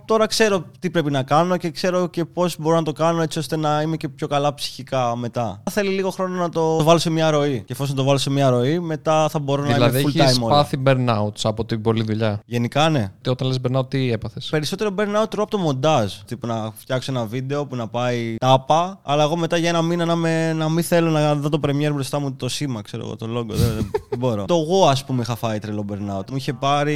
τώρα 0.05 0.27
ξέρω 0.29 0.65
τι 0.79 0.91
πρέπει 0.91 1.11
να 1.11 1.23
κάνω 1.23 1.57
και 1.57 1.71
ξέρω 1.71 2.07
και 2.07 2.25
πώς 2.25 2.57
μπορώ 2.59 2.77
να 2.77 2.83
το 2.83 2.93
κάνω 2.93 3.23
έτσι 3.23 3.39
ώστε 3.39 3.57
να 3.57 3.83
είμαι 3.83 3.97
και 3.97 4.09
πιο 4.09 4.27
καλά 4.27 4.55
ψυχικά 4.55 5.17
μετά. 5.17 5.63
Θέλει 5.71 5.89
λίγο 5.91 6.11
χρόνο 6.11 6.35
να 6.41 6.49
το, 6.49 6.77
το 6.77 6.85
βάλω 6.85 6.99
σε 6.99 7.11
μια 7.11 7.31
ροή. 7.31 7.59
Και 7.67 7.73
εφόσον 7.73 7.97
το 7.97 8.05
βάλω 8.05 8.19
σε 8.19 8.31
μια 8.31 8.51
ροή, 8.51 8.79
μετά 8.81 9.29
θα 9.29 9.39
μπορώ 9.39 9.63
δηλαδή 9.63 9.93
να 9.93 9.99
είμαι 9.99 10.11
full 10.15 10.21
έχεις 10.21 10.39
time 10.39 10.43
όλα. 10.43 10.55
πάθει 10.55 10.83
burnouts 10.87 11.41
από 11.43 11.65
την 11.65 11.83
πολλή 11.83 12.03
δουλειά; 12.03 12.41
Γενικά, 12.47 12.89
ναι. 12.89 13.13
Και 13.21 13.31
όταν 13.31 13.49
λες 13.49 13.59
burnout, 13.69 13.91
τι 13.91 14.13
έπαθες; 14.13 14.49
Περισσότερο 14.51 14.91
burnout 14.99 15.29
τρώω 15.31 15.43
από 15.43 15.51
το 15.51 15.59
μοντάζ. 15.59 16.13
Τύπου 16.27 16.47
να 16.47 16.71
φτιάξω 16.75 17.13
ένα 17.13 17.25
βίντεο 17.25 17.67
που 17.67 17.77
να 17.77 17.89
πάει 17.89 18.35
τάπα, 18.39 19.01
αλλά 19.03 19.23
εγώ 19.23 19.37
μετά 19.37 19.57
για 19.57 19.69
ένα 19.69 19.83
μήνα 19.83 20.05
να, 20.05 20.15
με, 20.17 20.53
να 20.53 20.69
μην 20.69 20.85
θέλω 20.85 21.11
να 21.11 21.35
δω 21.35 21.49
το 21.49 21.61
premiere 21.67 21.91
μπροστά 21.93 22.19
μου 22.21 22.33
το 22.33 22.49
σήμα, 22.49 22.83
ξέρω 22.83 23.05
εγώ, 23.07 23.17
το 23.17 23.27
logo. 23.39 23.47
δεν, 23.55 23.75
δεν- 23.75 23.91
δεν 24.09 24.19
μπορώ. 24.19 24.45
το 24.45 24.55
εγώ, 24.55 24.87
ας 24.87 25.05
πούμε, 25.05 25.23
είχα 25.23 25.37
φάει 25.37 25.59
τρελό 25.59 25.85
burnout. 25.89 26.31
Μου 26.31 26.37
είχε 26.37 26.53
πάρει 26.53 26.95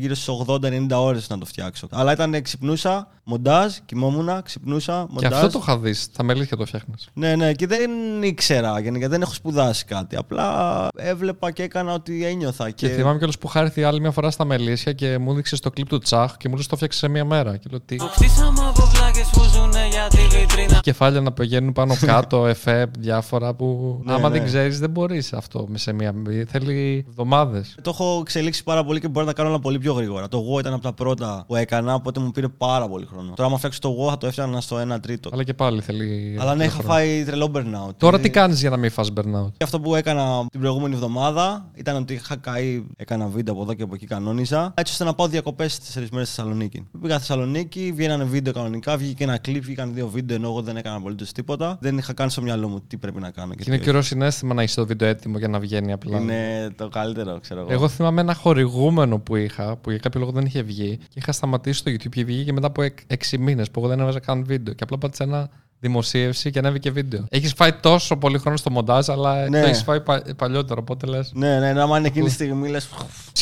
γύρω 0.00 0.14
στις 0.14 0.28
80-90 0.46 0.86
ώρες 0.96 1.28
να 1.28 1.38
το 1.38 1.44
φτιάξω. 1.46 1.86
Αλλά 1.90 2.12
ήταν 2.12 2.34
ξυπνούσα, 2.62 3.08
μοντάζ, 3.24 3.76
κοιμόμουν, 3.86 4.42
ξυπνούσα, 4.42 5.04
Και 5.06 5.12
μοντάζ. 5.12 5.32
αυτό 5.32 5.48
το 5.48 5.58
είχα 5.62 5.78
δει. 5.78 5.92
Στα 5.92 6.22
μελίσια 6.22 6.56
το 6.56 6.66
φτιάχνεις. 6.66 7.08
Ναι, 7.12 7.36
ναι, 7.36 7.52
και 7.52 7.66
δεν 7.66 7.90
ήξερα 8.22 8.80
γενικά, 8.80 9.08
δεν 9.08 9.22
έχω 9.22 9.32
σπουδάσει 9.32 9.84
κάτι. 9.84 10.16
Απλά 10.16 10.88
έβλεπα 10.96 11.50
και 11.50 11.62
έκανα 11.62 11.92
ότι 11.92 12.24
ένιωθα. 12.24 12.70
Και 12.70 12.88
θυμάμαι 12.88 13.18
κιόλας 13.18 13.38
που 13.38 13.46
είχα 13.46 13.60
έρθει 13.60 13.82
άλλη 13.82 14.00
μια 14.00 14.10
φορά 14.10 14.30
στα 14.30 14.44
μελίσια 14.44 14.92
και 14.92 15.18
μου 15.18 15.30
έδειξε 15.30 15.60
το 15.60 15.70
κλειπ 15.70 15.88
του 15.88 15.98
Τσάχ 15.98 16.36
και 16.36 16.48
μου 16.48 16.56
λες 16.56 16.66
το 16.66 16.76
φτιάξε 16.76 16.98
σε 16.98 17.08
μία 17.08 17.24
μέρα. 17.24 17.56
Και 17.56 17.68
λέω 17.70 17.80
τι; 17.80 17.96
Κεφάλια 20.80 21.20
να 21.20 21.32
πηγαίνουν 21.32 21.72
πάνω 21.72 21.94
κάτω, 22.06 22.46
εφέ, 22.46 22.90
διάφορα 22.98 23.54
που. 23.54 24.00
Ναι, 24.04 24.12
άμα 24.12 24.28
ναι. 24.28 24.38
δεν 24.38 24.46
ξέρεις, 24.46 24.78
δεν 24.78 24.90
μπορείς 24.90 25.32
αυτό 25.32 25.66
με 25.68 25.78
σε 25.78 25.92
μία. 25.92 26.14
Θέλει 26.48 27.04
εβδομάδες. 27.08 27.74
Το 27.82 27.90
έχω 27.90 28.18
εξελίξει 28.20 28.62
πάρα 28.62 28.84
πολύ 28.84 29.00
και 29.00 29.08
μπορεί 29.08 29.26
να 29.26 29.32
τα 29.32 29.36
κάνω 29.36 29.48
όλα 29.48 29.60
πολύ 29.60 29.78
πιο 29.78 29.92
γρήγορα. 29.92 30.28
Το 30.28 30.38
εγώ 30.38 30.58
ήταν 30.58 30.72
από 30.72 30.82
τα 30.82 30.92
πρώτα 30.92 31.44
που 31.46 31.56
έκανα, 31.56 31.94
οπότε 31.94 32.20
μου 32.20 32.30
πήρε 32.30 32.48
πάρα 32.58 32.88
πολύ 32.88 33.06
χρόνο. 33.06 33.32
Τώρα, 33.34 33.48
άμα 33.48 33.56
φτιάξω 33.56 33.78
το 33.80 33.88
εγώ, 33.88 34.10
θα 34.10 34.18
το 34.18 34.26
έφτιανα 34.26 34.60
στο 34.60 34.94
1 34.94 35.00
τρίτο. 35.02 35.30
Αλλά 35.32 35.42
και 35.42 35.54
πάλι 35.54 35.80
θέλει. 35.80 36.36
Αλλά 36.40 36.54
ναι, 36.54 36.64
είχα 36.64 36.72
χρόνο. 36.74 36.88
φάει 36.88 37.24
τρελό 37.24 37.50
burnout. 37.54 37.94
Τώρα 37.96 38.16
Ε, 38.18 38.20
τι 38.20 38.30
κάνεις 38.30 38.60
για 38.60 38.70
να 38.70 38.76
μην 38.76 38.90
φας 38.90 39.10
burnout; 39.16 39.50
και 39.56 39.64
αυτό 39.64 39.80
που 39.80 39.94
έκανα 39.94 40.46
την 40.50 40.60
προηγούμενη 40.60 40.94
εβδομάδα 40.94 41.70
ήταν 41.74 41.96
ότι 41.96 42.14
είχα 42.14 42.36
καεί, 42.36 42.84
έκανα 42.96 43.26
βίντεο 43.26 43.54
από 43.54 43.62
εδώ 43.62 43.74
και 43.74 43.82
από 43.82 43.94
εκεί 43.94 44.06
κανόνιζα, 44.06 44.72
έτσι 44.76 44.92
ώστε 44.92 45.04
να 45.04 45.14
πάω 45.14 45.28
διακοπές 45.28 45.78
τέσσερις 45.78 46.10
μέρες 46.10 46.28
στη 46.28 46.36
Θεσσαλονίκη. 46.36 46.86
Πήγα 47.00 47.14
στη 47.18 47.26
Θεσσαλονίκη, 47.26 47.92
βγαίνανε 47.96 48.24
βίντεο 48.24 48.52
κανονικά, 48.52 48.96
βγήκε 48.96 49.24
ένα 49.24 49.38
κλειπ, 49.38 49.64
βγήκαν 49.64 49.94
δύο 49.94 50.08
βίντεο 50.08 50.36
ενώ 50.36 50.48
εγώ 50.48 50.62
δεν 50.62 50.76
έκανα 50.76 50.96
απολύτως 50.96 51.32
τίποτα. 51.32 51.78
Δεν 51.80 51.98
είχα 51.98 52.12
καν 52.12 52.30
στο 52.30 52.42
μυαλό 52.42 52.68
μου 52.68 52.80
τι 52.86 52.96
πρέπει 52.96 53.20
να 53.20 53.30
κάνω. 53.30 53.54
Και 53.54 53.64
είναι 53.66 53.76
τι 53.76 53.82
και 53.82 53.88
ωραίο 53.88 54.02
συνέστημα 54.02 54.54
να 54.54 54.62
έχει 54.62 54.74
το 54.74 54.86
βίντεο 54.86 55.08
έτοιμο 55.08 55.38
για 55.38 55.48
να 55.48 55.58
βγαίνει 55.58 55.92
απλά. 55.92 56.16
όχι. 56.16 56.22
Είναι 56.24 56.70
το 56.76 56.88
καλύτερο, 56.88 57.38
ξέρω 57.40 57.60
εγώ. 57.60 57.72
Εγώ 57.72 57.88
θυμάμαι 57.88 58.20
ένα 58.20 58.34
χορηγούμενο 58.34 59.18
που 59.18 59.36
είχα, 59.36 59.76
που 59.76 59.90
για 59.90 59.98
κάποιο 59.98 60.20
λόγο 60.20 60.32
δεν 60.32 60.44
είχε 60.44 60.62
βγει 60.62 60.96
και 60.96 61.14
είχα 61.14 61.32
σταματήσει 61.32 61.84
το 61.84 61.90
YouTube 61.90 62.08
και 62.24 62.24
βγήκε 62.42 62.52
μετά 62.52 62.66
από 62.66 62.82
6 62.82 63.38
μήνες 63.38 63.70
που 63.70 63.80
εγώ 63.80 63.88
δεν 63.88 64.00
έβαζα 64.00 64.20
καν 64.20 64.44
βίντεο. 64.44 64.74
Και 64.74 64.82
απλά 64.84 64.98
πάτησα 64.98 65.24
ένα 65.24 65.48
δημοσίευση 65.80 66.50
και 66.50 66.58
ανέβηκε 66.58 66.90
βίντεο. 66.90 67.24
Έχεις 67.28 67.52
φάει 67.52 67.72
τόσο 67.72 68.16
πολύ 68.16 68.38
χρόνο 68.38 68.56
στο 68.56 68.70
μοντάζ, 68.70 69.08
αλλά 69.08 69.48
Ναι. 69.48 69.60
το 69.60 69.66
έχεις 69.66 69.82
φάει 69.82 70.00
πα- 70.00 70.22
παλιότερο. 70.36 70.80
Οπότε 70.82 71.06
λες. 71.06 71.30
Ναι, 71.34 71.58
ναι, 71.58 71.72
ναι, 71.72 71.80
άμα 71.80 71.98
είναι 71.98 72.06
εκείνη 72.06 72.24
τη 72.26 72.32
στιγμή 72.32 72.68
λες. 72.68 72.88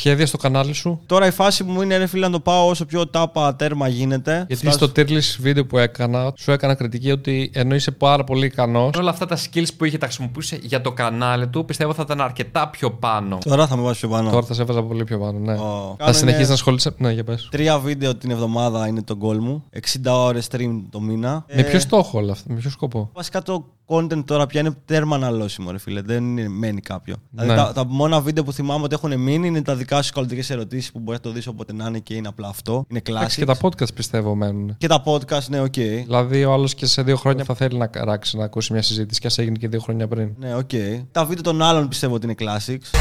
Σχέδια 0.01 0.27
στο 0.27 0.37
κανάλι 0.37 0.73
σου. 0.73 1.01
Τώρα 1.07 1.27
η 1.27 1.31
φάση 1.31 1.65
μου 1.65 1.83
είναι 1.83 1.97
ρε 1.97 2.07
φίλε 2.07 2.27
να 2.27 2.33
το 2.33 2.41
πάω 2.41 2.69
όσο 2.69 2.85
πιο 2.85 3.07
τάπα 3.09 3.57
τέρμα 3.57 3.89
γίνεται. 3.89 4.45
Γιατί 4.49 4.67
Φτάσω- 4.67 4.79
στο 4.91 4.93
tier 4.97 5.09
list 5.09 5.37
βίντεο 5.41 5.67
που 5.67 5.79
έκανα, 5.79 6.33
σου 6.37 6.51
έκανα 6.53 6.75
κριτική 6.75 7.11
ότι 7.11 7.51
ενώ 7.55 7.75
είσαι 7.75 7.91
πάρα 7.91 8.25
πολύ 8.25 8.47
ικανός, 8.47 8.91
όλα 8.97 9.11
αυτά 9.11 9.27
τα 9.27 9.37
skills 9.39 9.67
που 9.77 9.85
είχε 9.85 9.99
τα 9.99 10.07
χρησιμοποιούσε 10.07 10.59
για 10.63 10.81
το 10.81 10.93
κανάλι 10.93 11.49
του, 11.49 11.65
πιστεύω 11.65 11.95
θα 11.95 12.03
ήταν 12.03 12.21
αρκετά 12.21 12.69
πιο 12.69 12.91
πάνω. 12.91 13.39
Τώρα 13.45 13.67
θα 13.67 13.77
με 13.77 13.83
βάζεις 13.83 13.99
πιο 13.99 14.09
πάνω. 14.09 14.31
Τώρα 14.31 14.47
θα 14.47 14.55
σε 14.55 14.63
έβαζα 14.63 14.83
πολύ 14.83 15.05
πιο 15.05 15.19
πάνω, 15.19 15.39
ναι. 15.39 15.53
Ω. 15.53 15.95
Θα 15.99 16.05
Κάνε- 16.05 16.15
συνεχίσεις 16.15 16.49
να 16.49 16.55
ασχολείσαι. 16.55 16.91
Ναι, 16.99 17.13
για 17.13 17.25
πες. 17.25 17.49
Τρία 17.51 17.79
βίντεο 17.79 18.15
την 18.15 18.31
εβδομάδα 18.31 18.87
είναι 18.87 19.03
το 19.03 19.19
goal 19.23 19.37
μου. 19.39 19.65
60 19.71 20.13
ώρες 20.25 20.49
stream 20.51 20.81
το 20.91 21.01
μήνα. 21.01 21.45
Με 21.55 21.61
Ε, 21.61 21.65
ποιο 21.65 21.79
στόχο 21.81 22.19
όλα 22.19 22.33
αυτά, 22.33 22.53
με 22.53 22.59
ποιο 22.61 22.71
σκοπό; 22.71 23.11
Βασικά 23.15 23.43
το 23.43 23.65
content 23.91 24.25
τώρα 24.25 24.47
πια 24.47 24.61
είναι 24.61 24.75
τέρμα 24.85 25.17
αναλώσιμο, 25.17 25.71
ρε 25.71 25.79
φίλε. 25.79 26.01
Δεν 26.01 26.25
είναι, 26.25 26.49
μένει 26.49 26.81
κάποιο. 26.81 27.17
Ναι. 27.31 27.43
Δηλαδή 27.43 27.61
τα, 27.61 27.73
τα 27.73 27.85
μόνα 27.87 28.21
βίντεο 28.21 28.45
που 28.45 28.53
θυμάμαι 28.53 28.85
ότι 28.85 28.95
έχουν 28.95 29.21
μείνει 29.21 29.47
είναι 29.47 29.63
τα 29.63 29.75
δικά 29.75 30.03
σου 30.03 30.13
κολλητικέ 30.13 30.53
ερωτήσεις 30.53 30.93
που 30.93 30.99
μπορείς 30.99 31.21
να 31.21 31.29
το 31.29 31.35
δεις 31.35 31.47
όποτε 31.47 31.73
να 31.73 31.87
είναι 31.87 31.99
και 31.99 32.15
είναι 32.15 32.29
απλά 32.29 32.49
αυτό. 32.49 32.85
Είναι 32.89 33.03
Εντάξει, 33.09 33.37
classic. 33.37 33.39
και 33.39 33.53
τα 33.53 33.57
podcast 33.63 33.95
πιστεύω 33.95 34.35
μένουν. 34.35 34.75
Και 34.79 34.87
τα 34.87 35.03
podcast, 35.05 35.45
ναι, 35.49 35.61
οκ. 35.61 35.73
Δηλαδή, 35.73 36.45
ο 36.45 36.53
άλλος 36.53 36.75
και 36.75 36.87
σε 36.87 37.03
δύο 37.03 37.17
χρόνια 37.17 37.45
θα 37.45 37.55
θέλει 37.55 37.79
να 37.79 37.87
αράξει 37.87 38.37
να 38.37 38.45
ακούσει 38.45 38.73
μια 38.73 38.83
συζήτηση 38.83 39.21
και 39.21 39.27
ας 39.27 39.39
έγινε 39.39 39.57
και 39.59 39.69
δύο 39.69 39.81
χρόνια 39.81 40.09
πριν. 40.09 40.35
Ναι, 40.39 40.55
οκ. 40.55 40.71
Τα 41.13 41.25
βίντεο 41.25 41.43
των 41.43 41.63
άλλων 41.63 41.89
πιστεύω 41.89 42.15
ότι 42.15 42.27
είναι 42.27 42.35
classics. 42.39 42.99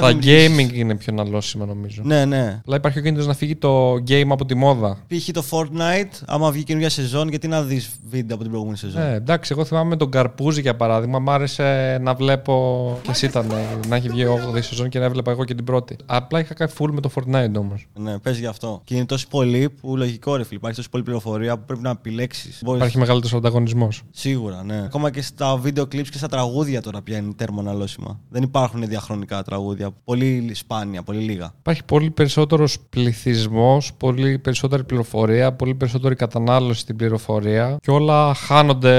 Τα 0.00 0.18
gaming 0.22 0.72
είναι 0.72 0.94
πιο 0.96 1.12
αναλώσιμα 1.12 1.66
νομίζω. 1.66 2.02
Ναι, 2.04 2.24
ναι. 2.24 2.60
Αλλά 2.66 2.76
υπάρχει 2.76 2.98
ο 2.98 3.02
κίνδυνος 3.02 3.26
να 3.26 3.34
φύγει 3.34 3.56
το 3.56 3.92
game 3.94 4.28
από 4.28 4.44
τη 4.44 4.54
μόδα. 4.54 4.98
Π.χ. 5.06 5.30
το 5.32 5.44
Fortnite, 5.50 6.22
άμα 6.26 6.50
βγει 6.50 6.62
καινούργια 6.62 6.90
σεζόν, 6.90 7.28
γιατί 7.28 7.48
να 7.48 7.62
δεις 7.62 7.90
βίντεο 8.08 8.34
από 8.34 8.38
την 8.38 8.48
προηγούμενη 8.48 8.76
σεζόν; 8.78 9.02
Ε, 9.02 9.14
εντάξει, 9.14 9.52
εγώ 9.52 9.64
θυμάμαι 9.64 9.88
με 9.88 9.96
τον 9.96 10.10
Καρπούζη 10.10 10.60
για 10.60 10.76
παράδειγμα. 10.76 11.18
Μ' 11.18 11.30
άρεσε 11.30 11.98
να 12.02 12.14
βλέπω. 12.14 12.52
και 13.02 13.10
εσύ 13.10 13.26
ήταν 13.26 13.50
ε, 13.50 13.86
να 13.88 13.96
έχει 13.96 14.08
βγει 14.08 14.24
8η 14.26 14.62
σεζόν 14.62 14.88
και 14.88 14.98
να 14.98 15.04
έβλεπα 15.04 15.30
εγώ 15.30 15.44
και 15.44 15.54
την 15.54 15.64
πρώτη. 15.64 15.96
Απλά 16.06 16.40
είχα 16.40 16.54
κάνει 16.54 16.70
full 16.78 16.88
με 16.92 17.00
το 17.00 17.10
Fortnite 17.14 17.54
όμως. 17.58 17.86
Ναι, 17.94 18.18
πες 18.18 18.38
γι' 18.38 18.46
αυτό. 18.46 18.80
Και 18.84 18.94
είναι 18.94 19.06
τόσο 19.06 19.26
πολύ 19.30 19.70
που 19.80 19.96
λογικό 19.96 20.36
ρε 20.36 20.44
φίλε. 20.44 20.56
Υπάρχει 20.56 20.76
τόσο 20.76 20.88
πολλή 20.90 21.04
πληροφορία 21.04 21.56
που 21.58 21.64
πρέπει 21.66 21.82
να 21.82 21.90
επιλέξεις. 21.90 22.60
Υπάρχει 22.60 22.98
μεγαλύτερος 22.98 23.34
ανταγωνισμός. 23.34 24.02
Σίγουρα, 24.10 24.62
ναι. 24.64 24.82
Ακόμα 24.84 25.10
και 25.10 25.22
στα 25.22 25.56
βίντεο 25.56 25.84
clips 25.84 26.08
και 26.10 26.18
στα 26.18 26.28
τραγούδια 26.28 26.82
τώρα 26.82 27.02
πια 27.02 27.16
είναι 27.16 27.32
τέρμα 27.36 27.60
αναλώσιμα. 27.60 28.20
Δεν 28.30 28.42
υπάρχουν 28.42 28.86
διαχρονικά 28.88 29.42
τραγούδια. 29.42 29.63
Πολύ 30.04 30.50
σπάνια, 30.54 31.02
πολύ 31.02 31.18
λίγα. 31.18 31.52
Υπάρχει 31.58 31.84
πολύ 31.84 32.10
περισσότερος 32.10 32.78
πληθυσμός, 32.90 33.92
πολύ 33.96 34.38
περισσότερη 34.38 34.84
πληροφορία, 34.84 35.52
πολύ 35.52 35.74
περισσότερη 35.74 36.14
κατανάλωση 36.14 36.80
στην 36.80 36.96
πληροφορία 36.96 37.76
και 37.80 37.90
όλα 37.90 38.34
χάνονται. 38.34 38.92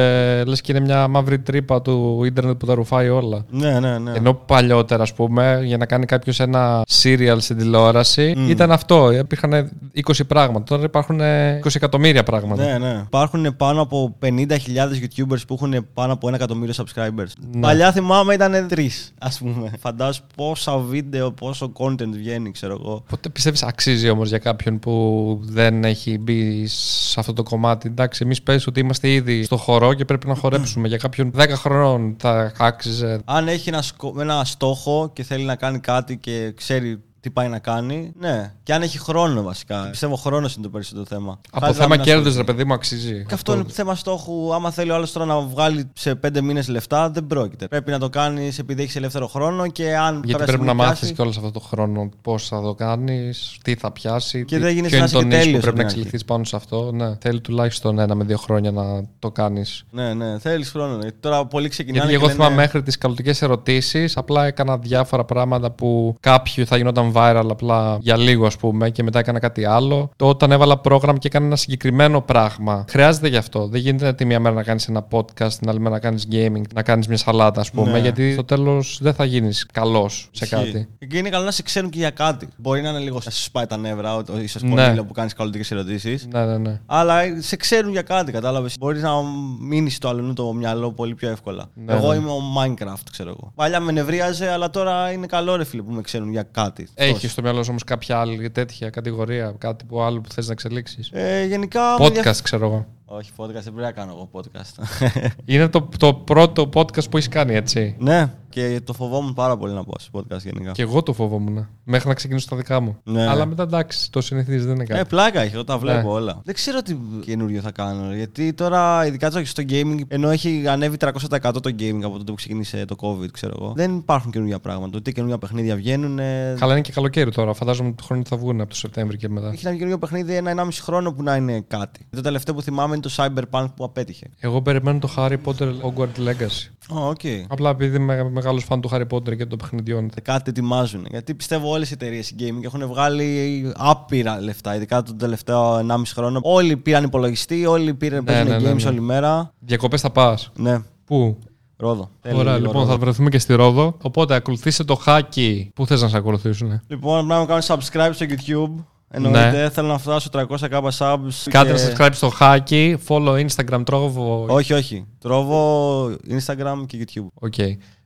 Λες 0.45 0.62
και 0.62 0.71
είναι 0.71 0.82
μια 0.82 1.08
μαύρη 1.08 1.39
τρύπα 1.39 1.82
του 1.82 2.21
ίντερνετ 2.25 2.58
που 2.58 2.65
τα 2.65 2.73
ρουφάει 2.73 3.10
όλα. 3.10 3.45
Ναι, 3.49 3.80
ναι, 3.80 3.97
ναι. 3.97 4.12
Ενώ 4.15 4.34
παλιότερα, 4.34 5.04
ας 5.04 5.13
πούμε, 5.13 5.62
για 5.63 5.78
να 5.78 5.86
κάνει 5.86 6.06
κάποιος 6.06 6.39
ένα 6.39 6.84
serial 7.04 7.38
στην 7.38 7.58
τηλεόραση, 7.58 8.34
ήταν 8.47 8.71
αυτό. 8.71 9.12
Υπήρχαν 9.12 9.71
20 9.93 10.12
πράγματα. 10.28 10.63
Τώρα 10.63 10.84
υπάρχουν 10.84 11.19
20 11.63 11.75
εκατομμύρια 11.75 12.23
πράγματα. 12.23 12.63
Ναι, 12.63 12.78
ναι. 12.78 13.01
Υπάρχουν 13.06 13.56
πάνω 13.58 13.82
από 13.82 14.15
50.000 14.21 14.28
YouTubers 14.28 15.41
που 15.47 15.54
έχουν 15.54 15.88
πάνω 15.93 16.13
από 16.13 16.28
ένα 16.28 16.36
εκατομμύριο 16.38 16.73
subscribers. 16.78 17.32
Ναι. 17.51 17.60
Παλιά 17.60 17.91
θυμάμαι 17.91 18.34
ήταν 18.34 18.67
τρεις, 18.67 19.13
ας 19.19 19.38
πούμε. 19.38 19.71
Φαντάζομαι 19.80 20.25
πόσα 20.55 20.77
βίντεο, 20.77 21.31
πόσο 21.31 21.71
content 21.77 22.09
βγαίνει, 22.11 22.51
ξέρω 22.51 22.77
εγώ. 22.79 23.03
Πότε 23.09 23.29
πιστεύεις 23.29 23.63
αξίζει 23.63 24.09
όμως 24.09 24.29
για 24.29 24.37
κάποιον 24.37 24.79
που 24.79 25.39
δεν 25.43 25.83
έχει 25.83 26.17
μπει 26.17 26.67
σε 26.67 27.19
αυτό 27.19 27.33
το 27.33 27.43
κομμάτι. 27.43 27.87
Εντάξει, 27.87 28.23
εμείς 28.23 28.41
πες 28.41 28.67
ότι 28.67 28.79
είμαστε 28.79 29.09
ήδη 29.09 29.43
στο 29.43 29.57
χορό 29.57 29.93
και 29.93 30.05
πρέπει 30.05 30.27
να 30.27 30.35
χορέψουμε. 30.35 30.87
για 30.87 30.97
κάποιον 30.97 31.31
10 31.37 31.47
χρονών 31.49 32.15
θα 32.19 32.51
άξιζε. 32.57 33.19
Αν 33.25 33.47
έχει 33.47 33.69
ένα, 33.69 33.81
σκο- 33.81 34.15
ένα 34.19 34.43
στόχο 34.45 35.11
και 35.13 35.23
θέλει 35.23 35.43
να 35.43 35.56
κάνει 35.56 35.79
κάτι 35.79 36.17
και 36.17 36.51
ξέρει 36.56 37.01
τι 37.26 37.32
πάει 37.32 37.48
να 37.48 37.60
κάνει, 37.60 38.12
ναι. 38.19 38.54
Και 38.63 38.73
αν 38.73 38.82
έχει 38.82 39.00
χρόνο 39.00 39.42
βασικά. 39.44 39.88
Πιστεύω 39.90 40.15
χρόνος 40.15 40.54
είναι 40.56 40.63
το 40.63 40.69
περισσότερο 40.71 41.06
θέμα. 41.06 41.40
Από 41.52 41.65
Χάρη 41.65 41.78
να 41.78 41.84
θέμα 41.84 41.96
μην 41.96 42.04
κέρδους, 42.06 42.26
ασχοληθεί. 42.28 42.52
ρε 42.52 42.54
παιδί 42.58 42.67
μου, 42.67 42.73
αξίζει. 42.73 43.26
Και 43.28 43.34
αυτό 43.34 43.54
είναι 43.54 43.63
θέμα 43.67 43.96
στόχου. 43.96 44.54
Άμα 44.54 44.71
θέλει 44.71 44.92
ο 44.92 44.96
άλλος 44.96 45.12
τώρα 45.12 45.26
να 45.26 45.40
βγάλει 45.40 45.90
σε 45.94 46.15
πέντε 46.15 46.42
μήνες 46.42 46.67
λεφτά, 46.67 47.10
δεν 47.10 47.28
πρόκειται. 47.28 47.67
Πρέπει 47.67 47.92
να 47.92 48.00
το 48.00 48.10
κάνεις 48.10 48.60
επειδή 48.60 48.82
έχεις 48.82 48.96
ελεύθερο 48.96 49.28
χρόνο 49.28 49.67
και 49.67 49.96
αν 49.98 50.13
Γιατί 50.13 50.32
κάποια 50.32 50.46
πρέπει 50.46 50.52
να 50.52 50.56
στιγμή 50.67 50.73
μάθεις 50.84 50.98
πιάσει- 51.00 51.13
κιόλας 51.15 51.38
αυτό 51.38 51.52
το 51.52 51.60
χρόνο 51.60 52.10
πώς 52.21 52.48
θα 52.48 52.62
το 52.62 52.73
κάνεις, 52.73 53.58
τι 53.63 53.76
θα 53.76 53.92
πιάσει. 53.92 54.46
Και 54.46 54.56
τι- 54.56 54.62
δεν 54.62 54.73
γίνεσαι 54.73 54.96
ποιο 54.96 54.98
είναι 54.98 54.98
ένας 54.98 55.12
το 55.12 55.19
και 55.19 55.26
νης 55.26 55.36
που 55.36 55.42
τέλειος 55.44 55.62
πρέπει 55.62 55.78
να 55.78 55.82
από 55.84 55.92
την 55.92 56.00
εξελιχθείς 56.02 56.26
πάνω 56.26 56.44
σε 56.44 56.56
αυτό. 56.56 56.92
Ναι. 56.92 57.15
Θέλει 57.21 57.42
τουλάχιστον 57.42 58.00
ένα 58.00 58.15
με 58.15 58.23
δύο 58.23 58.38
χρόνια 58.38 58.71
να 58.71 58.84
το 59.19 59.32
κάνεις. 59.32 59.84
Ναι, 59.92 60.13
ναι, 60.13 60.40
θέλεις 60.40 60.69
χρόνο. 60.69 60.98
ναι. 60.98 61.12
Τώρα 61.12 61.46
πολλοί 61.46 61.69
ξεκινάνε. 61.69 62.00
Γιατί 62.00 62.10
και 62.12 62.15
εγώ 62.23 62.26
λένε- 62.26 62.42
θυμάμαι 62.44 62.62
μέχρι 62.62 62.84
τις 62.84 62.98
καλωτικές 62.98 63.42
ερωτήσεις, 63.42 64.17
απλά 64.17 64.46
έκανα 64.46 64.78
διάφορα 64.78 65.23
πράγματα 65.26 65.71
που 65.71 66.15
κάποιοι 66.19 66.65
θα 66.65 66.78
γινόταν 66.78 67.12
viral 67.15 67.47
απλά 67.49 67.97
για 68.01 68.17
λίγο, 68.17 68.45
ας 68.45 68.57
πούμε, 68.57 68.89
και 68.89 69.03
μετά 69.03 69.19
έκανα 69.19 69.39
κάτι 69.39 69.65
άλλο. 69.65 70.09
Το 70.15 70.27
όταν 70.27 70.51
έβαλα 70.51 70.77
πρόγραμμα 70.79 71.17
και 71.17 71.27
έκανα 71.27 71.45
ένα 71.45 71.55
συγκεκριμένο 71.55 72.21
πράγμα. 72.21 72.85
Χρειάζεται 72.89 73.27
γι' 73.27 73.37
αυτό. 73.37 73.67
Δεν 73.67 73.81
γίνεται 73.81 74.13
τη 74.13 74.25
μία 74.25 74.39
μέρα 74.39 74.55
να 74.55 74.63
κάνεις 74.63 74.87
ένα 74.87 75.07
podcast, 75.11 75.51
την 75.59 75.69
άλλη 75.69 75.79
μέρα 75.79 75.89
να 75.93 75.99
κάνεις 75.99 76.27
gaming, 76.31 76.61
να 76.73 76.83
κάνεις 76.83 77.07
μια 77.07 77.17
σαλάτα, 77.17 77.61
ας 77.61 77.71
πούμε, 77.71 77.91
Ναι. 77.91 77.99
γιατί 77.99 78.33
στο 78.33 78.43
τέλος 78.43 78.97
δεν 79.01 79.13
θα 79.13 79.25
γίνεις 79.25 79.65
καλός 79.73 80.29
σε 80.31 80.43
Ισχύει. 80.45 80.55
κάτι. 80.55 80.87
Και 81.07 81.17
είναι 81.17 81.29
καλό 81.29 81.45
να 81.45 81.51
σε 81.51 81.61
ξέρουν 81.63 81.89
και 81.89 81.97
για 81.97 82.09
κάτι. 82.09 82.47
Μπορεί 82.57 82.81
να 82.81 82.89
είναι 82.89 82.99
λίγο 82.99 83.19
να 83.25 83.31
σου 83.31 83.41
σπάει 83.43 83.65
τα 83.65 83.77
νεύρα, 83.77 84.23
ίσω 84.43 84.59
Ναι. 84.61 84.69
πολύ 84.87 85.03
που 85.03 85.13
κάνεις 85.13 85.33
καλωτικέ 85.33 85.73
ερωτήσεις. 85.73 86.27
Ναι, 86.31 86.45
ναι, 86.45 86.57
ναι. 86.57 86.79
Αλλά 86.85 87.21
σε 87.39 87.55
ξέρουν 87.55 87.91
για 87.91 88.01
κάτι, 88.01 88.31
κατάλαβες. 88.31 88.75
Μπορείς 88.79 89.01
να 89.01 89.11
μείνεις 89.59 89.95
στο 89.95 90.07
αλλού 90.07 90.33
το 90.33 90.53
μυαλό 90.53 90.91
πολύ 90.91 91.15
πιο 91.15 91.29
εύκολα. 91.29 91.65
Ναι, 91.73 91.93
εγώ 91.93 92.09
ναι. 92.09 92.15
είμαι 92.15 92.29
ο 92.31 92.39
Minecraft, 92.57 93.03
ξέρω 93.11 93.29
εγώ. 93.29 93.51
Παλιά 93.55 93.79
με 93.79 93.91
νευρίαζε, 93.91 94.49
αλλά 94.51 94.69
τώρα 94.69 95.11
είναι 95.11 95.25
καλό 95.25 95.55
ρε 95.55 95.63
φίλε 95.63 95.81
που 95.81 95.91
με 95.91 96.01
ξέρουν 96.01 96.31
για 96.31 96.43
κάτι. 96.51 96.87
Έχει 97.10 97.27
στο 97.27 97.41
μυαλό 97.41 97.58
σου 97.63 97.67
όμως 97.69 97.83
κάποια 97.83 98.19
άλλη 98.19 98.49
τέτοια 98.49 98.89
κατηγορία, 98.89 99.56
κάτι 99.58 99.85
που 99.85 100.01
άλλο 100.01 100.21
που 100.21 100.29
θες 100.31 100.45
να 100.47 100.51
εξελίξεις; 100.51 101.10
Ε, 101.13 101.45
γενικά. 101.45 101.95
με 101.99 102.06
ενδιαφ- 102.06 102.27
Podcast, 102.27 102.41
ξέρω 102.43 102.65
εγώ. 102.65 102.85
Όχι, 103.08 103.31
podcast 103.37 103.51
δεν 103.51 103.63
πρέπει 103.63 103.81
να 103.81 103.91
κάνω 103.91 104.12
εγώ 104.12 104.29
podcast. 104.31 104.83
Είναι 105.45 105.67
το, 105.67 105.89
το 105.97 106.13
πρώτο 106.13 106.69
podcast 106.73 107.10
που 107.10 107.17
έχεις 107.17 107.27
κάνει, 107.29 107.53
έτσι. 107.56 107.95
ναι, 107.99 108.33
και 108.49 108.81
το 108.83 108.93
φοβόμουν 108.93 109.33
πάρα 109.33 109.58
πολύ 109.58 109.73
να 109.73 109.83
πω 109.83 109.93
σε 109.99 110.10
podcast 110.13 110.39
γενικά. 110.43 110.71
Και 110.71 110.81
εγώ 110.81 111.03
το 111.03 111.13
φοβόμουν. 111.13 111.67
Μέχρι 111.83 112.08
να 112.08 112.13
ξεκινήσω 112.13 112.47
τα 112.49 112.56
δικά 112.56 112.79
μου. 112.79 112.97
Ναι. 113.03 113.27
Αλλά 113.27 113.45
μετά 113.45 113.63
εντάξει, 113.63 114.12
το 114.12 114.21
συνηθίζεις, 114.21 114.65
δεν 114.65 114.75
είναι 114.75 114.83
κάτι. 114.85 114.99
Ε, 114.99 115.03
πλάκα 115.03 115.41
έχει, 115.41 115.53
εγώ 115.53 115.63
τα 115.63 115.77
βλέπω 115.77 116.08
Ναι. 116.08 116.13
όλα. 116.13 116.41
Δεν 116.43 116.53
ξέρω 116.53 116.81
τι 116.81 116.97
καινούριο 117.25 117.62
θα 117.62 117.71
κάνω. 117.71 118.10
ρε, 118.10 118.15
Γιατί 118.15 118.53
τώρα, 118.53 119.06
ειδικά 119.06 119.29
στο- 119.31 119.45
στο 119.45 119.63
gaming, 119.69 119.99
ενώ 120.08 120.29
έχει 120.29 120.67
ανέβει 120.67 120.97
300% 120.97 121.62
το 121.62 121.75
gaming 121.79 121.99
από 122.03 122.12
τότε 122.17 122.23
που 122.31 122.33
ξεκίνησε 122.35 122.85
το 122.85 122.95
COVID, 122.99 123.31
ξέρω 123.31 123.53
εγώ. 123.60 123.73
Δεν 123.75 123.95
υπάρχουν 123.95 124.31
καινούργια 124.31 124.60
πράγματα. 124.60 124.97
Ούτε 124.97 125.12
καινούργια 125.12 125.37
παιχνίδια 125.37 125.75
βγαίνουν. 125.75 126.19
ε, 126.19 126.56
Καλά 126.60 126.71
είναι 126.71 126.81
και 126.81 126.91
καλοκαίρι 126.91 127.31
τώρα. 127.31 127.53
Φαντάζομαι 127.53 127.87
ότι 127.87 127.97
του 127.97 128.03
χρόνου 128.03 128.25
θα 128.25 128.37
βγουν 128.37 128.62
από 128.62 128.69
το 128.69 128.75
Σεπτέμβρη 128.75 129.17
και 129.17 129.29
μετά. 129.29 129.47
Έχει 129.47 129.65
ένα 129.65 129.73
καινούργιο 129.75 129.97
παιχνίδι 129.99 130.35
ένα-ενάμιση 130.35 130.81
χρόνο 130.81 131.13
που 131.13 131.23
να 131.23 131.35
είναι 131.35 131.63
κάτι. 131.67 132.08
Το 132.10 132.21
τελευταίο 132.21 132.53
που 132.56 132.62
θυμάμαι 132.62 132.94
είναι 132.96 133.04
το 133.04 133.13
Cyberpunk 133.15 133.65
που 133.75 133.83
απέτυχε. 133.83 134.25
Εγώ 134.39 134.62
περιμένω 134.62 135.00
το 135.00 135.10
Harry 135.17 135.37
Potter 135.46 135.67
Hogwarts 135.67 136.27
Legacy. 136.27 136.69
Ω, 136.89 137.08
οκ. 137.08 137.19
Απλά 137.48 137.69
επειδή 137.69 137.96
είμαι 137.98 138.29
μεγάλος 138.29 138.63
φαν 138.63 138.81
του 138.81 138.89
Harry 138.93 139.08
Potter 139.10 139.37
και 139.37 139.46
των 139.46 139.58
παιχνιδιών. 139.58 140.10
Κάτι 140.23 140.50
ετοιμάζουν. 140.50 141.06
Γιατί 141.10 141.33
πιστεύω 141.33 141.69
όλες 141.69 141.89
οι 141.89 141.93
εταιρείες 141.93 142.33
gaming 142.39 142.63
έχουν 142.63 142.87
βγάλει 142.87 143.71
άπειρα 143.75 144.41
λεφτά, 144.41 144.75
ειδικά 144.75 145.02
τον 145.04 145.17
τελευταίο 145.17 145.77
1,5 145.77 146.02
χρόνο. 146.13 146.39
Όλοι 146.43 146.77
πήραν 146.77 147.04
υπολογιστή, 147.04 147.65
όλοι 147.65 147.93
πήραν 147.93 148.17
Ναι, 148.23 148.25
παίζουν 148.25 148.48
ναι, 148.48 148.58
ναι, 148.58 148.71
games 148.71 148.83
ναι. 148.83 148.89
όλη 148.89 149.02
μέρα. 149.02 149.54
Διακοπές 149.60 150.02
θα 150.02 150.10
πας. 150.10 150.52
Ναι, 150.58 150.81
Πού; 151.06 151.37
Ρόδο. 151.77 152.10
Τέλειο 152.21 152.39
Ωραία, 152.39 152.54
λίγο 152.54 152.65
λοιπόν, 152.65 152.81
Ρόδο. 152.81 152.91
θα 152.91 152.98
βρεθούμε 152.98 153.29
και 153.29 153.39
στη 153.39 153.54
Ρόδο. 153.54 153.98
Οπότε 154.02 154.35
ακολουθήστε 154.35 154.83
το 154.83 154.96
Χάκι. 154.96 155.71
Πού 155.75 155.85
θες 155.85 156.02
να 156.02 156.08
σε 156.08 156.17
ακολουθήσουν. 156.17 156.81
Λοιπόν, 156.87 157.27
πρέπει 157.27 157.41
να 157.41 157.46
κάνω 157.46 157.62
subscribe 157.67 158.10
στο 158.13 158.25
YouTube. 158.29 158.83
Εννοείται, 159.15 159.69
θέλω 159.73 159.87
να 159.87 159.97
φτάσω 159.97 160.29
300k 160.33 160.81
subs. 160.97 161.17
Ναι. 161.19 161.51
Κάντε 161.51 161.73
και- 161.73 161.79
subscribe 161.97 162.09
στο 162.11 162.29
Χάκι. 162.29 162.97
Follow 163.07 163.45
Instagram, 163.45 163.81
τρόβο. 163.85 164.45
Όχι, 164.49 164.73
όχι. 164.73 165.05
Τρόβω 165.19 166.05
Instagram 166.29 166.85
και 166.87 167.05
YouTube. 167.07 167.25
Οκ. 167.33 167.53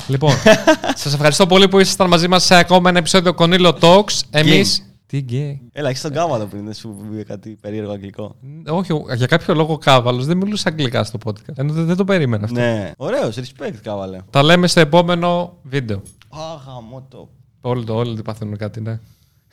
Λοιπόν, 0.08 0.32
σας 1.04 1.14
ευχαριστώ 1.14 1.46
πολύ 1.48 1.68
που 1.68 1.80
ήσασταν 1.80 2.08
μαζί 2.08 2.28
μας 2.28 2.44
σε 2.44 2.56
ακόμα 2.56 2.90
ένα 2.90 3.00
επεισόδιο 3.00 3.34
Κονίλο 3.34 3.78
Talks. 3.82 4.20
Εμεί. 4.30 4.64
Τι 5.06 5.18
γκέι. 5.18 5.62
Έλα, 5.72 5.90
έχεις 5.90 6.02
τον 6.02 6.12
κάβαλο 6.12 6.46
πριν, 6.46 6.66
δεν 6.66 6.74
σου 6.74 6.96
πει 7.16 7.24
κάτι 7.24 7.50
περίεργο 7.62 7.92
αγγλικό. 7.92 8.36
Όχι, 8.68 8.94
για 9.16 9.26
κάποιο 9.26 9.54
λόγο 9.54 9.78
κάβαλος 9.78 10.26
δεν 10.26 10.38
μιλούσε 10.38 10.70
αγγλικά 10.70 11.04
στο 11.04 11.18
podcast. 11.26 11.56
Ενώ 11.56 11.74
δεν, 11.74 11.86
δεν 11.86 11.96
το 11.96 12.04
περίμενα 12.04 12.44
αυτό. 12.46 12.60
Ναι, 12.60 12.92
ωραίος, 12.98 13.36
respect 13.36 13.76
κάβαλε. 13.84 14.18
Τα 14.30 14.44
λέμε 14.44 14.68
στο 14.68 14.80
επόμενο 14.80 15.54
βίντεο. 15.64 16.02
Αχ, 16.30 16.66
γαμώ 16.74 17.06
το. 17.10 17.30
Όλοι 17.62 17.84
το, 17.84 17.96
όλοι 17.96 18.16
το 18.16 18.22
παθαίνουν 18.22 18.58
κάτι, 18.58 18.82
ναι. 18.82 19.00